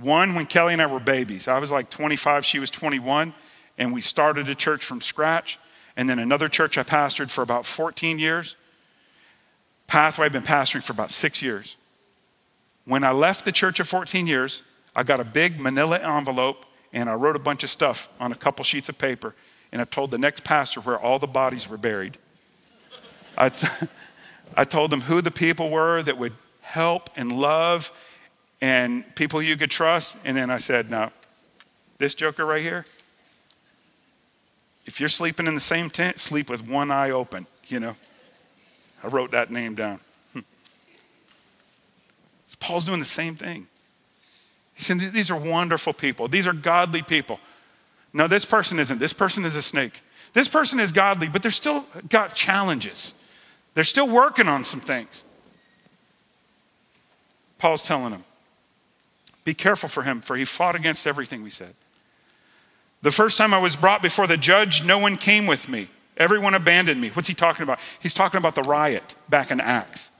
One, 0.00 0.34
when 0.34 0.46
Kelly 0.46 0.72
and 0.72 0.82
I 0.82 0.86
were 0.86 1.00
babies, 1.00 1.48
I 1.48 1.58
was 1.58 1.70
like 1.70 1.88
25, 1.88 2.44
she 2.44 2.58
was 2.58 2.70
21, 2.70 3.32
and 3.78 3.94
we 3.94 4.00
started 4.00 4.48
a 4.48 4.54
church 4.54 4.84
from 4.84 5.00
scratch. 5.00 5.58
And 5.96 6.10
then 6.10 6.18
another 6.18 6.48
church 6.48 6.76
I 6.76 6.82
pastored 6.82 7.30
for 7.30 7.42
about 7.42 7.64
14 7.64 8.18
years. 8.18 8.56
Pathway, 9.86 10.26
I've 10.26 10.32
been 10.32 10.42
pastoring 10.42 10.82
for 10.82 10.92
about 10.92 11.10
six 11.10 11.42
years. 11.42 11.76
When 12.86 13.04
I 13.04 13.12
left 13.12 13.44
the 13.44 13.52
church 13.52 13.78
of 13.78 13.86
14 13.86 14.26
years, 14.26 14.62
I 14.96 15.02
got 15.02 15.20
a 15.20 15.24
big 15.24 15.60
manila 15.60 15.98
envelope 15.98 16.66
and 16.92 17.08
I 17.08 17.14
wrote 17.14 17.36
a 17.36 17.40
bunch 17.40 17.62
of 17.62 17.70
stuff 17.70 18.12
on 18.18 18.32
a 18.32 18.34
couple 18.34 18.64
sheets 18.64 18.88
of 18.88 18.98
paper. 18.98 19.34
And 19.70 19.80
I 19.80 19.84
told 19.84 20.10
the 20.10 20.18
next 20.18 20.44
pastor 20.44 20.80
where 20.80 20.98
all 20.98 21.18
the 21.18 21.26
bodies 21.26 21.68
were 21.68 21.76
buried. 21.78 22.18
I, 23.36 23.48
t- 23.48 23.68
I 24.56 24.64
told 24.64 24.90
them 24.90 25.02
who 25.02 25.20
the 25.20 25.30
people 25.30 25.70
were 25.70 26.02
that 26.02 26.18
would 26.18 26.34
help 26.62 27.10
and 27.16 27.32
love 27.32 27.92
and 28.60 29.14
people 29.16 29.42
you 29.42 29.56
could 29.56 29.70
trust. 29.70 30.16
And 30.24 30.36
then 30.36 30.50
I 30.50 30.58
said, 30.58 30.90
now, 30.90 31.12
this 31.98 32.14
joker 32.14 32.46
right 32.46 32.62
here, 32.62 32.86
if 34.86 35.00
you're 35.00 35.08
sleeping 35.08 35.46
in 35.46 35.54
the 35.54 35.60
same 35.60 35.90
tent, 35.90 36.18
sleep 36.18 36.50
with 36.50 36.68
one 36.68 36.90
eye 36.90 37.10
open, 37.10 37.46
you 37.66 37.80
know. 37.80 37.96
I 39.04 39.08
wrote 39.08 39.32
that 39.32 39.50
name 39.50 39.74
down. 39.74 40.00
Hmm. 40.32 40.40
Paul's 42.60 42.84
doing 42.84 42.98
the 43.00 43.04
same 43.04 43.34
thing. 43.34 43.66
He 44.74 44.82
said, 44.82 44.98
These 44.98 45.30
are 45.30 45.38
wonderful 45.38 45.92
people. 45.92 46.28
These 46.28 46.46
are 46.46 46.52
godly 46.52 47.02
people. 47.02 47.40
No, 48.12 48.26
this 48.26 48.44
person 48.44 48.78
isn't. 48.78 48.98
This 48.98 49.12
person 49.12 49.44
is 49.44 49.56
a 49.56 49.62
snake. 49.62 50.00
This 50.32 50.48
person 50.48 50.80
is 50.80 50.92
godly, 50.92 51.28
but 51.28 51.42
they're 51.42 51.50
still 51.50 51.84
got 52.08 52.34
challenges. 52.34 53.21
They're 53.74 53.84
still 53.84 54.08
working 54.08 54.48
on 54.48 54.64
some 54.64 54.80
things. 54.80 55.24
Paul's 57.58 57.86
telling 57.86 58.10
them, 58.10 58.24
be 59.44 59.54
careful 59.54 59.88
for 59.88 60.02
him, 60.02 60.20
for 60.20 60.36
he 60.36 60.44
fought 60.44 60.76
against 60.76 61.06
everything 61.06 61.42
we 61.42 61.50
said. 61.50 61.74
The 63.02 63.10
first 63.10 63.38
time 63.38 63.52
I 63.52 63.58
was 63.58 63.76
brought 63.76 64.02
before 64.02 64.26
the 64.26 64.36
judge, 64.36 64.84
no 64.84 64.98
one 64.98 65.16
came 65.16 65.46
with 65.46 65.68
me. 65.68 65.88
Everyone 66.16 66.54
abandoned 66.54 67.00
me. 67.00 67.08
What's 67.08 67.28
he 67.28 67.34
talking 67.34 67.62
about? 67.62 67.80
He's 68.00 68.14
talking 68.14 68.38
about 68.38 68.54
the 68.54 68.62
riot 68.62 69.14
back 69.28 69.50
in 69.50 69.60
Acts. 69.60 70.10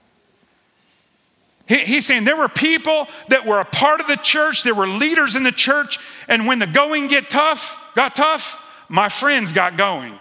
He, 1.69 1.79
he's 1.79 2.07
saying 2.07 2.25
there 2.25 2.37
were 2.37 2.49
people 2.49 3.07
that 3.29 3.47
were 3.47 3.61
a 3.61 3.65
part 3.65 4.01
of 4.01 4.09
the 4.09 4.17
church, 4.17 4.65
there 4.65 4.75
were 4.75 4.87
leaders 4.87 5.37
in 5.37 5.45
the 5.45 5.53
church, 5.53 5.99
and 6.29 6.47
when 6.47 6.59
the 6.59 6.67
going 6.67 7.09
get 7.09 7.31
tough, 7.31 7.93
got 7.95 8.17
tough, 8.17 8.87
my 8.89 9.09
friends 9.09 9.53
got 9.53 9.77
going. 9.77 10.19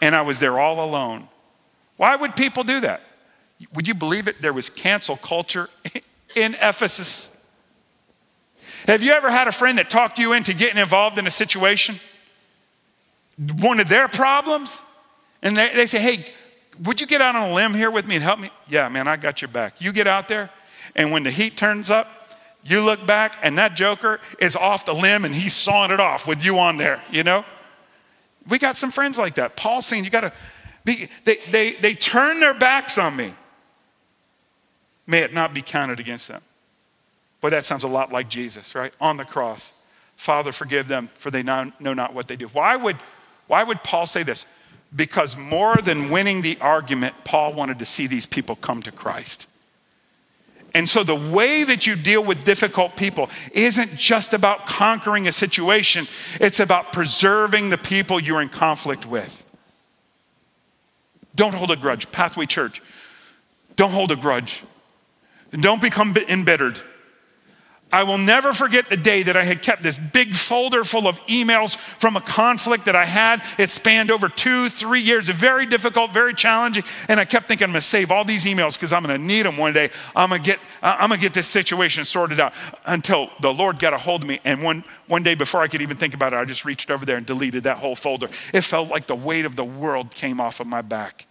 And 0.00 0.14
I 0.14 0.22
was 0.22 0.38
there 0.38 0.58
all 0.58 0.84
alone. 0.84 1.28
Why 2.02 2.16
would 2.16 2.34
people 2.34 2.64
do 2.64 2.80
that? 2.80 3.00
Would 3.74 3.86
you 3.86 3.94
believe 3.94 4.26
it? 4.26 4.42
There 4.42 4.52
was 4.52 4.68
cancel 4.68 5.14
culture 5.14 5.68
in 6.34 6.54
Ephesus. 6.54 7.46
Have 8.88 9.04
you 9.04 9.12
ever 9.12 9.30
had 9.30 9.46
a 9.46 9.52
friend 9.52 9.78
that 9.78 9.88
talked 9.88 10.18
you 10.18 10.32
into 10.32 10.52
getting 10.52 10.80
involved 10.80 11.16
in 11.16 11.28
a 11.28 11.30
situation? 11.30 11.94
One 13.60 13.78
of 13.78 13.88
their 13.88 14.08
problems? 14.08 14.82
And 15.44 15.56
they, 15.56 15.72
they 15.76 15.86
say, 15.86 16.00
hey, 16.00 16.24
would 16.82 17.00
you 17.00 17.06
get 17.06 17.20
out 17.20 17.36
on 17.36 17.50
a 17.50 17.54
limb 17.54 17.72
here 17.72 17.88
with 17.92 18.08
me 18.08 18.16
and 18.16 18.24
help 18.24 18.40
me? 18.40 18.50
Yeah, 18.68 18.88
man, 18.88 19.06
I 19.06 19.16
got 19.16 19.40
your 19.40 19.50
back. 19.50 19.80
You 19.80 19.92
get 19.92 20.08
out 20.08 20.26
there, 20.26 20.50
and 20.96 21.12
when 21.12 21.22
the 21.22 21.30
heat 21.30 21.56
turns 21.56 21.88
up, 21.88 22.08
you 22.64 22.80
look 22.80 23.06
back, 23.06 23.36
and 23.44 23.56
that 23.58 23.76
joker 23.76 24.18
is 24.40 24.56
off 24.56 24.86
the 24.86 24.92
limb 24.92 25.24
and 25.24 25.32
he's 25.32 25.54
sawing 25.54 25.92
it 25.92 26.00
off 26.00 26.26
with 26.26 26.44
you 26.44 26.58
on 26.58 26.78
there, 26.78 27.00
you 27.12 27.22
know? 27.22 27.44
We 28.48 28.58
got 28.58 28.76
some 28.76 28.90
friends 28.90 29.20
like 29.20 29.34
that. 29.34 29.54
Paul's 29.54 29.86
saying 29.86 30.02
you 30.02 30.10
got 30.10 30.22
to 30.22 30.32
they, 30.84 31.36
they, 31.50 31.70
they 31.72 31.92
turn 31.94 32.40
their 32.40 32.54
backs 32.54 32.98
on 32.98 33.16
me. 33.16 33.32
May 35.06 35.20
it 35.20 35.32
not 35.32 35.54
be 35.54 35.62
counted 35.62 36.00
against 36.00 36.28
them. 36.28 36.42
Boy, 37.40 37.50
that 37.50 37.64
sounds 37.64 37.84
a 37.84 37.88
lot 37.88 38.12
like 38.12 38.28
Jesus, 38.28 38.74
right? 38.74 38.94
On 39.00 39.16
the 39.16 39.24
cross. 39.24 39.80
Father, 40.16 40.52
forgive 40.52 40.88
them, 40.88 41.08
for 41.08 41.30
they 41.30 41.42
know 41.42 41.72
not 41.80 42.14
what 42.14 42.28
they 42.28 42.36
do. 42.36 42.46
Why 42.48 42.76
would, 42.76 42.96
why 43.48 43.64
would 43.64 43.82
Paul 43.82 44.06
say 44.06 44.22
this? 44.22 44.46
Because 44.94 45.36
more 45.36 45.76
than 45.76 46.10
winning 46.10 46.42
the 46.42 46.58
argument, 46.60 47.14
Paul 47.24 47.54
wanted 47.54 47.78
to 47.80 47.84
see 47.84 48.06
these 48.06 48.26
people 48.26 48.56
come 48.56 48.82
to 48.82 48.92
Christ. 48.92 49.48
And 50.74 50.88
so 50.88 51.02
the 51.02 51.16
way 51.34 51.64
that 51.64 51.86
you 51.86 51.96
deal 51.96 52.24
with 52.24 52.44
difficult 52.44 52.96
people 52.96 53.28
isn't 53.52 53.96
just 53.96 54.32
about 54.32 54.66
conquering 54.66 55.28
a 55.28 55.32
situation, 55.32 56.06
it's 56.40 56.60
about 56.60 56.92
preserving 56.92 57.70
the 57.70 57.78
people 57.78 58.20
you're 58.20 58.40
in 58.40 58.48
conflict 58.48 59.04
with. 59.04 59.46
Don't 61.34 61.54
hold 61.54 61.70
a 61.70 61.76
grudge. 61.76 62.10
Pathway 62.12 62.46
Church, 62.46 62.82
don't 63.76 63.92
hold 63.92 64.10
a 64.12 64.16
grudge. 64.16 64.62
Don't 65.52 65.82
become 65.82 66.14
embittered. 66.28 66.78
I 67.92 68.04
will 68.04 68.16
never 68.16 68.54
forget 68.54 68.88
the 68.88 68.96
day 68.96 69.22
that 69.22 69.36
I 69.36 69.44
had 69.44 69.60
kept 69.60 69.82
this 69.82 69.98
big 69.98 70.28
folder 70.28 70.82
full 70.82 71.06
of 71.06 71.20
emails 71.26 71.76
from 71.76 72.16
a 72.16 72.22
conflict 72.22 72.86
that 72.86 72.96
I 72.96 73.04
had. 73.04 73.42
It 73.58 73.68
spanned 73.68 74.10
over 74.10 74.30
two, 74.30 74.70
three 74.70 75.00
years, 75.00 75.28
very 75.28 75.66
difficult, 75.66 76.10
very 76.10 76.32
challenging. 76.32 76.84
And 77.10 77.20
I 77.20 77.26
kept 77.26 77.46
thinking, 77.46 77.66
I'm 77.66 77.70
gonna 77.70 77.82
save 77.82 78.10
all 78.10 78.24
these 78.24 78.46
emails 78.46 78.74
because 78.74 78.94
I'm 78.94 79.02
gonna 79.02 79.18
need 79.18 79.44
them 79.44 79.58
one 79.58 79.74
day. 79.74 79.90
I'm 80.16 80.30
gonna 80.30 80.42
get, 80.42 80.58
I'm 80.82 81.10
gonna 81.10 81.20
get 81.20 81.34
this 81.34 81.46
situation 81.46 82.06
sorted 82.06 82.40
out 82.40 82.54
until 82.86 83.28
the 83.40 83.52
Lord 83.52 83.78
got 83.78 83.92
a 83.92 83.98
hold 83.98 84.22
of 84.22 84.28
me. 84.28 84.40
And 84.42 84.62
one, 84.62 84.84
one 85.06 85.22
day 85.22 85.34
before 85.34 85.60
I 85.60 85.68
could 85.68 85.82
even 85.82 85.98
think 85.98 86.14
about 86.14 86.32
it, 86.32 86.36
I 86.36 86.46
just 86.46 86.64
reached 86.64 86.90
over 86.90 87.04
there 87.04 87.18
and 87.18 87.26
deleted 87.26 87.64
that 87.64 87.76
whole 87.76 87.94
folder. 87.94 88.28
It 88.54 88.62
felt 88.62 88.88
like 88.88 89.06
the 89.06 89.14
weight 89.14 89.44
of 89.44 89.54
the 89.56 89.64
world 89.64 90.14
came 90.14 90.40
off 90.40 90.60
of 90.60 90.66
my 90.66 90.80
back. 90.80 91.26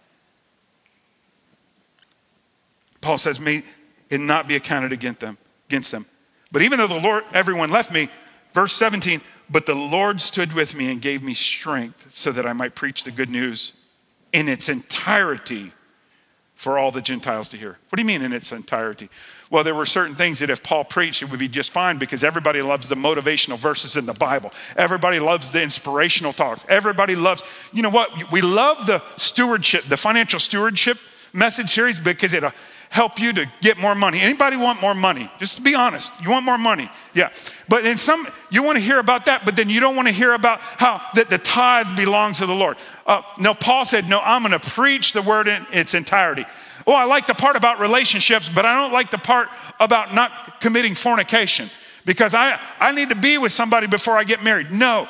Paul 3.00 3.18
says, 3.18 3.40
may 3.40 3.64
it 4.10 4.20
not 4.20 4.46
be 4.46 4.54
accounted 4.54 4.92
against 4.92 5.18
them, 5.18 5.36
against 5.68 5.90
them. 5.90 6.06
But 6.52 6.62
even 6.62 6.78
though 6.78 6.86
the 6.86 7.00
Lord, 7.00 7.24
everyone 7.32 7.70
left 7.70 7.92
me, 7.92 8.08
verse 8.52 8.72
17, 8.74 9.20
but 9.50 9.66
the 9.66 9.74
Lord 9.74 10.20
stood 10.20 10.52
with 10.52 10.76
me 10.76 10.90
and 10.92 11.00
gave 11.00 11.22
me 11.22 11.34
strength 11.34 12.14
so 12.14 12.30
that 12.32 12.46
I 12.46 12.52
might 12.52 12.74
preach 12.74 13.04
the 13.04 13.10
good 13.10 13.30
news 13.30 13.74
in 14.32 14.48
its 14.48 14.68
entirety 14.68 15.72
for 16.54 16.78
all 16.78 16.92
the 16.92 17.00
Gentiles 17.00 17.48
to 17.48 17.56
hear. 17.56 17.76
What 17.88 17.96
do 17.96 18.02
you 18.02 18.06
mean 18.06 18.22
in 18.22 18.32
its 18.32 18.52
entirety? 18.52 19.08
Well, 19.50 19.64
there 19.64 19.74
were 19.74 19.84
certain 19.84 20.14
things 20.14 20.38
that 20.38 20.48
if 20.48 20.62
Paul 20.62 20.84
preached, 20.84 21.20
it 21.20 21.30
would 21.30 21.40
be 21.40 21.48
just 21.48 21.72
fine 21.72 21.98
because 21.98 22.22
everybody 22.22 22.62
loves 22.62 22.88
the 22.88 22.94
motivational 22.94 23.58
verses 23.58 23.96
in 23.96 24.06
the 24.06 24.14
Bible. 24.14 24.52
Everybody 24.76 25.18
loves 25.18 25.50
the 25.50 25.60
inspirational 25.60 26.32
talks. 26.32 26.64
Everybody 26.68 27.16
loves, 27.16 27.42
you 27.72 27.82
know 27.82 27.90
what? 27.90 28.30
We 28.30 28.42
love 28.42 28.86
the 28.86 29.02
stewardship, 29.16 29.84
the 29.84 29.96
financial 29.96 30.38
stewardship 30.38 30.98
message 31.32 31.70
series 31.70 31.98
because 31.98 32.32
it 32.32 32.44
uh, 32.44 32.52
help 32.92 33.18
you 33.18 33.32
to 33.32 33.50
get 33.62 33.78
more 33.78 33.94
money. 33.94 34.20
Anybody 34.20 34.54
want 34.58 34.82
more 34.82 34.94
money? 34.94 35.30
Just 35.38 35.56
to 35.56 35.62
be 35.62 35.74
honest, 35.74 36.12
you 36.22 36.30
want 36.30 36.44
more 36.44 36.58
money. 36.58 36.90
Yeah. 37.14 37.30
But 37.66 37.86
in 37.86 37.96
some, 37.96 38.28
you 38.50 38.62
want 38.62 38.76
to 38.76 38.84
hear 38.84 38.98
about 38.98 39.24
that, 39.26 39.46
but 39.46 39.56
then 39.56 39.70
you 39.70 39.80
don't 39.80 39.96
want 39.96 40.08
to 40.08 40.14
hear 40.14 40.34
about 40.34 40.60
how 40.60 41.00
that 41.14 41.30
the 41.30 41.38
tithe 41.38 41.96
belongs 41.96 42.38
to 42.38 42.46
the 42.46 42.54
Lord. 42.54 42.76
Uh, 43.06 43.22
no, 43.38 43.54
Paul 43.54 43.86
said, 43.86 44.10
no, 44.10 44.20
I'm 44.22 44.42
going 44.42 44.52
to 44.52 44.70
preach 44.70 45.14
the 45.14 45.22
word 45.22 45.48
in 45.48 45.64
its 45.72 45.94
entirety. 45.94 46.44
Oh, 46.86 46.94
I 46.94 47.04
like 47.04 47.26
the 47.26 47.34
part 47.34 47.56
about 47.56 47.80
relationships, 47.80 48.50
but 48.50 48.66
I 48.66 48.74
don't 48.74 48.92
like 48.92 49.10
the 49.10 49.16
part 49.16 49.48
about 49.80 50.14
not 50.14 50.60
committing 50.60 50.94
fornication 50.94 51.68
because 52.04 52.34
I, 52.34 52.60
I 52.78 52.92
need 52.92 53.08
to 53.08 53.16
be 53.16 53.38
with 53.38 53.52
somebody 53.52 53.86
before 53.86 54.18
I 54.18 54.24
get 54.24 54.44
married. 54.44 54.70
No. 54.70 55.08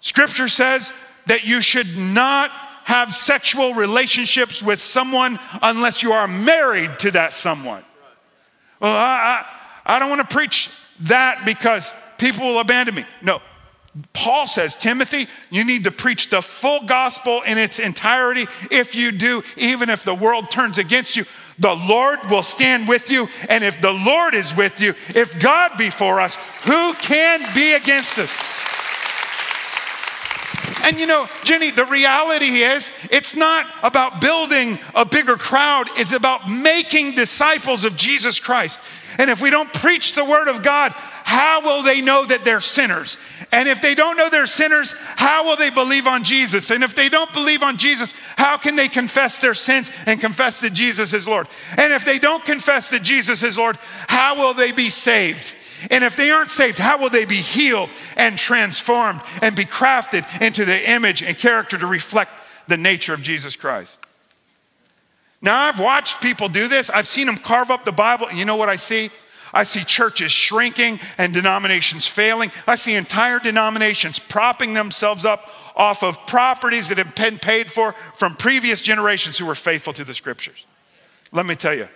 Scripture 0.00 0.48
says 0.48 0.92
that 1.26 1.46
you 1.46 1.60
should 1.60 1.86
not 2.12 2.50
have 2.84 3.12
sexual 3.12 3.74
relationships 3.74 4.62
with 4.62 4.80
someone 4.80 5.38
unless 5.62 6.02
you 6.02 6.12
are 6.12 6.28
married 6.28 6.90
to 7.00 7.10
that 7.12 7.32
someone. 7.32 7.82
Well, 8.80 8.94
I, 8.94 9.44
I, 9.86 9.96
I 9.96 9.98
don't 9.98 10.10
want 10.10 10.28
to 10.28 10.34
preach 10.34 10.70
that 11.02 11.42
because 11.44 11.94
people 12.18 12.44
will 12.44 12.60
abandon 12.60 12.94
me. 12.94 13.04
No. 13.22 13.40
Paul 14.12 14.46
says, 14.46 14.76
Timothy, 14.76 15.26
you 15.50 15.64
need 15.64 15.84
to 15.84 15.90
preach 15.90 16.28
the 16.28 16.42
full 16.42 16.84
gospel 16.86 17.42
in 17.46 17.58
its 17.58 17.78
entirety. 17.78 18.42
If 18.70 18.96
you 18.96 19.12
do, 19.12 19.42
even 19.56 19.88
if 19.88 20.02
the 20.02 20.14
world 20.14 20.50
turns 20.50 20.78
against 20.78 21.16
you, 21.16 21.24
the 21.60 21.74
Lord 21.74 22.18
will 22.28 22.42
stand 22.42 22.88
with 22.88 23.10
you. 23.10 23.28
And 23.48 23.62
if 23.62 23.80
the 23.80 23.92
Lord 23.92 24.34
is 24.34 24.56
with 24.56 24.80
you, 24.80 24.90
if 25.14 25.40
God 25.40 25.78
be 25.78 25.90
for 25.90 26.20
us, 26.20 26.34
who 26.64 26.94
can 26.94 27.40
be 27.54 27.74
against 27.74 28.18
us? 28.18 28.53
And 30.84 30.98
you 30.98 31.06
know, 31.06 31.26
Jenny, 31.44 31.70
the 31.70 31.86
reality 31.86 32.46
is 32.46 32.92
it's 33.10 33.34
not 33.34 33.66
about 33.82 34.20
building 34.20 34.78
a 34.94 35.06
bigger 35.06 35.36
crowd, 35.36 35.88
it's 35.96 36.12
about 36.12 36.48
making 36.48 37.14
disciples 37.14 37.84
of 37.84 37.96
Jesus 37.96 38.38
Christ. 38.38 38.80
And 39.18 39.30
if 39.30 39.40
we 39.40 39.50
don't 39.50 39.72
preach 39.72 40.14
the 40.14 40.24
word 40.24 40.48
of 40.48 40.62
God, 40.62 40.92
how 41.24 41.62
will 41.62 41.82
they 41.82 42.02
know 42.02 42.24
that 42.26 42.44
they're 42.44 42.60
sinners? 42.60 43.18
And 43.50 43.68
if 43.68 43.80
they 43.80 43.94
don't 43.94 44.16
know 44.16 44.28
they're 44.28 44.46
sinners, 44.46 44.94
how 45.16 45.44
will 45.44 45.56
they 45.56 45.70
believe 45.70 46.06
on 46.06 46.22
Jesus? 46.22 46.70
And 46.70 46.84
if 46.84 46.94
they 46.94 47.08
don't 47.08 47.32
believe 47.32 47.62
on 47.62 47.78
Jesus, 47.78 48.12
how 48.36 48.58
can 48.58 48.76
they 48.76 48.88
confess 48.88 49.38
their 49.38 49.54
sins 49.54 49.90
and 50.06 50.20
confess 50.20 50.60
that 50.60 50.74
Jesus 50.74 51.14
is 51.14 51.26
Lord? 51.26 51.46
And 51.78 51.92
if 51.92 52.04
they 52.04 52.18
don't 52.18 52.44
confess 52.44 52.90
that 52.90 53.02
Jesus 53.02 53.42
is 53.42 53.56
Lord, 53.56 53.78
how 54.06 54.36
will 54.36 54.54
they 54.54 54.72
be 54.72 54.90
saved? 54.90 55.54
And 55.90 56.04
if 56.04 56.16
they 56.16 56.30
aren't 56.30 56.50
saved, 56.50 56.78
how 56.78 56.98
will 56.98 57.10
they 57.10 57.24
be 57.24 57.36
healed 57.36 57.90
and 58.16 58.38
transformed 58.38 59.20
and 59.42 59.54
be 59.54 59.64
crafted 59.64 60.24
into 60.40 60.64
the 60.64 60.90
image 60.90 61.22
and 61.22 61.36
character 61.36 61.78
to 61.78 61.86
reflect 61.86 62.30
the 62.68 62.76
nature 62.76 63.14
of 63.14 63.22
Jesus 63.22 63.56
Christ? 63.56 63.98
Now, 65.42 65.60
I've 65.60 65.78
watched 65.78 66.22
people 66.22 66.48
do 66.48 66.68
this. 66.68 66.88
I've 66.88 67.06
seen 67.06 67.26
them 67.26 67.36
carve 67.36 67.70
up 67.70 67.84
the 67.84 67.92
Bible. 67.92 68.28
And 68.28 68.38
you 68.38 68.44
know 68.46 68.56
what 68.56 68.70
I 68.70 68.76
see? 68.76 69.10
I 69.52 69.62
see 69.62 69.84
churches 69.84 70.32
shrinking 70.32 70.98
and 71.16 71.32
denominations 71.32 72.08
failing. 72.08 72.50
I 72.66 72.74
see 72.74 72.94
entire 72.96 73.38
denominations 73.38 74.18
propping 74.18 74.74
themselves 74.74 75.24
up 75.24 75.48
off 75.76 76.02
of 76.02 76.26
properties 76.26 76.88
that 76.88 76.98
have 76.98 77.14
been 77.14 77.38
paid 77.38 77.68
for 77.68 77.92
from 77.92 78.34
previous 78.34 78.82
generations 78.82 79.38
who 79.38 79.46
were 79.46 79.54
faithful 79.54 79.92
to 79.92 80.04
the 80.04 80.14
scriptures. 80.14 80.66
Let 81.30 81.46
me 81.46 81.54
tell 81.54 81.74
you, 81.74 81.88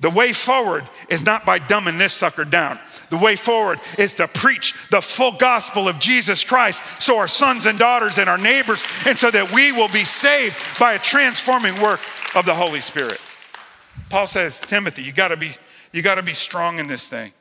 the 0.00 0.10
way 0.10 0.32
forward 0.32 0.84
is 1.08 1.24
not 1.24 1.46
by 1.46 1.58
dumbing 1.58 1.98
this 1.98 2.12
sucker 2.12 2.44
down. 2.44 2.78
The 3.10 3.16
way 3.16 3.36
forward 3.36 3.78
is 3.98 4.12
to 4.14 4.26
preach 4.26 4.74
the 4.90 5.00
full 5.00 5.32
gospel 5.32 5.88
of 5.88 6.00
Jesus 6.00 6.42
Christ 6.42 7.00
so 7.00 7.16
our 7.16 7.28
sons 7.28 7.66
and 7.66 7.78
daughters 7.78 8.18
and 8.18 8.28
our 8.28 8.38
neighbors, 8.38 8.84
and 9.06 9.16
so 9.16 9.30
that 9.30 9.52
we 9.52 9.72
will 9.72 9.88
be 9.88 10.04
saved 10.04 10.78
by 10.80 10.94
a 10.94 10.98
transforming 10.98 11.80
work 11.80 12.00
of 12.34 12.44
the 12.44 12.54
Holy 12.54 12.80
Spirit. 12.80 13.20
Paul 14.10 14.26
says, 14.26 14.60
Timothy, 14.60 15.02
you 15.02 15.12
gotta 15.12 15.36
be, 15.36 15.52
you 15.92 16.02
gotta 16.02 16.22
be 16.22 16.34
strong 16.34 16.78
in 16.78 16.86
this 16.86 17.08
thing. 17.08 17.32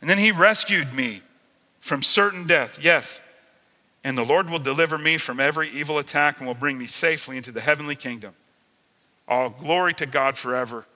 And 0.00 0.10
then 0.10 0.18
he 0.18 0.32
rescued 0.32 0.92
me 0.94 1.22
from 1.80 2.02
certain 2.02 2.46
death, 2.46 2.84
yes. 2.84 3.22
And 4.02 4.18
the 4.18 4.24
Lord 4.24 4.50
will 4.50 4.58
deliver 4.58 4.98
me 4.98 5.16
from 5.16 5.40
every 5.40 5.68
evil 5.70 5.98
attack 5.98 6.38
and 6.38 6.46
will 6.46 6.54
bring 6.54 6.76
me 6.76 6.86
safely 6.86 7.36
into 7.36 7.52
the 7.52 7.60
heavenly 7.60 7.96
kingdom. 7.96 8.34
All 9.28 9.48
glory 9.48 9.94
to 9.94 10.06
God 10.06 10.36
forever 10.36 10.86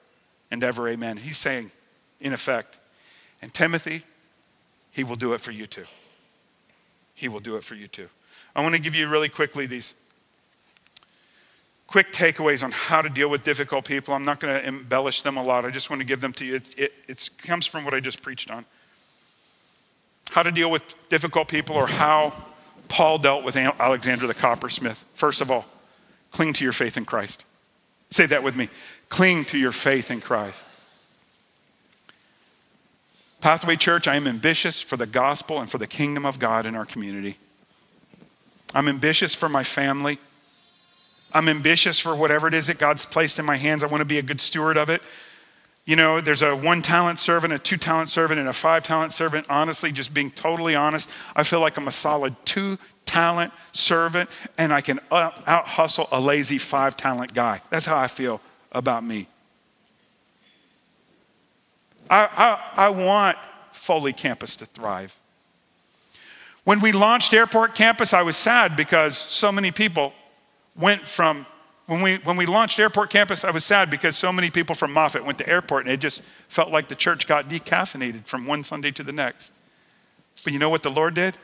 and 0.50 0.62
ever, 0.62 0.88
amen. 0.88 1.18
He's 1.18 1.36
saying, 1.36 1.70
in 2.20 2.32
effect, 2.32 2.78
and 3.42 3.52
Timothy, 3.52 4.02
he 4.90 5.04
will 5.04 5.16
do 5.16 5.32
it 5.32 5.40
for 5.40 5.52
you 5.52 5.66
too. 5.66 5.84
He 7.14 7.28
will 7.28 7.40
do 7.40 7.56
it 7.56 7.64
for 7.64 7.74
you 7.74 7.86
too. 7.86 8.08
I 8.54 8.62
want 8.62 8.74
to 8.74 8.80
give 8.80 8.94
you 8.94 9.08
really 9.08 9.28
quickly 9.28 9.66
these 9.66 9.94
quick 11.86 12.12
takeaways 12.12 12.62
on 12.62 12.70
how 12.72 13.02
to 13.02 13.08
deal 13.08 13.28
with 13.28 13.42
difficult 13.42 13.84
people. 13.84 14.14
I'm 14.14 14.24
not 14.24 14.40
going 14.40 14.54
to 14.54 14.66
embellish 14.66 15.22
them 15.22 15.36
a 15.36 15.42
lot. 15.42 15.64
I 15.64 15.70
just 15.70 15.90
want 15.90 16.00
to 16.00 16.06
give 16.06 16.20
them 16.20 16.32
to 16.34 16.44
you. 16.44 16.56
It, 16.56 16.78
it, 16.78 16.92
it 17.08 17.30
comes 17.38 17.66
from 17.66 17.84
what 17.84 17.94
I 17.94 18.00
just 18.00 18.22
preached 18.22 18.50
on. 18.50 18.64
How 20.30 20.42
to 20.42 20.52
deal 20.52 20.70
with 20.70 20.82
difficult 21.08 21.48
people 21.48 21.76
or 21.76 21.88
how 21.88 22.32
Paul 22.88 23.18
dealt 23.18 23.44
with 23.44 23.56
Alexander 23.56 24.26
the 24.26 24.34
coppersmith. 24.34 25.04
First 25.14 25.40
of 25.40 25.50
all, 25.50 25.66
cling 26.30 26.52
to 26.54 26.64
your 26.64 26.72
faith 26.72 26.96
in 26.96 27.04
Christ. 27.04 27.44
Say 28.10 28.26
that 28.26 28.42
with 28.42 28.56
me. 28.56 28.68
Cling 29.08 29.44
to 29.46 29.58
your 29.58 29.72
faith 29.72 30.10
in 30.10 30.20
Christ. 30.20 30.66
Pathway 33.40 33.76
Church, 33.76 34.06
I 34.06 34.16
am 34.16 34.26
ambitious 34.26 34.82
for 34.82 34.96
the 34.96 35.06
gospel 35.06 35.60
and 35.60 35.70
for 35.70 35.78
the 35.78 35.86
kingdom 35.86 36.26
of 36.26 36.38
God 36.38 36.66
in 36.66 36.74
our 36.74 36.84
community. 36.84 37.38
I'm 38.74 38.88
ambitious 38.88 39.34
for 39.34 39.48
my 39.48 39.64
family. 39.64 40.18
I'm 41.32 41.48
ambitious 41.48 41.98
for 41.98 42.14
whatever 42.14 42.48
it 42.48 42.54
is 42.54 42.66
that 42.66 42.78
God's 42.78 43.06
placed 43.06 43.38
in 43.38 43.44
my 43.44 43.56
hands. 43.56 43.82
I 43.82 43.86
want 43.86 44.00
to 44.00 44.06
be 44.06 44.18
a 44.18 44.22
good 44.22 44.40
steward 44.40 44.76
of 44.76 44.90
it. 44.90 45.00
You 45.86 45.96
know, 45.96 46.20
there's 46.20 46.42
a 46.42 46.54
one 46.54 46.82
talent 46.82 47.18
servant, 47.18 47.52
a 47.52 47.58
two 47.58 47.76
talent 47.76 48.10
servant, 48.10 48.38
and 48.38 48.48
a 48.48 48.52
five 48.52 48.82
talent 48.82 49.12
servant. 49.12 49.46
Honestly, 49.48 49.90
just 49.90 50.12
being 50.12 50.30
totally 50.30 50.74
honest, 50.74 51.10
I 51.34 51.42
feel 51.42 51.60
like 51.60 51.76
I'm 51.76 51.88
a 51.88 51.92
solid 51.92 52.34
two 52.44 52.78
talent 53.10 53.52
servant 53.72 54.30
and 54.56 54.72
I 54.72 54.80
can 54.80 55.00
out 55.10 55.66
hustle 55.66 56.06
a 56.12 56.20
lazy 56.20 56.58
five 56.58 56.96
talent 56.96 57.34
guy. 57.34 57.60
That's 57.68 57.84
how 57.84 57.98
I 57.98 58.06
feel 58.06 58.40
about 58.70 59.02
me. 59.02 59.26
I, 62.08 62.28
I, 62.76 62.86
I 62.86 62.90
want 62.90 63.36
Foley 63.72 64.12
campus 64.12 64.54
to 64.56 64.66
thrive. 64.66 65.18
When 66.62 66.80
we 66.80 66.92
launched 66.92 67.34
Airport 67.34 67.74
Campus, 67.74 68.14
I 68.14 68.22
was 68.22 68.36
sad 68.36 68.76
because 68.76 69.18
so 69.18 69.50
many 69.50 69.72
people 69.72 70.12
went 70.76 71.00
from, 71.00 71.46
when 71.86 72.02
we, 72.02 72.16
when 72.18 72.36
we 72.36 72.46
launched 72.46 72.78
Airport 72.78 73.10
Campus, 73.10 73.44
I 73.44 73.50
was 73.50 73.64
sad 73.64 73.90
because 73.90 74.16
so 74.16 74.32
many 74.32 74.50
people 74.50 74.76
from 74.76 74.94
Moffett 74.94 75.24
went 75.24 75.38
to 75.38 75.48
airport 75.48 75.86
and 75.86 75.92
it 75.92 75.98
just 75.98 76.22
felt 76.48 76.70
like 76.70 76.86
the 76.86 76.94
church 76.94 77.26
got 77.26 77.48
decaffeinated 77.48 78.26
from 78.26 78.46
one 78.46 78.62
Sunday 78.62 78.92
to 78.92 79.02
the 79.02 79.12
next. 79.12 79.52
But 80.44 80.52
you 80.52 80.60
know 80.60 80.70
what 80.70 80.84
the 80.84 80.90
Lord 80.90 81.14
did? 81.14 81.36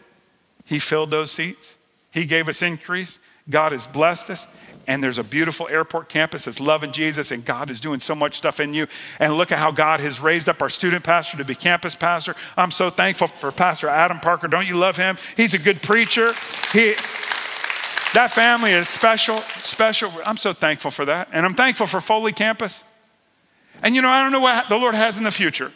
He 0.67 0.79
filled 0.79 1.11
those 1.11 1.31
seats, 1.31 1.77
He 2.13 2.27
gave 2.27 2.49
us 2.49 2.61
increase. 2.61 3.19
God 3.49 3.71
has 3.71 3.87
blessed 3.87 4.31
us, 4.31 4.49
and 4.89 5.03
there's 5.03 5.19
a 5.19 5.25
beautiful 5.25 5.69
airport 5.69 6.09
campus 6.09 6.47
that's 6.47 6.59
loving 6.59 6.91
Jesus, 6.91 7.31
and 7.31 7.45
God 7.45 7.71
is 7.71 7.81
doing 7.81 8.01
so 8.01 8.15
much 8.15 8.35
stuff 8.35 8.59
in 8.59 8.75
you. 8.75 8.89
And 9.21 9.35
look 9.35 9.53
at 9.53 9.59
how 9.59 9.71
God 9.71 10.01
has 10.01 10.21
raised 10.21 10.49
up 10.49 10.61
our 10.61 10.69
student 10.69 11.05
pastor 11.05 11.37
to 11.39 11.45
be 11.45 11.55
campus 11.55 11.95
pastor. 11.95 12.35
I'm 12.57 12.73
so 12.73 12.91
thankful 12.91 13.29
for 13.29 13.53
Pastor 13.53 13.89
Adam 13.89 14.19
Parker. 14.19 14.49
Don't 14.49 14.69
you 14.69 14.77
love 14.77 14.97
him? 14.97 15.17
He's 15.37 15.55
a 15.55 15.61
good 15.61 15.81
preacher. 15.81 16.33
He, 16.73 16.95
that 18.15 18.31
family 18.33 18.73
is 18.73 18.89
special, 18.89 19.37
special. 19.37 20.11
I'm 20.25 20.37
so 20.37 20.53
thankful 20.53 20.91
for 20.91 21.05
that. 21.05 21.29
And 21.33 21.47
I'm 21.47 21.55
thankful 21.55 21.87
for 21.87 22.01
Foley 22.01 22.33
Campus. 22.33 22.83
And 23.83 23.95
you 23.95 24.03
know, 24.03 24.09
I 24.09 24.23
don't 24.23 24.33
know 24.33 24.41
what 24.41 24.69
the 24.69 24.79
Lord 24.79 24.95
has 24.95 25.19
in 25.19 25.25
the 25.25 25.31
future, 25.31 25.71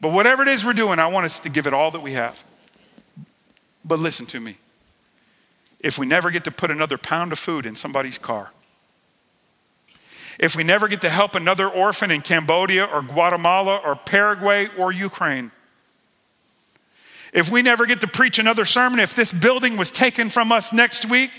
but 0.00 0.12
whatever 0.12 0.42
it 0.42 0.48
is 0.48 0.64
we're 0.64 0.72
doing, 0.72 0.98
I 0.98 1.06
want 1.06 1.26
us 1.26 1.38
to 1.40 1.50
give 1.50 1.66
it 1.66 1.72
all 1.72 1.90
that 1.90 2.00
we 2.00 2.12
have. 2.12 2.42
But 3.86 4.00
listen 4.00 4.26
to 4.26 4.40
me. 4.40 4.56
If 5.78 5.98
we 5.98 6.06
never 6.06 6.30
get 6.30 6.44
to 6.44 6.50
put 6.50 6.70
another 6.70 6.98
pound 6.98 7.32
of 7.32 7.38
food 7.38 7.64
in 7.64 7.76
somebody's 7.76 8.18
car, 8.18 8.50
if 10.38 10.56
we 10.56 10.64
never 10.64 10.88
get 10.88 11.00
to 11.02 11.08
help 11.08 11.34
another 11.34 11.68
orphan 11.68 12.10
in 12.10 12.20
Cambodia 12.20 12.84
or 12.84 13.00
Guatemala 13.00 13.80
or 13.84 13.94
Paraguay 13.94 14.68
or 14.76 14.92
Ukraine, 14.92 15.52
if 17.32 17.50
we 17.50 17.62
never 17.62 17.86
get 17.86 18.00
to 18.00 18.06
preach 18.06 18.38
another 18.38 18.64
sermon, 18.64 18.98
if 18.98 19.14
this 19.14 19.32
building 19.32 19.76
was 19.76 19.92
taken 19.92 20.30
from 20.30 20.50
us 20.50 20.72
next 20.72 21.08
week, 21.08 21.30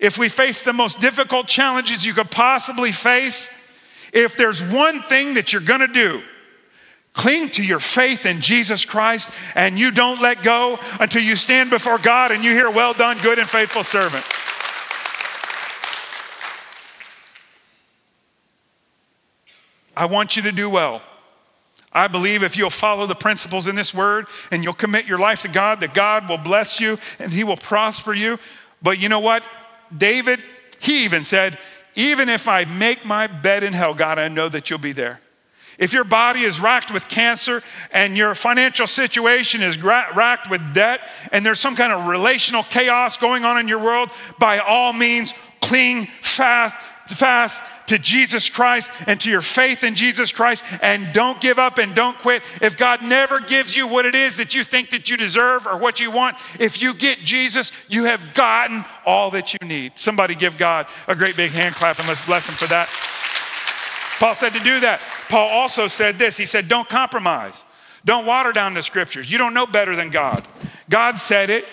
if 0.00 0.18
we 0.18 0.28
face 0.28 0.62
the 0.62 0.72
most 0.72 1.00
difficult 1.00 1.46
challenges 1.46 2.04
you 2.06 2.14
could 2.14 2.30
possibly 2.30 2.90
face, 2.90 3.58
if 4.12 4.36
there's 4.36 4.62
one 4.72 5.00
thing 5.02 5.34
that 5.34 5.52
you're 5.52 5.62
gonna 5.62 5.88
do 5.88 6.22
Cling 7.14 7.50
to 7.50 7.64
your 7.64 7.78
faith 7.78 8.24
in 8.26 8.40
Jesus 8.40 8.84
Christ 8.84 9.30
and 9.54 9.78
you 9.78 9.90
don't 9.90 10.20
let 10.20 10.42
go 10.42 10.78
until 10.98 11.22
you 11.22 11.36
stand 11.36 11.70
before 11.70 11.98
God 11.98 12.30
and 12.30 12.44
you 12.44 12.52
hear, 12.52 12.70
Well 12.70 12.94
done, 12.94 13.16
good 13.22 13.38
and 13.38 13.48
faithful 13.48 13.84
servant. 13.84 14.24
I 19.94 20.06
want 20.06 20.36
you 20.36 20.42
to 20.42 20.52
do 20.52 20.70
well. 20.70 21.02
I 21.92 22.08
believe 22.08 22.42
if 22.42 22.56
you'll 22.56 22.70
follow 22.70 23.06
the 23.06 23.14
principles 23.14 23.68
in 23.68 23.76
this 23.76 23.94
word 23.94 24.26
and 24.50 24.64
you'll 24.64 24.72
commit 24.72 25.06
your 25.06 25.18
life 25.18 25.42
to 25.42 25.48
God, 25.48 25.80
that 25.80 25.92
God 25.92 26.28
will 26.28 26.38
bless 26.38 26.80
you 26.80 26.98
and 27.18 27.30
He 27.30 27.44
will 27.44 27.58
prosper 27.58 28.14
you. 28.14 28.38
But 28.80 29.00
you 29.00 29.10
know 29.10 29.20
what? 29.20 29.42
David, 29.96 30.42
he 30.80 31.04
even 31.04 31.24
said, 31.24 31.58
Even 31.94 32.28
if 32.28 32.48
I 32.48 32.64
make 32.64 33.04
my 33.04 33.26
bed 33.26 33.62
in 33.62 33.72
hell, 33.72 33.94
God, 33.94 34.18
I 34.18 34.28
know 34.28 34.48
that 34.48 34.70
you'll 34.70 34.78
be 34.78 34.92
there. 34.92 35.20
If 35.78 35.92
your 35.92 36.04
body 36.04 36.40
is 36.40 36.60
racked 36.60 36.92
with 36.92 37.08
cancer 37.08 37.62
and 37.92 38.16
your 38.16 38.34
financial 38.34 38.86
situation 38.86 39.62
is 39.62 39.82
racked 39.82 40.50
with 40.50 40.74
debt 40.74 41.00
and 41.32 41.44
there's 41.44 41.60
some 41.60 41.76
kind 41.76 41.92
of 41.92 42.06
relational 42.06 42.62
chaos 42.64 43.16
going 43.16 43.44
on 43.44 43.58
in 43.58 43.68
your 43.68 43.82
world, 43.82 44.10
by 44.38 44.58
all 44.58 44.92
means, 44.92 45.32
cling 45.60 46.04
fast, 46.04 46.76
fast 47.06 47.62
to 47.88 47.98
Jesus 47.98 48.48
Christ 48.48 48.90
and 49.06 49.20
to 49.20 49.30
your 49.30 49.42
faith 49.42 49.84
in 49.84 49.94
Jesus 49.94 50.32
Christ 50.32 50.64
and 50.82 51.12
don't 51.12 51.40
give 51.40 51.58
up 51.58 51.78
and 51.78 51.94
don't 51.94 52.16
quit. 52.18 52.42
If 52.62 52.78
God 52.78 53.02
never 53.02 53.40
gives 53.40 53.76
you 53.76 53.88
what 53.88 54.06
it 54.06 54.14
is 54.14 54.36
that 54.38 54.54
you 54.54 54.62
think 54.62 54.90
that 54.90 55.10
you 55.10 55.16
deserve 55.16 55.66
or 55.66 55.78
what 55.78 56.00
you 56.00 56.10
want, 56.10 56.36
if 56.58 56.80
you 56.80 56.94
get 56.94 57.18
Jesus, 57.18 57.86
you 57.90 58.04
have 58.04 58.34
gotten 58.34 58.84
all 59.04 59.30
that 59.32 59.52
you 59.52 59.68
need. 59.68 59.92
Somebody 59.96 60.34
give 60.34 60.56
God 60.56 60.86
a 61.06 61.14
great 61.14 61.36
big 61.36 61.50
hand 61.50 61.74
clap 61.74 61.98
and 61.98 62.08
let's 62.08 62.24
bless 62.24 62.48
him 62.48 62.54
for 62.54 62.66
that. 62.68 62.88
Paul 64.18 64.34
said 64.34 64.52
to 64.52 64.60
do 64.60 64.80
that. 64.80 65.00
Paul 65.28 65.48
also 65.48 65.88
said 65.88 66.16
this. 66.16 66.36
He 66.36 66.46
said, 66.46 66.68
don't 66.68 66.88
compromise. 66.88 67.64
Don't 68.04 68.26
water 68.26 68.52
down 68.52 68.74
the 68.74 68.82
scriptures. 68.82 69.30
You 69.30 69.38
don't 69.38 69.54
know 69.54 69.66
better 69.66 69.94
than 69.96 70.10
God. 70.10 70.46
God 70.90 71.18
said 71.18 71.50
it. 71.50 71.64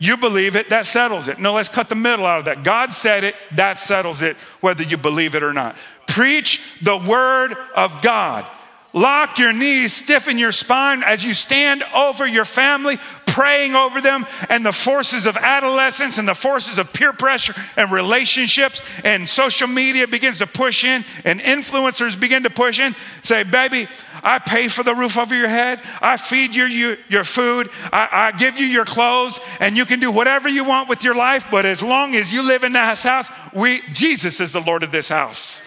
You 0.00 0.16
believe 0.16 0.56
it, 0.56 0.70
that 0.70 0.86
settles 0.86 1.28
it. 1.28 1.38
No, 1.38 1.54
let's 1.54 1.68
cut 1.68 1.88
the 1.88 1.94
middle 1.94 2.26
out 2.26 2.40
of 2.40 2.44
that. 2.46 2.64
God 2.64 2.92
said 2.92 3.24
it, 3.24 3.36
that 3.52 3.78
settles 3.78 4.22
it, 4.22 4.36
whether 4.60 4.82
you 4.82 4.96
believe 4.96 5.34
it 5.34 5.42
or 5.42 5.52
not. 5.52 5.76
Preach 6.06 6.78
the 6.82 6.96
word 6.96 7.54
of 7.76 8.02
God. 8.02 8.44
Lock 8.92 9.38
your 9.38 9.52
knees, 9.52 9.92
stiffen 9.92 10.38
your 10.38 10.52
spine 10.52 11.02
as 11.04 11.24
you 11.24 11.32
stand 11.32 11.82
over 11.96 12.26
your 12.26 12.44
family, 12.44 12.96
praying 13.34 13.74
over 13.74 14.00
them, 14.00 14.24
and 14.48 14.64
the 14.64 14.72
forces 14.72 15.26
of 15.26 15.36
adolescence 15.36 16.18
and 16.18 16.28
the 16.28 16.34
forces 16.34 16.78
of 16.78 16.92
peer 16.92 17.12
pressure 17.12 17.52
and 17.76 17.90
relationships 17.90 18.80
and 19.04 19.28
social 19.28 19.66
media 19.66 20.06
begins 20.06 20.38
to 20.38 20.46
push 20.46 20.84
in, 20.84 21.02
and 21.24 21.40
influencers 21.40 22.18
begin 22.18 22.44
to 22.44 22.50
push 22.50 22.78
in. 22.78 22.92
Say, 23.22 23.42
baby, 23.42 23.88
I 24.22 24.38
pay 24.38 24.68
for 24.68 24.84
the 24.84 24.94
roof 24.94 25.18
over 25.18 25.34
your 25.34 25.48
head. 25.48 25.80
I 26.00 26.16
feed 26.16 26.54
you 26.54 26.66
your, 26.66 26.96
your 27.08 27.24
food. 27.24 27.68
I, 27.92 28.30
I 28.32 28.38
give 28.38 28.56
you 28.56 28.66
your 28.66 28.84
clothes, 28.84 29.40
and 29.58 29.76
you 29.76 29.84
can 29.84 29.98
do 29.98 30.12
whatever 30.12 30.48
you 30.48 30.64
want 30.64 30.88
with 30.88 31.02
your 31.02 31.16
life. 31.16 31.48
But 31.50 31.66
as 31.66 31.82
long 31.82 32.14
as 32.14 32.32
you 32.32 32.46
live 32.46 32.62
in 32.62 32.72
this 32.72 33.02
house, 33.02 33.32
we, 33.52 33.80
Jesus 33.92 34.38
is 34.38 34.52
the 34.52 34.60
Lord 34.60 34.84
of 34.84 34.92
this 34.92 35.08
house. 35.08 35.60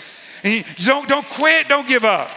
And 0.46 0.64
don't, 0.76 1.10
don't 1.10 1.26
quit, 1.26 1.68
don't 1.68 1.88
give 1.88 2.06
up. 2.06 2.32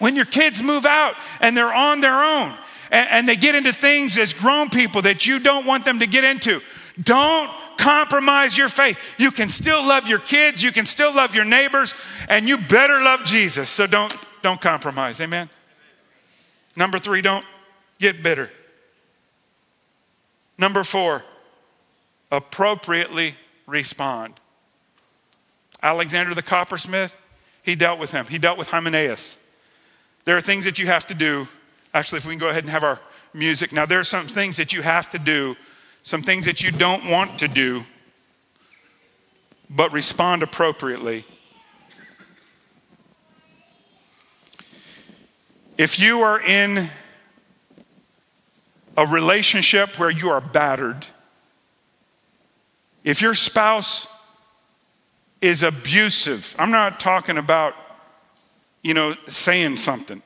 When 0.00 0.16
your 0.16 0.26
kids 0.26 0.62
move 0.62 0.84
out 0.84 1.14
and 1.40 1.56
they're 1.56 1.72
on 1.72 2.02
their 2.02 2.22
own 2.22 2.54
and, 2.90 3.08
and 3.10 3.28
they 3.28 3.36
get 3.36 3.54
into 3.54 3.72
things 3.72 4.18
as 4.18 4.32
grown 4.32 4.68
people 4.70 5.02
that 5.02 5.26
you 5.26 5.38
don't 5.38 5.66
want 5.66 5.84
them 5.84 6.00
to 6.00 6.06
get 6.06 6.24
into, 6.24 6.60
don't 7.02 7.50
compromise 7.76 8.56
your 8.58 8.68
faith. 8.68 8.98
You 9.18 9.30
can 9.30 9.48
still 9.48 9.80
love 9.80 10.08
your 10.08 10.18
kids, 10.18 10.62
you 10.62 10.72
can 10.72 10.84
still 10.84 11.14
love 11.14 11.34
your 11.34 11.44
neighbors, 11.44 11.94
and 12.28 12.46
you 12.48 12.58
better 12.58 13.00
love 13.02 13.24
Jesus. 13.24 13.68
So 13.68 13.86
don't 13.86 14.14
don't 14.42 14.60
compromise. 14.60 15.20
Amen. 15.20 15.48
Number 16.76 16.98
three, 16.98 17.20
don't 17.20 17.44
get 17.98 18.22
bitter. 18.22 18.50
Number 20.58 20.84
four, 20.84 21.24
appropriately 22.30 23.34
respond. 23.66 24.34
Alexander 25.82 26.34
the 26.34 26.42
coppersmith, 26.42 27.16
he 27.62 27.74
dealt 27.74 27.98
with 27.98 28.12
him. 28.12 28.26
He 28.26 28.38
dealt 28.38 28.58
with 28.58 28.68
Hymenaeus. 28.68 29.38
There 30.24 30.36
are 30.36 30.40
things 30.40 30.64
that 30.66 30.78
you 30.78 30.86
have 30.86 31.06
to 31.06 31.14
do. 31.14 31.48
Actually, 31.92 32.18
if 32.18 32.26
we 32.26 32.32
can 32.32 32.38
go 32.38 32.48
ahead 32.48 32.64
and 32.64 32.70
have 32.70 32.84
our 32.84 33.00
music. 33.34 33.72
Now, 33.72 33.86
there 33.86 34.00
are 34.00 34.04
some 34.04 34.26
things 34.26 34.56
that 34.56 34.72
you 34.72 34.82
have 34.82 35.10
to 35.12 35.18
do, 35.18 35.56
some 36.02 36.22
things 36.22 36.46
that 36.46 36.62
you 36.62 36.70
don't 36.70 37.08
want 37.08 37.38
to 37.40 37.48
do, 37.48 37.82
but 39.68 39.92
respond 39.92 40.42
appropriately. 40.42 41.24
If 45.78 45.98
you 45.98 46.18
are 46.18 46.40
in 46.40 46.88
a 48.96 49.06
relationship 49.06 49.98
where 49.98 50.10
you 50.10 50.30
are 50.30 50.40
battered, 50.40 51.06
if 53.02 53.22
your 53.22 53.34
spouse 53.34 54.14
is 55.40 55.62
abusive, 55.62 56.54
I'm 56.58 56.70
not 56.70 57.00
talking 57.00 57.38
about, 57.38 57.74
you 58.82 58.92
know, 58.92 59.14
saying 59.26 59.78
something. 59.78 60.22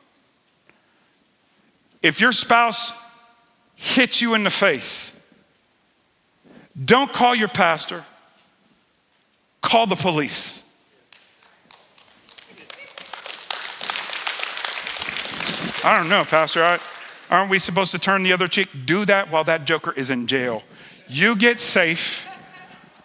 If 2.05 2.21
your 2.21 2.33
spouse 2.33 3.03
hits 3.77 4.21
you 4.21 4.35
in 4.35 4.45
the 4.45 4.51
face, 4.51 5.19
don't 6.85 7.11
call 7.11 7.35
your 7.35 7.49
pastor, 7.49 8.05
call 9.63 9.87
the 9.87 9.97
police. 9.97 10.61
I 15.83 15.99
don't 15.99 16.11
know, 16.11 16.25
Pastor. 16.25 16.63
I, 16.63 16.79
aren't 17.31 17.51
we 17.51 17.59
supposed 17.59 17.93
to 17.93 17.99
turn 17.99 18.23
the 18.23 18.35
other 18.35 18.49
cheek? 18.49 18.69
Do 18.85 19.07
that 19.07 19.31
while 19.31 19.45
that 19.45 19.65
joker 19.65 19.93
is 19.93 20.11
in 20.11 20.27
jail. 20.27 20.63
You 21.09 21.35
get 21.37 21.63
safe. 21.63 22.31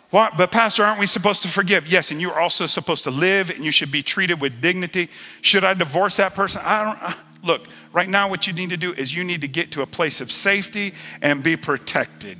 What? 0.10 0.34
But, 0.38 0.52
Pastor, 0.52 0.84
aren't 0.84 1.00
we 1.00 1.06
supposed 1.06 1.42
to 1.44 1.48
forgive? 1.48 1.88
Yes, 1.88 2.12
and 2.12 2.20
you're 2.20 2.38
also 2.38 2.66
supposed 2.66 3.06
to 3.06 3.12
live 3.12 3.50
and 3.50 3.64
you 3.64 3.72
should 3.72 3.94
be 3.94 4.02
treated 4.02 4.42
with 4.42 4.60
dignity. 4.60 5.08
Should 5.42 5.64
I 5.64 5.74
divorce 5.74 6.18
that 6.18 6.36
person? 6.36 6.62
I 6.66 6.84
don't. 6.84 7.02
Uh, 7.02 7.14
look, 7.44 7.68
right 7.94 8.10
now, 8.10 8.30
what 8.30 8.48
you 8.48 8.54
need 8.54 8.70
to 8.70 8.78
do 8.78 8.94
is 8.94 9.16
you 9.16 9.24
need 9.24 9.42
to 9.42 9.48
get 9.48 9.72
to 9.72 9.82
a 9.82 9.86
place 9.86 10.22
of 10.22 10.32
safety 10.32 10.94
and 11.22 11.44
be 11.44 11.56
protected. 11.56 12.38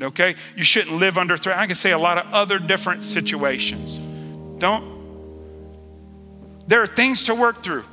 Okay? 0.00 0.34
You 0.56 0.64
shouldn't 0.64 0.96
live 0.96 1.18
under 1.18 1.36
threat. 1.36 1.56
I 1.56 1.66
can 1.66 1.74
say 1.74 1.92
a 1.92 1.98
lot 1.98 2.18
of 2.18 2.32
other 2.32 2.58
different 2.58 3.04
situations. 3.04 3.98
Don't. 4.58 4.96
There 6.66 6.82
are 6.82 6.86
things 6.86 7.24
to 7.24 7.34
work 7.34 7.62
through. 7.62 7.84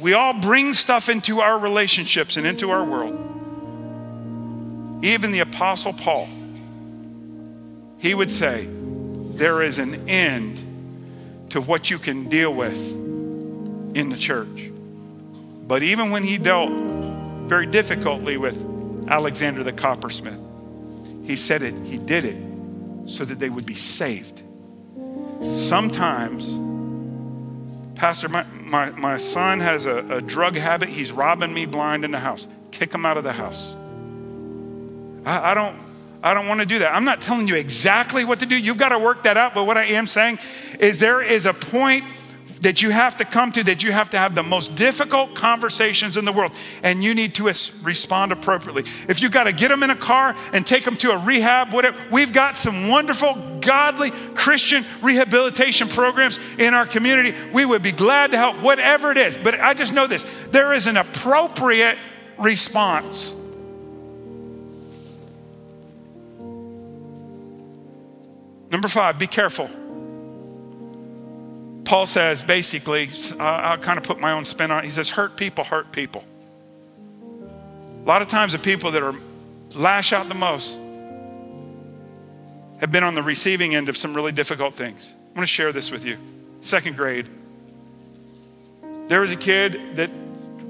We 0.00 0.12
all 0.14 0.34
bring 0.34 0.72
stuff 0.72 1.08
into 1.08 1.40
our 1.40 1.58
relationships 1.58 2.36
and 2.36 2.46
into 2.46 2.70
our 2.70 2.84
world. 2.84 3.14
Even 5.02 5.32
the 5.32 5.40
Apostle 5.40 5.92
Paul, 5.92 6.28
he 7.98 8.14
would 8.14 8.30
say, 8.30 8.66
There 8.66 9.62
is 9.62 9.78
an 9.78 10.08
end 10.08 10.62
to 11.50 11.60
what 11.60 11.90
you 11.90 11.98
can 11.98 12.28
deal 12.28 12.52
with 12.52 12.92
in 13.96 14.08
the 14.08 14.16
church. 14.16 14.70
But 15.66 15.82
even 15.82 16.10
when 16.10 16.22
he 16.22 16.38
dealt 16.38 16.70
very 16.70 17.66
difficultly 17.66 18.36
with 18.36 19.06
Alexander 19.08 19.62
the 19.62 19.72
coppersmith, 19.72 20.40
he 21.24 21.36
said 21.36 21.62
it, 21.62 21.74
he 21.84 21.98
did 21.98 22.24
it 22.24 23.08
so 23.08 23.24
that 23.24 23.38
they 23.38 23.50
would 23.50 23.66
be 23.66 23.74
saved. 23.74 24.42
Sometimes 25.54 26.54
Pastor, 27.94 28.28
my, 28.28 28.44
my, 28.64 28.90
my 28.90 29.16
son 29.16 29.60
has 29.60 29.86
a, 29.86 29.98
a 30.10 30.20
drug 30.20 30.56
habit. 30.56 30.88
He's 30.88 31.12
robbing 31.12 31.54
me 31.54 31.64
blind 31.66 32.04
in 32.04 32.10
the 32.10 32.18
house. 32.18 32.48
Kick 32.70 32.92
him 32.92 33.06
out 33.06 33.16
of 33.16 33.24
the 33.24 33.32
house. 33.32 33.74
I, 35.24 35.52
I 35.52 35.54
don't, 35.54 35.76
I 36.22 36.34
don't 36.34 36.48
want 36.48 36.60
to 36.60 36.66
do 36.66 36.80
that. 36.80 36.94
I'm 36.94 37.04
not 37.04 37.22
telling 37.22 37.46
you 37.46 37.54
exactly 37.54 38.24
what 38.24 38.40
to 38.40 38.46
do. 38.46 38.60
You've 38.60 38.78
got 38.78 38.88
to 38.90 38.98
work 38.98 39.22
that 39.22 39.36
out. 39.36 39.54
But 39.54 39.66
what 39.66 39.78
I 39.78 39.84
am 39.84 40.06
saying 40.06 40.38
is 40.80 40.98
there 40.98 41.22
is 41.22 41.46
a 41.46 41.54
point 41.54 42.04
that 42.64 42.80
you 42.80 42.90
have 42.90 43.18
to 43.18 43.24
come 43.24 43.52
to 43.52 43.62
that 43.64 43.82
you 43.82 43.92
have 43.92 44.10
to 44.10 44.18
have 44.18 44.34
the 44.34 44.42
most 44.42 44.74
difficult 44.74 45.34
conversations 45.34 46.16
in 46.16 46.24
the 46.24 46.32
world 46.32 46.50
and 46.82 47.04
you 47.04 47.14
need 47.14 47.34
to 47.34 47.44
respond 47.44 48.32
appropriately. 48.32 48.82
If 49.06 49.22
you've 49.22 49.32
got 49.32 49.44
to 49.44 49.52
get 49.52 49.68
them 49.68 49.82
in 49.82 49.90
a 49.90 49.96
car 49.96 50.34
and 50.52 50.66
take 50.66 50.84
them 50.84 50.96
to 50.96 51.12
a 51.12 51.18
rehab, 51.18 51.72
whatever, 51.72 51.96
we've 52.10 52.32
got 52.32 52.56
some 52.56 52.88
wonderful, 52.88 53.60
godly 53.60 54.10
Christian 54.34 54.82
rehabilitation 55.02 55.88
programs 55.88 56.38
in 56.58 56.72
our 56.72 56.86
community. 56.86 57.34
We 57.52 57.66
would 57.66 57.82
be 57.82 57.92
glad 57.92 58.32
to 58.32 58.38
help, 58.38 58.56
whatever 58.56 59.10
it 59.10 59.18
is. 59.18 59.36
But 59.36 59.60
I 59.60 59.74
just 59.74 59.92
know 59.92 60.06
this 60.06 60.24
there 60.46 60.72
is 60.72 60.86
an 60.86 60.96
appropriate 60.96 61.98
response. 62.38 63.34
Number 68.70 68.88
five, 68.88 69.18
be 69.18 69.26
careful. 69.26 69.68
Paul 71.84 72.06
says 72.06 72.42
basically, 72.42 73.08
I'll 73.38 73.78
kind 73.78 73.98
of 73.98 74.04
put 74.04 74.20
my 74.20 74.32
own 74.32 74.44
spin 74.44 74.70
on 74.70 74.80
it. 74.80 74.84
He 74.84 74.90
says, 74.90 75.10
hurt 75.10 75.36
people 75.36 75.64
hurt 75.64 75.92
people. 75.92 76.24
A 78.04 78.06
lot 78.06 78.22
of 78.22 78.28
times, 78.28 78.52
the 78.52 78.58
people 78.58 78.90
that 78.90 79.02
are 79.02 79.14
lash 79.74 80.12
out 80.12 80.28
the 80.28 80.34
most 80.34 80.78
have 82.80 82.92
been 82.92 83.02
on 83.02 83.14
the 83.14 83.22
receiving 83.22 83.74
end 83.74 83.88
of 83.88 83.96
some 83.96 84.14
really 84.14 84.32
difficult 84.32 84.74
things. 84.74 85.14
I 85.16 85.38
want 85.38 85.40
to 85.40 85.46
share 85.46 85.72
this 85.72 85.90
with 85.90 86.04
you. 86.04 86.18
Second 86.60 86.96
grade, 86.96 87.26
there 89.08 89.20
was 89.20 89.32
a 89.32 89.36
kid 89.36 89.96
that 89.96 90.10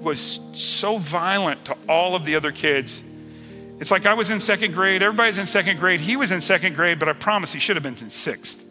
was 0.01 0.21
so 0.59 0.99
violent 0.99 1.65
to 1.65 1.77
all 1.89 2.15
of 2.15 2.25
the 2.25 2.37
other 2.37 2.53
kids. 2.53 3.03
It's 3.81 3.91
like 3.91 4.07
I 4.07 4.15
was 4.15 4.31
in 4.31 4.39
second 4.39 4.75
grade, 4.75 5.03
everybody's 5.03 5.39
in 5.39 5.47
second 5.47 5.79
grade. 5.81 6.01
He 6.01 6.17
was 6.17 6.31
in 6.31 6.41
second 6.41 6.77
grade, 6.77 6.99
but 6.99 7.09
I 7.09 7.15
promise 7.15 7.53
he 7.53 7.59
should 7.59 7.77
have 7.77 7.83
been 7.83 7.95
in 7.95 8.11
sixth. 8.11 8.69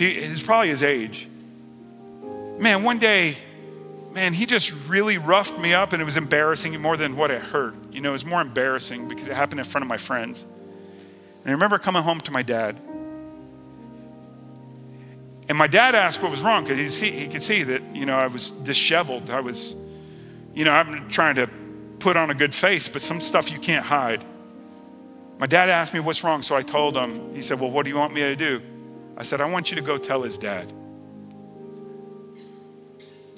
He 0.00 0.16
is 0.16 0.42
probably 0.42 0.68
his 0.68 0.82
age. 0.82 1.28
Man, 2.58 2.84
one 2.84 2.98
day, 2.98 3.36
man, 4.12 4.32
he 4.32 4.46
just 4.46 4.88
really 4.88 5.18
roughed 5.18 5.58
me 5.58 5.74
up 5.74 5.92
and 5.92 6.00
it 6.00 6.06
was 6.06 6.16
embarrassing 6.16 6.80
more 6.80 6.96
than 6.96 7.16
what 7.16 7.30
it 7.30 7.42
hurt. 7.42 7.74
You 7.92 8.00
know, 8.00 8.08
it 8.08 8.12
was 8.12 8.24
more 8.24 8.40
embarrassing 8.40 9.08
because 9.08 9.28
it 9.28 9.36
happened 9.36 9.60
in 9.60 9.66
front 9.66 9.82
of 9.82 9.90
my 9.90 9.98
friends. 9.98 10.46
And 11.42 11.48
I 11.48 11.52
remember 11.52 11.76
coming 11.78 12.02
home 12.02 12.18
to 12.20 12.30
my 12.30 12.40
dad. 12.40 12.80
And 15.50 15.58
my 15.58 15.66
dad 15.66 15.94
asked 15.94 16.22
what 16.22 16.30
was 16.30 16.42
wrong 16.42 16.64
because 16.64 16.98
he, 16.98 17.10
he 17.10 17.28
could 17.28 17.42
see 17.42 17.62
that, 17.64 17.82
you 17.94 18.06
know, 18.06 18.16
I 18.16 18.28
was 18.28 18.50
disheveled. 18.52 19.28
I 19.28 19.40
was, 19.40 19.76
you 20.54 20.64
know, 20.64 20.72
I'm 20.72 21.10
trying 21.10 21.34
to 21.34 21.46
put 21.98 22.16
on 22.16 22.30
a 22.30 22.34
good 22.34 22.54
face, 22.54 22.88
but 22.88 23.02
some 23.02 23.20
stuff 23.20 23.52
you 23.52 23.58
can't 23.58 23.84
hide. 23.84 24.24
My 25.38 25.46
dad 25.46 25.68
asked 25.68 25.92
me 25.92 26.00
what's 26.00 26.24
wrong, 26.24 26.40
so 26.40 26.56
I 26.56 26.62
told 26.62 26.96
him. 26.96 27.34
He 27.34 27.42
said, 27.42 27.60
Well, 27.60 27.70
what 27.70 27.84
do 27.84 27.90
you 27.90 27.98
want 27.98 28.14
me 28.14 28.22
to 28.22 28.34
do? 28.34 28.62
I 29.20 29.22
said, 29.22 29.42
I 29.42 29.50
want 29.50 29.70
you 29.70 29.76
to 29.76 29.82
go 29.82 29.98
tell 29.98 30.22
his 30.22 30.38
dad. 30.38 30.72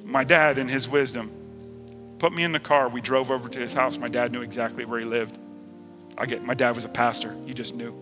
My 0.05 0.23
dad, 0.23 0.57
in 0.57 0.69
his 0.69 0.89
wisdom, 0.89 1.29
put 2.21 2.33
me 2.33 2.45
in 2.45 2.53
the 2.53 2.61
car. 2.61 2.89
We 2.89 3.01
drove 3.01 3.33
over 3.33 3.49
to 3.49 3.59
his 3.59 3.75
house. 3.75 3.99
My 3.99 4.07
dad 4.07 4.31
knew 4.31 4.43
exactly 4.43 4.85
where 4.85 5.01
he 5.01 5.05
lived. 5.05 5.41
I 6.17 6.27
get 6.27 6.45
my 6.45 6.55
dad 6.55 6.77
was 6.77 6.85
a 6.85 6.89
pastor. 6.89 7.37
He 7.47 7.53
just 7.53 7.75
knew. 7.75 7.93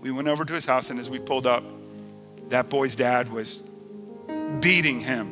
We 0.00 0.12
went 0.12 0.28
over 0.28 0.44
to 0.44 0.52
his 0.52 0.64
house, 0.64 0.90
and 0.90 1.00
as 1.00 1.10
we 1.10 1.18
pulled 1.18 1.48
up, 1.48 1.64
that 2.50 2.70
boy's 2.70 2.94
dad 2.94 3.28
was 3.28 3.64
beating 4.60 5.00
him 5.00 5.26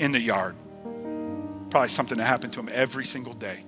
in 0.00 0.10
the 0.10 0.20
yard. 0.20 0.56
Probably 1.70 1.86
something 1.86 2.18
that 2.18 2.24
happened 2.24 2.52
to 2.54 2.58
him 2.58 2.68
every 2.72 3.04
single 3.04 3.34
day. 3.34 3.62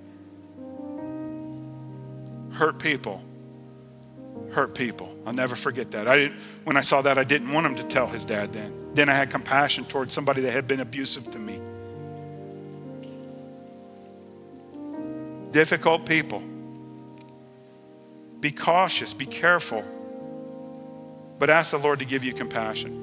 Hurt 2.51 2.79
people. 2.79 3.23
Hurt 4.55 4.73
people. 4.73 5.13
I'll 5.25 5.33
never 5.33 5.55
forget 5.55 5.91
that. 5.91 6.07
I 6.07 6.17
didn't, 6.17 6.39
when 6.63 6.77
I 6.77 6.81
saw 6.81 7.01
that, 7.03 7.17
I 7.17 7.23
didn't 7.23 7.51
want 7.51 7.67
him 7.67 7.75
to 7.75 7.83
tell 7.83 8.07
his 8.07 8.25
dad 8.25 8.53
then. 8.53 8.93
Then 8.93 9.09
I 9.09 9.13
had 9.13 9.29
compassion 9.29 9.85
towards 9.85 10.13
somebody 10.13 10.41
that 10.41 10.51
had 10.51 10.67
been 10.67 10.79
abusive 10.79 11.29
to 11.31 11.39
me. 11.39 11.59
Difficult 15.51 16.05
people. 16.05 16.41
Be 18.39 18.51
cautious, 18.51 19.13
be 19.13 19.25
careful 19.25 19.83
but 21.39 21.49
ask 21.49 21.71
the 21.71 21.77
Lord 21.77 21.99
to 21.99 22.05
give 22.05 22.23
you 22.23 22.33
compassion. 22.33 23.01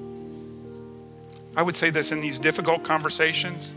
I 1.57 1.63
would 1.63 1.77
say 1.77 1.91
this 1.91 2.13
in 2.13 2.21
these 2.21 2.39
difficult 2.39 2.83
conversations 2.83 3.75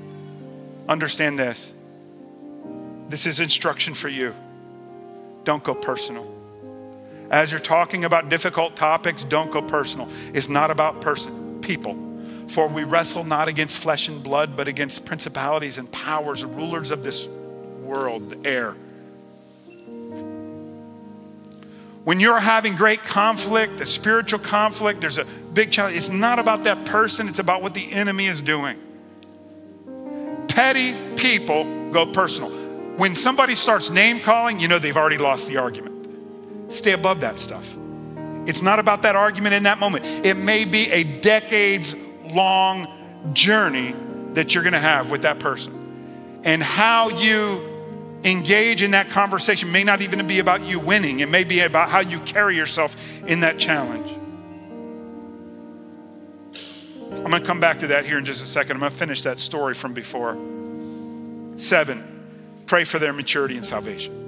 understand 0.88 1.38
this. 1.38 1.73
This 3.09 3.26
is 3.26 3.39
instruction 3.39 3.93
for 3.93 4.07
you. 4.07 4.34
Don't 5.43 5.63
go 5.63 5.76
personal. 5.76 6.35
As 7.30 7.51
you're 7.51 7.59
talking 7.59 8.05
about 8.05 8.30
difficult 8.30 8.76
topics, 8.76 9.23
don't 9.23 9.51
go 9.51 9.61
personal. 9.61 10.07
It's 10.34 10.49
not 10.49 10.71
about 10.71 11.01
person, 11.01 11.61
people. 11.61 12.01
For 12.47 12.67
we 12.67 12.84
wrestle 12.84 13.23
not 13.23 13.47
against 13.47 13.82
flesh 13.82 14.07
and 14.07 14.23
blood, 14.23 14.55
but 14.55 14.67
against 14.67 15.05
principalities 15.05 15.78
and 15.78 15.91
powers, 15.91 16.45
rulers 16.45 16.91
of 16.91 17.03
this 17.03 17.28
world, 17.82 18.30
the 18.30 18.47
air 18.49 18.76
When 22.05 22.19
you're 22.19 22.39
having 22.39 22.76
great 22.76 22.99
conflict, 22.99 23.82
a 23.82 23.86
spiritual 23.86 24.38
conflict, 24.38 25.01
there's 25.01 25.17
a 25.17 25.26
big 25.26 25.71
challenge. 25.71 25.97
It's 25.97 26.09
not 26.09 26.38
about 26.38 26.63
that 26.65 26.86
person, 26.86 27.28
it's 27.28 27.39
about 27.39 27.63
what 27.63 27.73
the 27.73 27.91
enemy 27.91 28.28
is 28.28 28.43
doing. 28.43 28.78
Petty 30.47 30.93
people 31.17 31.63
go 31.91 32.05
personal. 32.05 32.51
When 32.97 33.15
somebody 33.15 33.55
starts 33.55 33.89
name 33.89 34.19
calling, 34.19 34.59
you 34.59 34.67
know 34.67 34.78
they've 34.78 34.95
already 34.95 35.17
lost 35.17 35.49
the 35.49 35.57
argument. 35.57 35.95
Stay 36.70 36.93
above 36.93 37.22
that 37.22 37.38
stuff. 37.38 37.76
It's 38.47 38.61
not 38.61 38.80
about 38.80 39.01
that 39.03 39.16
argument 39.16 39.55
in 39.55 39.63
that 39.63 39.80
moment. 39.80 40.05
It 40.26 40.38
may 40.38 40.66
be 40.66 40.91
a 40.91 41.03
decades 41.03 41.95
long 42.26 42.88
journey 43.34 43.95
that 44.34 44.53
you're 44.53 44.63
going 44.63 44.74
to 44.74 44.80
have 44.80 45.09
with 45.11 45.24
that 45.24 45.39
person. 45.39 46.41
And 46.43 46.61
how 46.61 47.09
you 47.09 47.74
engage 48.24 48.84
in 48.84 48.91
that 48.91 49.09
conversation 49.09 49.72
may 49.72 49.84
not 49.84 50.01
even 50.01 50.26
be 50.28 50.39
about 50.39 50.61
you 50.61 50.80
winning, 50.80 51.20
it 51.20 51.30
may 51.30 51.43
be 51.43 51.61
about 51.61 51.89
how 51.89 51.99
you 51.99 52.20
carry 52.22 52.55
yourself 52.55 53.24
in 53.24 53.41
that 53.41 53.57
challenge. 53.57 54.07
I'm 57.11 57.32
going 57.32 57.41
to 57.41 57.47
come 57.47 57.59
back 57.59 57.80
to 57.80 57.88
that 57.88 58.05
here 58.05 58.18
in 58.18 58.26
just 58.26 58.43
a 58.43 58.45
second. 58.45 58.74
I'm 58.74 58.80
going 58.82 58.91
to 58.91 58.97
finish 58.97 59.22
that 59.24 59.39
story 59.39 59.74
from 59.74 59.93
before. 59.93 60.38
Seven, 61.57 62.03
pray 62.66 62.84
for 62.84 62.99
their 62.99 63.13
maturity 63.13 63.55
and 63.55 63.66
salvation. 63.66 64.24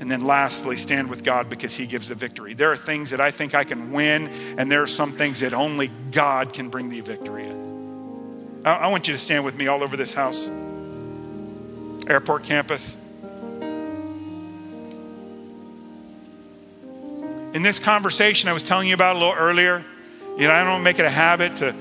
And 0.00 0.10
then 0.10 0.24
lastly, 0.24 0.76
stand 0.76 1.10
with 1.10 1.22
God 1.22 1.50
because 1.50 1.76
He 1.76 1.86
gives 1.86 2.08
the 2.08 2.14
victory. 2.14 2.54
There 2.54 2.72
are 2.72 2.76
things 2.76 3.10
that 3.10 3.20
I 3.20 3.30
think 3.30 3.54
I 3.54 3.64
can 3.64 3.92
win, 3.92 4.28
and 4.56 4.72
there 4.72 4.82
are 4.82 4.86
some 4.86 5.12
things 5.12 5.40
that 5.40 5.52
only 5.52 5.90
God 6.10 6.54
can 6.54 6.70
bring 6.70 6.88
the 6.88 7.00
victory 7.00 7.46
in. 7.46 8.62
I, 8.64 8.76
I 8.76 8.90
want 8.90 9.08
you 9.08 9.14
to 9.14 9.20
stand 9.20 9.44
with 9.44 9.56
me 9.56 9.66
all 9.66 9.82
over 9.82 9.96
this 9.96 10.14
house 10.14 10.48
airport 12.08 12.44
campus. 12.44 12.96
In 17.52 17.62
this 17.62 17.78
conversation 17.78 18.48
I 18.48 18.52
was 18.52 18.62
telling 18.62 18.88
you 18.88 18.94
about 18.94 19.16
a 19.16 19.18
little 19.18 19.34
earlier, 19.34 19.84
you 20.36 20.46
know, 20.46 20.52
I 20.52 20.64
don't 20.64 20.82
make 20.82 20.98
it 20.98 21.04
a 21.04 21.10
habit 21.10 21.56
to 21.56 21.74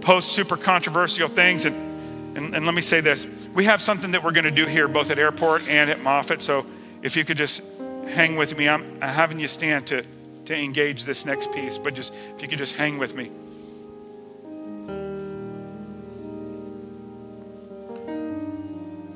post 0.00 0.32
super 0.32 0.56
controversial 0.56 1.28
things. 1.28 1.64
And, 1.66 2.36
and, 2.36 2.54
and 2.54 2.66
let 2.66 2.74
me 2.74 2.80
say 2.80 3.00
this 3.00 3.48
we 3.54 3.64
have 3.64 3.80
something 3.80 4.12
that 4.12 4.22
we're 4.22 4.32
going 4.32 4.44
to 4.44 4.50
do 4.50 4.66
here, 4.66 4.88
both 4.88 5.10
at 5.10 5.18
airport 5.18 5.66
and 5.68 5.90
at 5.90 5.98
Moffett. 5.98 6.40
So 6.40 6.66
if 7.02 7.16
you 7.16 7.24
could 7.24 7.36
just 7.36 7.62
hang 8.08 8.36
with 8.36 8.56
me, 8.56 8.68
I'm, 8.68 8.82
I'm 9.02 9.08
having 9.08 9.38
you 9.38 9.48
stand 9.48 9.86
to, 9.88 10.04
to 10.46 10.56
engage 10.56 11.04
this 11.04 11.24
next 11.24 11.52
piece, 11.52 11.78
but 11.78 11.94
just 11.94 12.14
if 12.34 12.42
you 12.42 12.48
could 12.48 12.58
just 12.58 12.76
hang 12.76 12.98
with 12.98 13.16
me. 13.16 13.30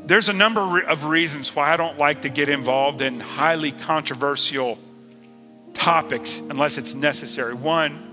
There's 0.06 0.28
a 0.28 0.34
number 0.34 0.82
of 0.82 1.06
reasons 1.06 1.56
why 1.56 1.72
I 1.72 1.78
don't 1.78 1.98
like 1.98 2.22
to 2.22 2.28
get 2.28 2.50
involved 2.50 3.00
in 3.00 3.20
highly 3.20 3.72
controversial 3.72 4.78
topics 5.72 6.40
unless 6.40 6.76
it's 6.76 6.94
necessary. 6.94 7.54
One, 7.54 8.10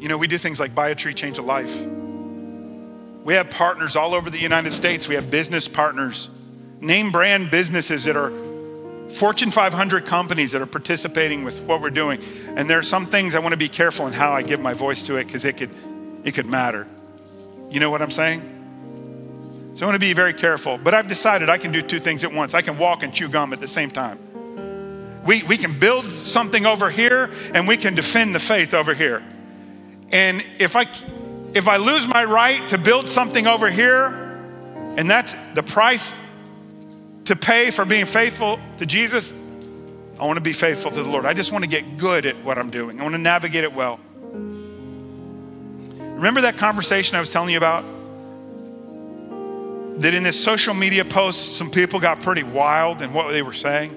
you 0.00 0.08
know, 0.08 0.18
we 0.18 0.26
do 0.26 0.36
things 0.36 0.60
like 0.60 0.74
buy 0.74 0.88
a 0.88 0.94
tree, 0.94 1.14
change 1.14 1.38
a 1.38 1.42
life. 1.42 1.80
We 3.24 3.34
have 3.34 3.50
partners 3.50 3.96
all 3.96 4.14
over 4.14 4.28
the 4.28 4.38
United 4.38 4.72
States. 4.72 5.08
We 5.08 5.14
have 5.14 5.30
business 5.30 5.66
partners, 5.66 6.28
name 6.82 7.12
brand 7.12 7.50
businesses 7.50 8.04
that 8.04 8.16
are 8.16 8.30
Fortune 9.08 9.50
500 9.50 10.04
companies 10.04 10.52
that 10.52 10.60
are 10.60 10.66
participating 10.66 11.44
with 11.44 11.62
what 11.62 11.80
we're 11.80 11.90
doing. 11.90 12.20
And 12.56 12.68
there 12.68 12.78
are 12.78 12.82
some 12.82 13.06
things 13.06 13.34
I 13.34 13.38
want 13.38 13.52
to 13.52 13.58
be 13.58 13.68
careful 13.68 14.06
in 14.06 14.12
how 14.12 14.32
I 14.32 14.42
give 14.42 14.60
my 14.60 14.74
voice 14.74 15.06
to 15.06 15.16
it 15.16 15.26
because 15.26 15.44
it 15.44 15.56
could, 15.56 15.70
it 16.24 16.32
could 16.32 16.46
matter. 16.46 16.86
You 17.70 17.78
know 17.78 17.90
what 17.90 18.02
I'm 18.02 18.10
saying? 18.10 18.40
So 19.74 19.86
I 19.86 19.88
want 19.88 19.96
to 19.96 20.06
be 20.06 20.12
very 20.12 20.34
careful. 20.34 20.78
But 20.78 20.94
I've 20.94 21.08
decided 21.08 21.48
I 21.48 21.58
can 21.58 21.72
do 21.72 21.82
two 21.82 21.98
things 21.98 22.24
at 22.24 22.32
once. 22.32 22.52
I 22.54 22.62
can 22.62 22.78
walk 22.78 23.02
and 23.02 23.12
chew 23.12 23.28
gum 23.28 23.52
at 23.52 23.60
the 23.60 23.68
same 23.68 23.90
time. 23.90 24.18
We, 25.24 25.42
we 25.44 25.56
can 25.56 25.78
build 25.78 26.04
something 26.04 26.66
over 26.66 26.90
here 26.90 27.30
and 27.54 27.68
we 27.68 27.76
can 27.76 27.94
defend 27.94 28.34
the 28.34 28.40
faith 28.40 28.74
over 28.74 28.92
here. 28.92 29.22
And 30.10 30.44
if 30.58 30.74
I, 30.74 30.82
if 31.54 31.68
I 31.68 31.76
lose 31.76 32.08
my 32.08 32.24
right 32.24 32.66
to 32.70 32.78
build 32.78 33.08
something 33.08 33.46
over 33.46 33.70
here, 33.70 34.06
and 34.96 35.08
that's 35.08 35.34
the 35.52 35.62
price 35.62 36.12
to 37.26 37.36
pay 37.36 37.70
for 37.70 37.84
being 37.84 38.06
faithful 38.06 38.58
to 38.78 38.86
Jesus, 38.86 39.32
I 40.18 40.26
want 40.26 40.36
to 40.36 40.42
be 40.42 40.52
faithful 40.52 40.90
to 40.90 41.02
the 41.02 41.08
Lord. 41.08 41.26
I 41.26 41.34
just 41.34 41.52
want 41.52 41.64
to 41.64 41.70
get 41.70 41.98
good 41.98 42.26
at 42.26 42.36
what 42.44 42.58
I'm 42.58 42.70
doing. 42.70 43.00
I 43.00 43.02
want 43.02 43.14
to 43.14 43.20
navigate 43.20 43.64
it 43.64 43.72
well. 43.72 44.00
Remember 46.14 46.42
that 46.42 46.56
conversation 46.56 47.16
I 47.16 47.20
was 47.20 47.30
telling 47.30 47.50
you 47.50 47.56
about? 47.56 47.84
that 50.02 50.14
in 50.14 50.22
this 50.22 50.42
social 50.42 50.74
media 50.74 51.04
post, 51.04 51.56
some 51.56 51.70
people 51.70 52.00
got 52.00 52.20
pretty 52.20 52.42
wild 52.42 53.02
in 53.02 53.12
what 53.12 53.30
they 53.30 53.42
were 53.42 53.52
saying. 53.52 53.96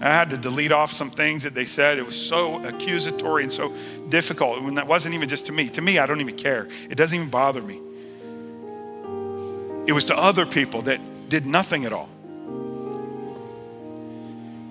I 0.00 0.06
had 0.06 0.30
to 0.30 0.36
delete 0.36 0.72
off 0.72 0.92
some 0.92 1.10
things 1.10 1.42
that 1.42 1.54
they 1.54 1.64
said. 1.64 1.98
It 1.98 2.04
was 2.04 2.16
so 2.16 2.64
accusatory 2.64 3.42
and 3.42 3.52
so 3.52 3.74
difficult. 4.08 4.60
And 4.60 4.76
that 4.76 4.86
wasn't 4.86 5.14
even 5.14 5.28
just 5.28 5.46
to 5.46 5.52
me. 5.52 5.68
To 5.70 5.82
me, 5.82 5.98
I 5.98 6.06
don't 6.06 6.20
even 6.20 6.36
care. 6.36 6.68
It 6.88 6.94
doesn't 6.94 7.16
even 7.16 7.30
bother 7.30 7.60
me. 7.60 7.80
It 9.86 9.92
was 9.92 10.04
to 10.06 10.16
other 10.16 10.46
people 10.46 10.82
that 10.82 11.00
did 11.28 11.46
nothing 11.46 11.84
at 11.84 11.92
all. 11.92 12.08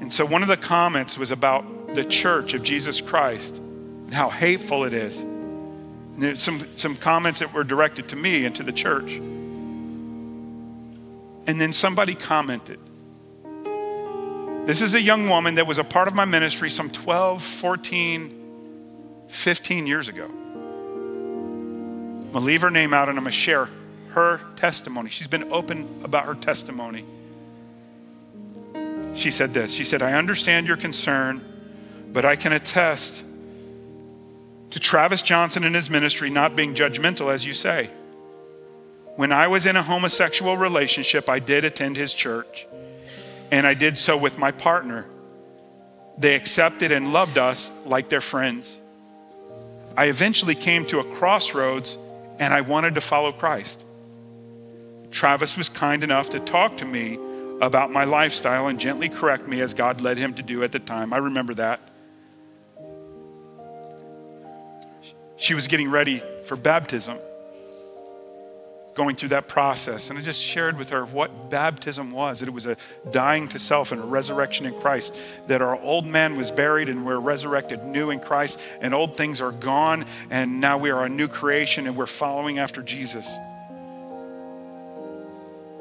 And 0.10 0.14
so 0.16 0.26
one 0.26 0.42
of 0.42 0.48
the 0.48 0.58
comments 0.58 1.20
was 1.20 1.30
about 1.30 1.94
the 1.94 2.04
church 2.04 2.56
of 2.56 2.64
Jesus 2.64 3.00
Christ 3.00 3.58
and 3.58 4.12
how 4.12 4.28
hateful 4.28 4.86
it 4.86 4.92
is. 4.92 5.20
And 5.20 6.42
some, 6.42 6.66
some 6.72 6.96
comments 6.96 7.42
that 7.42 7.54
were 7.54 7.64
directed 7.64 8.10
to 8.10 8.16
me 8.16 8.46
and 8.46 8.56
to 8.56 8.64
the 8.64 8.72
church. 8.72 9.18
And 9.18 10.66
then 11.46 11.72
somebody 11.72 12.16
commented. 12.16 12.80
This 14.66 14.82
is 14.82 14.96
a 14.96 15.00
young 15.00 15.30
woman 15.30 15.54
that 15.54 15.68
was 15.68 15.78
a 15.78 15.84
part 15.84 16.08
of 16.08 16.16
my 16.16 16.26
ministry 16.26 16.72
some 16.72 16.90
12, 16.90 17.44
14, 17.44 19.28
15 19.28 19.86
years 19.86 20.10
ago. 20.10 20.26
I'm 20.26 22.32
gonna 22.34 22.44
leave 22.44 22.64
her 22.64 22.72
name 22.72 22.96
out 22.96 23.10
and 23.10 23.20
I'm 23.20 23.26
gonna 23.26 23.32
share 23.32 23.70
her 24.14 24.42
testimony. 24.56 25.12
She's 25.12 25.28
been 25.28 25.54
open 25.54 25.88
about 26.04 26.26
her 26.26 26.34
testimony. 26.34 27.06
She 29.20 29.32
said 29.32 29.54
this 29.54 29.74
She 29.74 29.84
said, 29.84 30.02
I 30.02 30.14
understand 30.14 30.66
your 30.66 30.78
concern, 30.78 31.44
but 32.14 32.24
I 32.24 32.38
can 32.38 32.54
attest 32.54 33.26
to 34.72 34.80
Travis 34.80 35.22
Johnson 35.22 35.66
and 35.66 35.76
his 35.76 35.90
ministry 35.90 36.30
not 36.30 36.56
being 36.56 36.74
judgmental, 36.74 37.32
as 37.32 37.46
you 37.46 37.54
say. 37.54 37.90
When 39.18 39.34
I 39.34 39.48
was 39.48 39.66
in 39.66 39.76
a 39.76 39.82
homosexual 39.82 40.56
relationship, 40.56 41.28
I 41.28 41.40
did 41.40 41.66
attend 41.66 41.98
his 41.98 42.14
church, 42.14 42.66
and 43.52 43.68
I 43.68 43.74
did 43.74 43.98
so 43.98 44.18
with 44.18 44.40
my 44.40 44.52
partner. 44.52 45.06
They 46.18 46.36
accepted 46.36 46.94
and 46.94 47.12
loved 47.12 47.38
us 47.38 47.86
like 47.86 48.08
their 48.08 48.22
friends. 48.22 48.80
I 49.98 50.06
eventually 50.06 50.56
came 50.56 50.86
to 50.86 51.00
a 51.00 51.04
crossroads 51.16 51.98
and 52.40 52.54
I 52.54 52.62
wanted 52.62 52.96
to 52.96 53.02
follow 53.02 53.34
Christ. 53.34 53.84
Travis 55.12 55.58
was 55.58 55.68
kind 55.68 56.04
enough 56.06 56.30
to 56.30 56.40
talk 56.40 56.78
to 56.78 56.86
me 56.86 57.18
about 57.62 57.92
my 57.92 58.06
lifestyle 58.06 58.68
and 58.68 58.80
gently 58.80 59.10
correct 59.10 59.48
me 59.48 59.62
as 59.62 59.74
God 59.74 60.02
led 60.02 60.18
him 60.18 60.34
to 60.34 60.44
do 60.44 60.64
at 60.64 60.72
the 60.72 60.80
time. 60.80 61.14
I 61.14 61.18
remember 61.18 61.54
that. 61.56 61.80
She 65.36 65.54
was 65.54 65.68
getting 65.68 65.90
ready 65.90 66.22
for 66.46 66.56
baptism, 66.58 67.18
going 68.94 69.16
through 69.16 69.30
that 69.30 69.48
process. 69.48 70.10
And 70.10 70.20
I 70.20 70.22
just 70.22 70.44
shared 70.44 70.78
with 70.78 70.90
her 70.90 71.06
what 71.06 71.50
baptism 71.50 72.12
was 72.12 72.42
that 72.42 72.50
it 72.50 72.54
was 72.54 72.66
a 72.66 72.76
dying 73.12 73.48
to 73.50 73.60
self 73.60 73.94
and 73.94 74.02
a 74.02 74.06
resurrection 74.06 74.66
in 74.66 74.74
Christ, 74.74 75.16
that 75.48 75.62
our 75.62 75.80
old 75.80 76.06
man 76.06 76.36
was 76.36 76.52
buried 76.52 76.90
and 76.90 77.06
we're 77.06 77.20
resurrected 77.20 77.86
new 77.86 78.10
in 78.10 78.20
Christ, 78.20 78.60
and 78.82 78.94
old 78.94 79.16
things 79.16 79.40
are 79.40 79.54
gone, 79.54 80.06
and 80.30 80.60
now 80.60 80.78
we 80.78 80.92
are 80.92 81.06
a 81.06 81.10
new 81.10 81.30
creation 81.30 81.88
and 81.88 81.96
we're 81.96 82.06
following 82.06 82.60
after 82.60 82.82
Jesus. 82.82 83.34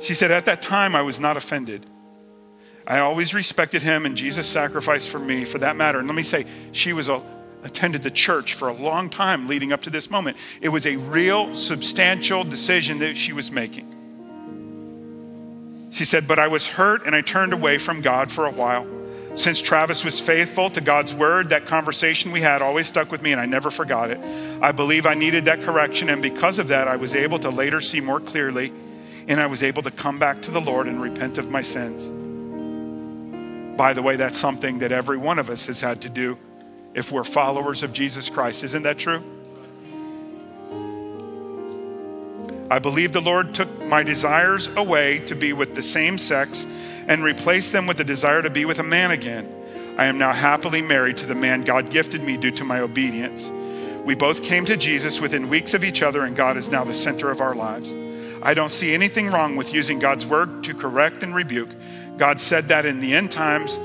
She 0.01 0.15
said, 0.15 0.31
At 0.31 0.45
that 0.47 0.63
time, 0.63 0.95
I 0.95 1.03
was 1.03 1.19
not 1.19 1.37
offended. 1.37 1.87
I 2.87 3.01
always 3.01 3.35
respected 3.35 3.83
him 3.83 4.07
and 4.07 4.17
Jesus' 4.17 4.47
sacrifice 4.47 5.07
for 5.07 5.19
me, 5.19 5.45
for 5.45 5.59
that 5.59 5.77
matter. 5.77 5.99
And 5.99 6.09
let 6.09 6.15
me 6.15 6.23
say, 6.23 6.47
she 6.73 6.95
was 6.95 7.11
a, 7.11 7.21
attended 7.63 8.03
the 8.03 8.11
church 8.11 8.55
for 8.55 8.69
a 8.69 8.73
long 8.73 9.11
time 9.11 9.47
leading 9.47 9.73
up 9.73 9.83
to 9.83 9.91
this 9.91 10.11
moment. 10.11 10.39
It 10.63 10.71
was 10.71 10.87
a 10.87 10.97
real, 10.97 11.55
substantial 11.55 12.45
decision 12.45 13.01
that 13.01 13.17
she 13.17 13.33
was 13.33 13.51
making. 13.53 13.87
She 15.91 16.05
said, 16.05 16.27
But 16.27 16.39
I 16.39 16.49
was 16.49 16.69
hurt 16.69 17.05
and 17.05 17.15
I 17.15 17.21
turned 17.21 17.53
away 17.53 17.77
from 17.79 18.01
God 18.01 18.31
for 18.31 18.47
a 18.47 18.51
while. 18.51 18.87
Since 19.35 19.61
Travis 19.61 20.05
was 20.05 20.21
faithful 20.21 20.71
to 20.71 20.81
God's 20.81 21.15
word, 21.15 21.51
that 21.51 21.67
conversation 21.67 22.33
we 22.33 22.41
had 22.41 22.63
always 22.63 22.87
stuck 22.87 23.13
with 23.13 23.23
me 23.23 23.33
and 23.33 23.41
I 23.41 23.47
never 23.47 23.71
forgot 23.71 24.11
it. 24.11 24.19
I 24.63 24.73
believe 24.73 25.07
I 25.07 25.15
needed 25.15 25.45
that 25.45 25.63
correction, 25.63 26.09
and 26.09 26.21
because 26.23 26.59
of 26.59 26.69
that, 26.69 26.89
I 26.89 26.97
was 26.97 27.15
able 27.15 27.39
to 27.41 27.51
later 27.51 27.81
see 27.81 28.01
more 28.01 28.19
clearly 28.19 28.73
and 29.29 29.39
I 29.39 29.47
was 29.47 29.63
able 29.63 29.83
to 29.83 29.91
come 29.91 30.19
back 30.19 30.41
to 30.43 30.51
the 30.51 30.61
Lord 30.61 30.89
and 30.89 31.01
repent 31.01 31.39
of 31.39 31.51
my 31.51 31.61
sins. 31.61 32.09
By 33.77 33.93
the 33.93 34.03
way, 34.03 34.17
that's 34.17 34.39
something 34.39 34.79
that 34.79 34.91
every 34.91 35.19
one 35.19 35.39
of 35.39 35.51
us 35.51 35.69
has 35.69 35.83
had 35.83 36.01
to 36.03 36.09
do 36.09 36.39
if 36.95 37.13
we're 37.13 37.25
followers 37.25 37.83
of 37.83 37.93
Jesus 37.93 38.29
Christ. 38.31 38.65
Isn't 38.65 38.83
that 38.83 38.99
true? 38.99 39.23
I 42.71 42.79
believe 42.81 43.13
the 43.13 43.21
Lord 43.21 43.55
took 43.55 43.85
my 43.85 44.03
desires 44.03 44.75
away 44.77 45.19
to 45.27 45.35
be 45.35 45.53
with 45.53 45.75
the 45.75 45.83
same 45.83 46.19
sex 46.19 46.67
and 47.07 47.23
replaced 47.23 47.73
them 47.73 47.87
with 47.87 47.99
the 47.99 48.05
desire 48.05 48.43
to 48.43 48.51
be 48.51 48.65
with 48.65 48.79
a 48.79 48.83
man 48.83 49.11
again. 49.11 49.55
I 49.97 50.07
am 50.07 50.19
now 50.19 50.33
happily 50.33 50.83
married 50.83 51.17
to 51.19 51.27
the 51.27 51.35
man 51.35 51.63
God 51.63 51.91
gifted 51.91 52.23
me 52.23 52.37
due 52.37 52.51
to 52.53 52.65
my 52.65 52.81
obedience. 52.81 53.51
We 54.05 54.15
both 54.15 54.43
came 54.43 54.65
to 54.67 54.77
Jesus 54.77 55.21
within 55.21 55.49
weeks 55.49 55.75
of 55.75 55.85
each 55.85 56.03
other, 56.03 56.25
and 56.25 56.37
God 56.37 56.57
is 56.57 56.71
now 56.71 56.85
the 56.85 56.95
center 56.95 57.31
of 57.31 57.41
our 57.41 57.55
lives. 57.55 57.95
I 58.43 58.55
don't 58.55 58.73
see 58.73 58.95
anything 58.95 59.29
wrong 59.29 59.57
with 59.57 59.75
using 59.75 59.99
God's 59.99 60.27
word 60.27 60.65
to 60.65 60.75
correct 60.75 61.23
and 61.23 61.35
rebuke. 61.35 61.71
God 62.17 62.41
said 62.41 62.65
that 62.65 62.85
in 62.85 63.01
the 63.01 63.15
end 63.15 63.31
times, 63.31 63.79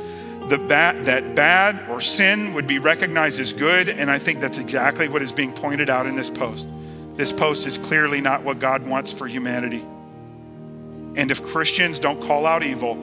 the 0.49 0.57
bad, 0.57 1.05
that 1.05 1.35
bad 1.35 1.89
or 1.89 2.01
sin 2.01 2.53
would 2.53 2.67
be 2.67 2.79
recognized 2.79 3.39
as 3.39 3.53
good, 3.53 3.87
and 3.89 4.11
I 4.11 4.19
think 4.19 4.39
that's 4.39 4.59
exactly 4.59 5.07
what 5.07 5.21
is 5.21 5.31
being 5.31 5.53
pointed 5.53 5.89
out 5.89 6.05
in 6.05 6.15
this 6.15 6.29
post. 6.29 6.67
This 7.15 7.31
post 7.31 7.65
is 7.67 7.77
clearly 7.77 8.21
not 8.21 8.43
what 8.43 8.59
God 8.59 8.85
wants 8.85 9.13
for 9.13 9.27
humanity. 9.27 9.85
And 11.15 11.31
if 11.31 11.43
Christians 11.43 11.99
don't 11.99 12.21
call 12.21 12.45
out 12.45 12.63
evil, 12.63 12.97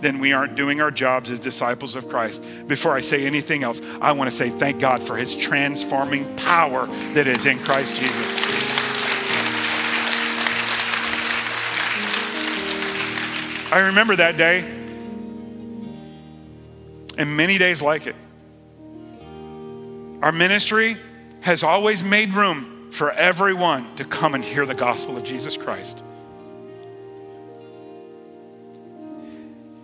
then 0.00 0.20
we 0.20 0.32
aren't 0.32 0.54
doing 0.54 0.80
our 0.80 0.90
jobs 0.90 1.30
as 1.30 1.40
disciples 1.40 1.96
of 1.96 2.08
Christ. 2.08 2.68
Before 2.68 2.94
I 2.94 3.00
say 3.00 3.26
anything 3.26 3.64
else, 3.64 3.80
I 4.00 4.12
want 4.12 4.30
to 4.30 4.36
say 4.36 4.48
thank 4.48 4.80
God 4.80 5.02
for 5.02 5.16
his 5.16 5.34
transforming 5.34 6.36
power 6.36 6.86
that 7.14 7.26
is 7.26 7.46
in 7.46 7.58
Christ 7.58 8.00
Jesus. 8.00 8.67
I 13.70 13.88
remember 13.88 14.16
that 14.16 14.38
day 14.38 14.60
and 17.18 17.36
many 17.36 17.58
days 17.58 17.82
like 17.82 18.06
it. 18.06 18.16
Our 20.22 20.32
ministry 20.32 20.96
has 21.42 21.62
always 21.62 22.02
made 22.02 22.30
room 22.30 22.90
for 22.90 23.10
everyone 23.10 23.94
to 23.96 24.04
come 24.04 24.34
and 24.34 24.42
hear 24.42 24.64
the 24.64 24.74
gospel 24.74 25.16
of 25.16 25.24
Jesus 25.24 25.56
Christ. 25.56 26.02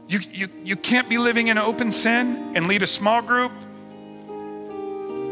You, 0.08 0.20
you, 0.32 0.48
you 0.64 0.76
can't 0.76 1.08
be 1.08 1.18
living 1.18 1.48
in 1.48 1.58
open 1.58 1.92
sin 1.92 2.52
and 2.56 2.66
lead 2.68 2.82
a 2.82 2.86
small 2.86 3.20
group. 3.20 3.52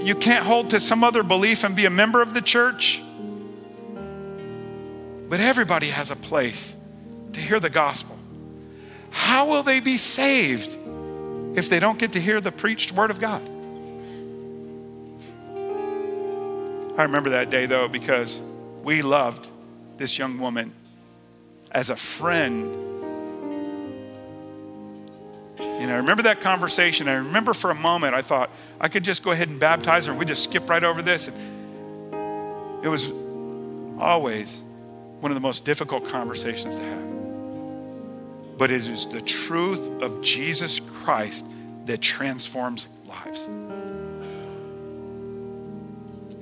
You 0.05 0.15
can't 0.15 0.45
hold 0.45 0.71
to 0.71 0.81
some 0.81 1.03
other 1.03 1.23
belief 1.23 1.65
and 1.65 1.75
be 1.75 1.87
a 1.87 1.91
member 1.91 2.21
of 2.21 2.35
the 2.35 2.43
church. 2.43 3.03
But 5.29 5.41
everybody 5.41 5.89
has 5.89 6.11
a 6.11 6.17
place 6.17 6.77
to 7.33 7.41
hear 7.41 7.59
the 7.59 7.71
gospel. 7.71 8.19
How 9.13 9.49
will 9.49 9.63
they 9.63 9.81
be 9.81 9.97
saved 9.97 10.77
if 11.57 11.69
they 11.69 11.79
don't 11.79 11.99
get 11.99 12.15
to 12.15 12.21
hear 12.21 12.41
the 12.41 12.53
preached 12.53 12.93
word 12.93 13.11
of 13.11 13.21
God? 13.21 13.43
I 16.99 17.05
remember 17.05 17.31
that 17.31 17.51
day 17.51 17.67
though 17.67 17.89
because 17.89 18.41
we 18.83 19.03
loved 19.03 19.51
this 19.97 20.19
young 20.19 20.39
woman 20.39 20.73
as 21.71 21.91
a 21.91 21.97
friend. 21.97 22.91
Know, 25.59 25.95
I 25.95 25.97
remember 25.97 26.23
that 26.25 26.41
conversation. 26.41 27.09
I 27.09 27.15
remember 27.15 27.53
for 27.53 27.71
a 27.71 27.75
moment 27.75 28.15
I 28.15 28.23
thought 28.23 28.51
I 28.81 28.89
could 28.89 29.05
just 29.05 29.23
go 29.25 29.31
ahead 29.31 29.49
and 29.49 29.59
baptize 29.59 30.07
her 30.07 30.13
and 30.13 30.19
we 30.19 30.25
just 30.25 30.45
skip 30.45 30.71
right 30.71 30.83
over 30.83 31.03
this. 31.03 31.29
It 31.29 32.89
was 32.89 33.13
always 33.99 34.63
one 35.21 35.31
of 35.31 35.35
the 35.35 35.41
most 35.41 35.65
difficult 35.65 36.09
conversations 36.09 36.77
to 36.77 36.83
have 36.83 37.12
but 38.59 38.71
it 38.71 38.77
is 38.77 39.07
the 39.07 39.21
truth 39.21 40.03
of 40.03 40.21
Jesus 40.23 40.81
Christ 40.81 41.45
that 41.87 42.01
transforms 42.01 42.89
lives. 43.07 43.47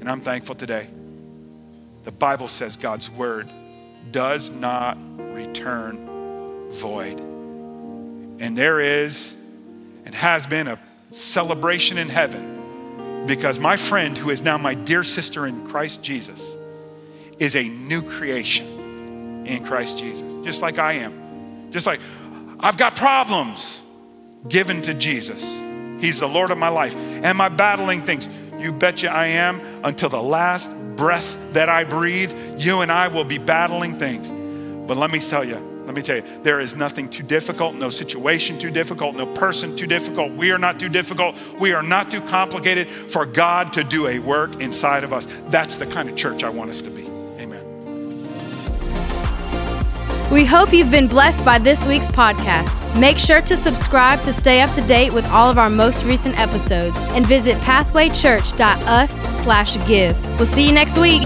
And 0.00 0.08
I'm 0.08 0.20
thankful 0.20 0.54
today. 0.54 0.88
The 2.04 2.12
Bible 2.12 2.48
says 2.48 2.76
God's 2.76 3.10
word 3.10 3.48
does 4.10 4.50
not 4.50 4.96
return 5.18 6.70
void. 6.70 7.20
And 8.40 8.56
there 8.56 8.80
is 8.80 9.36
and 10.04 10.14
has 10.14 10.46
been 10.46 10.66
a 10.66 10.78
celebration 11.10 11.98
in 11.98 12.08
heaven 12.08 13.26
because 13.26 13.58
my 13.58 13.76
friend, 13.76 14.16
who 14.16 14.30
is 14.30 14.42
now 14.42 14.56
my 14.56 14.74
dear 14.74 15.02
sister 15.02 15.46
in 15.46 15.66
Christ 15.66 16.02
Jesus, 16.02 16.56
is 17.38 17.54
a 17.54 17.68
new 17.68 18.02
creation 18.02 19.46
in 19.46 19.64
Christ 19.64 19.98
Jesus, 19.98 20.44
just 20.44 20.62
like 20.62 20.78
I 20.78 20.94
am. 20.94 21.29
Just 21.70 21.86
like, 21.86 22.00
I've 22.58 22.76
got 22.76 22.96
problems 22.96 23.82
given 24.48 24.82
to 24.82 24.94
Jesus. 24.94 25.56
He's 26.00 26.20
the 26.20 26.28
Lord 26.28 26.50
of 26.50 26.58
my 26.58 26.68
life. 26.68 26.96
Am 27.24 27.40
I 27.40 27.48
battling 27.48 28.02
things? 28.02 28.28
You 28.58 28.72
betcha 28.72 29.10
I 29.10 29.26
am. 29.26 29.60
Until 29.84 30.08
the 30.08 30.22
last 30.22 30.96
breath 30.96 31.52
that 31.52 31.68
I 31.68 31.84
breathe, 31.84 32.32
you 32.58 32.80
and 32.80 32.90
I 32.90 33.08
will 33.08 33.24
be 33.24 33.38
battling 33.38 33.98
things. 33.98 34.30
But 34.86 34.96
let 34.96 35.10
me 35.10 35.18
tell 35.18 35.44
you, 35.44 35.56
let 35.84 35.94
me 35.94 36.02
tell 36.02 36.16
you, 36.16 36.24
there 36.42 36.60
is 36.60 36.76
nothing 36.76 37.08
too 37.08 37.22
difficult, 37.22 37.74
no 37.74 37.90
situation 37.90 38.58
too 38.58 38.70
difficult, 38.70 39.16
no 39.16 39.26
person 39.26 39.76
too 39.76 39.86
difficult. 39.86 40.32
We 40.32 40.52
are 40.52 40.58
not 40.58 40.78
too 40.78 40.88
difficult. 40.88 41.36
We 41.58 41.72
are 41.72 41.82
not 41.82 42.10
too 42.10 42.20
complicated 42.22 42.86
for 42.86 43.26
God 43.26 43.72
to 43.74 43.84
do 43.84 44.06
a 44.06 44.18
work 44.18 44.60
inside 44.60 45.04
of 45.04 45.12
us. 45.12 45.26
That's 45.48 45.78
the 45.78 45.86
kind 45.86 46.08
of 46.08 46.16
church 46.16 46.44
I 46.44 46.50
want 46.50 46.70
us 46.70 46.82
to 46.82 46.90
be. 46.90 47.09
We 50.30 50.44
hope 50.44 50.72
you've 50.72 50.92
been 50.92 51.08
blessed 51.08 51.44
by 51.44 51.58
this 51.58 51.84
week's 51.84 52.08
podcast. 52.08 52.78
Make 52.98 53.18
sure 53.18 53.40
to 53.40 53.56
subscribe 53.56 54.22
to 54.22 54.32
stay 54.32 54.60
up 54.60 54.70
to 54.74 54.80
date 54.82 55.12
with 55.12 55.26
all 55.26 55.50
of 55.50 55.58
our 55.58 55.68
most 55.68 56.04
recent 56.04 56.38
episodes 56.38 57.02
and 57.08 57.26
visit 57.26 57.56
pathwaychurch.us/give. 57.58 60.38
We'll 60.38 60.46
see 60.46 60.66
you 60.66 60.72
next 60.72 60.98
week. 60.98 61.22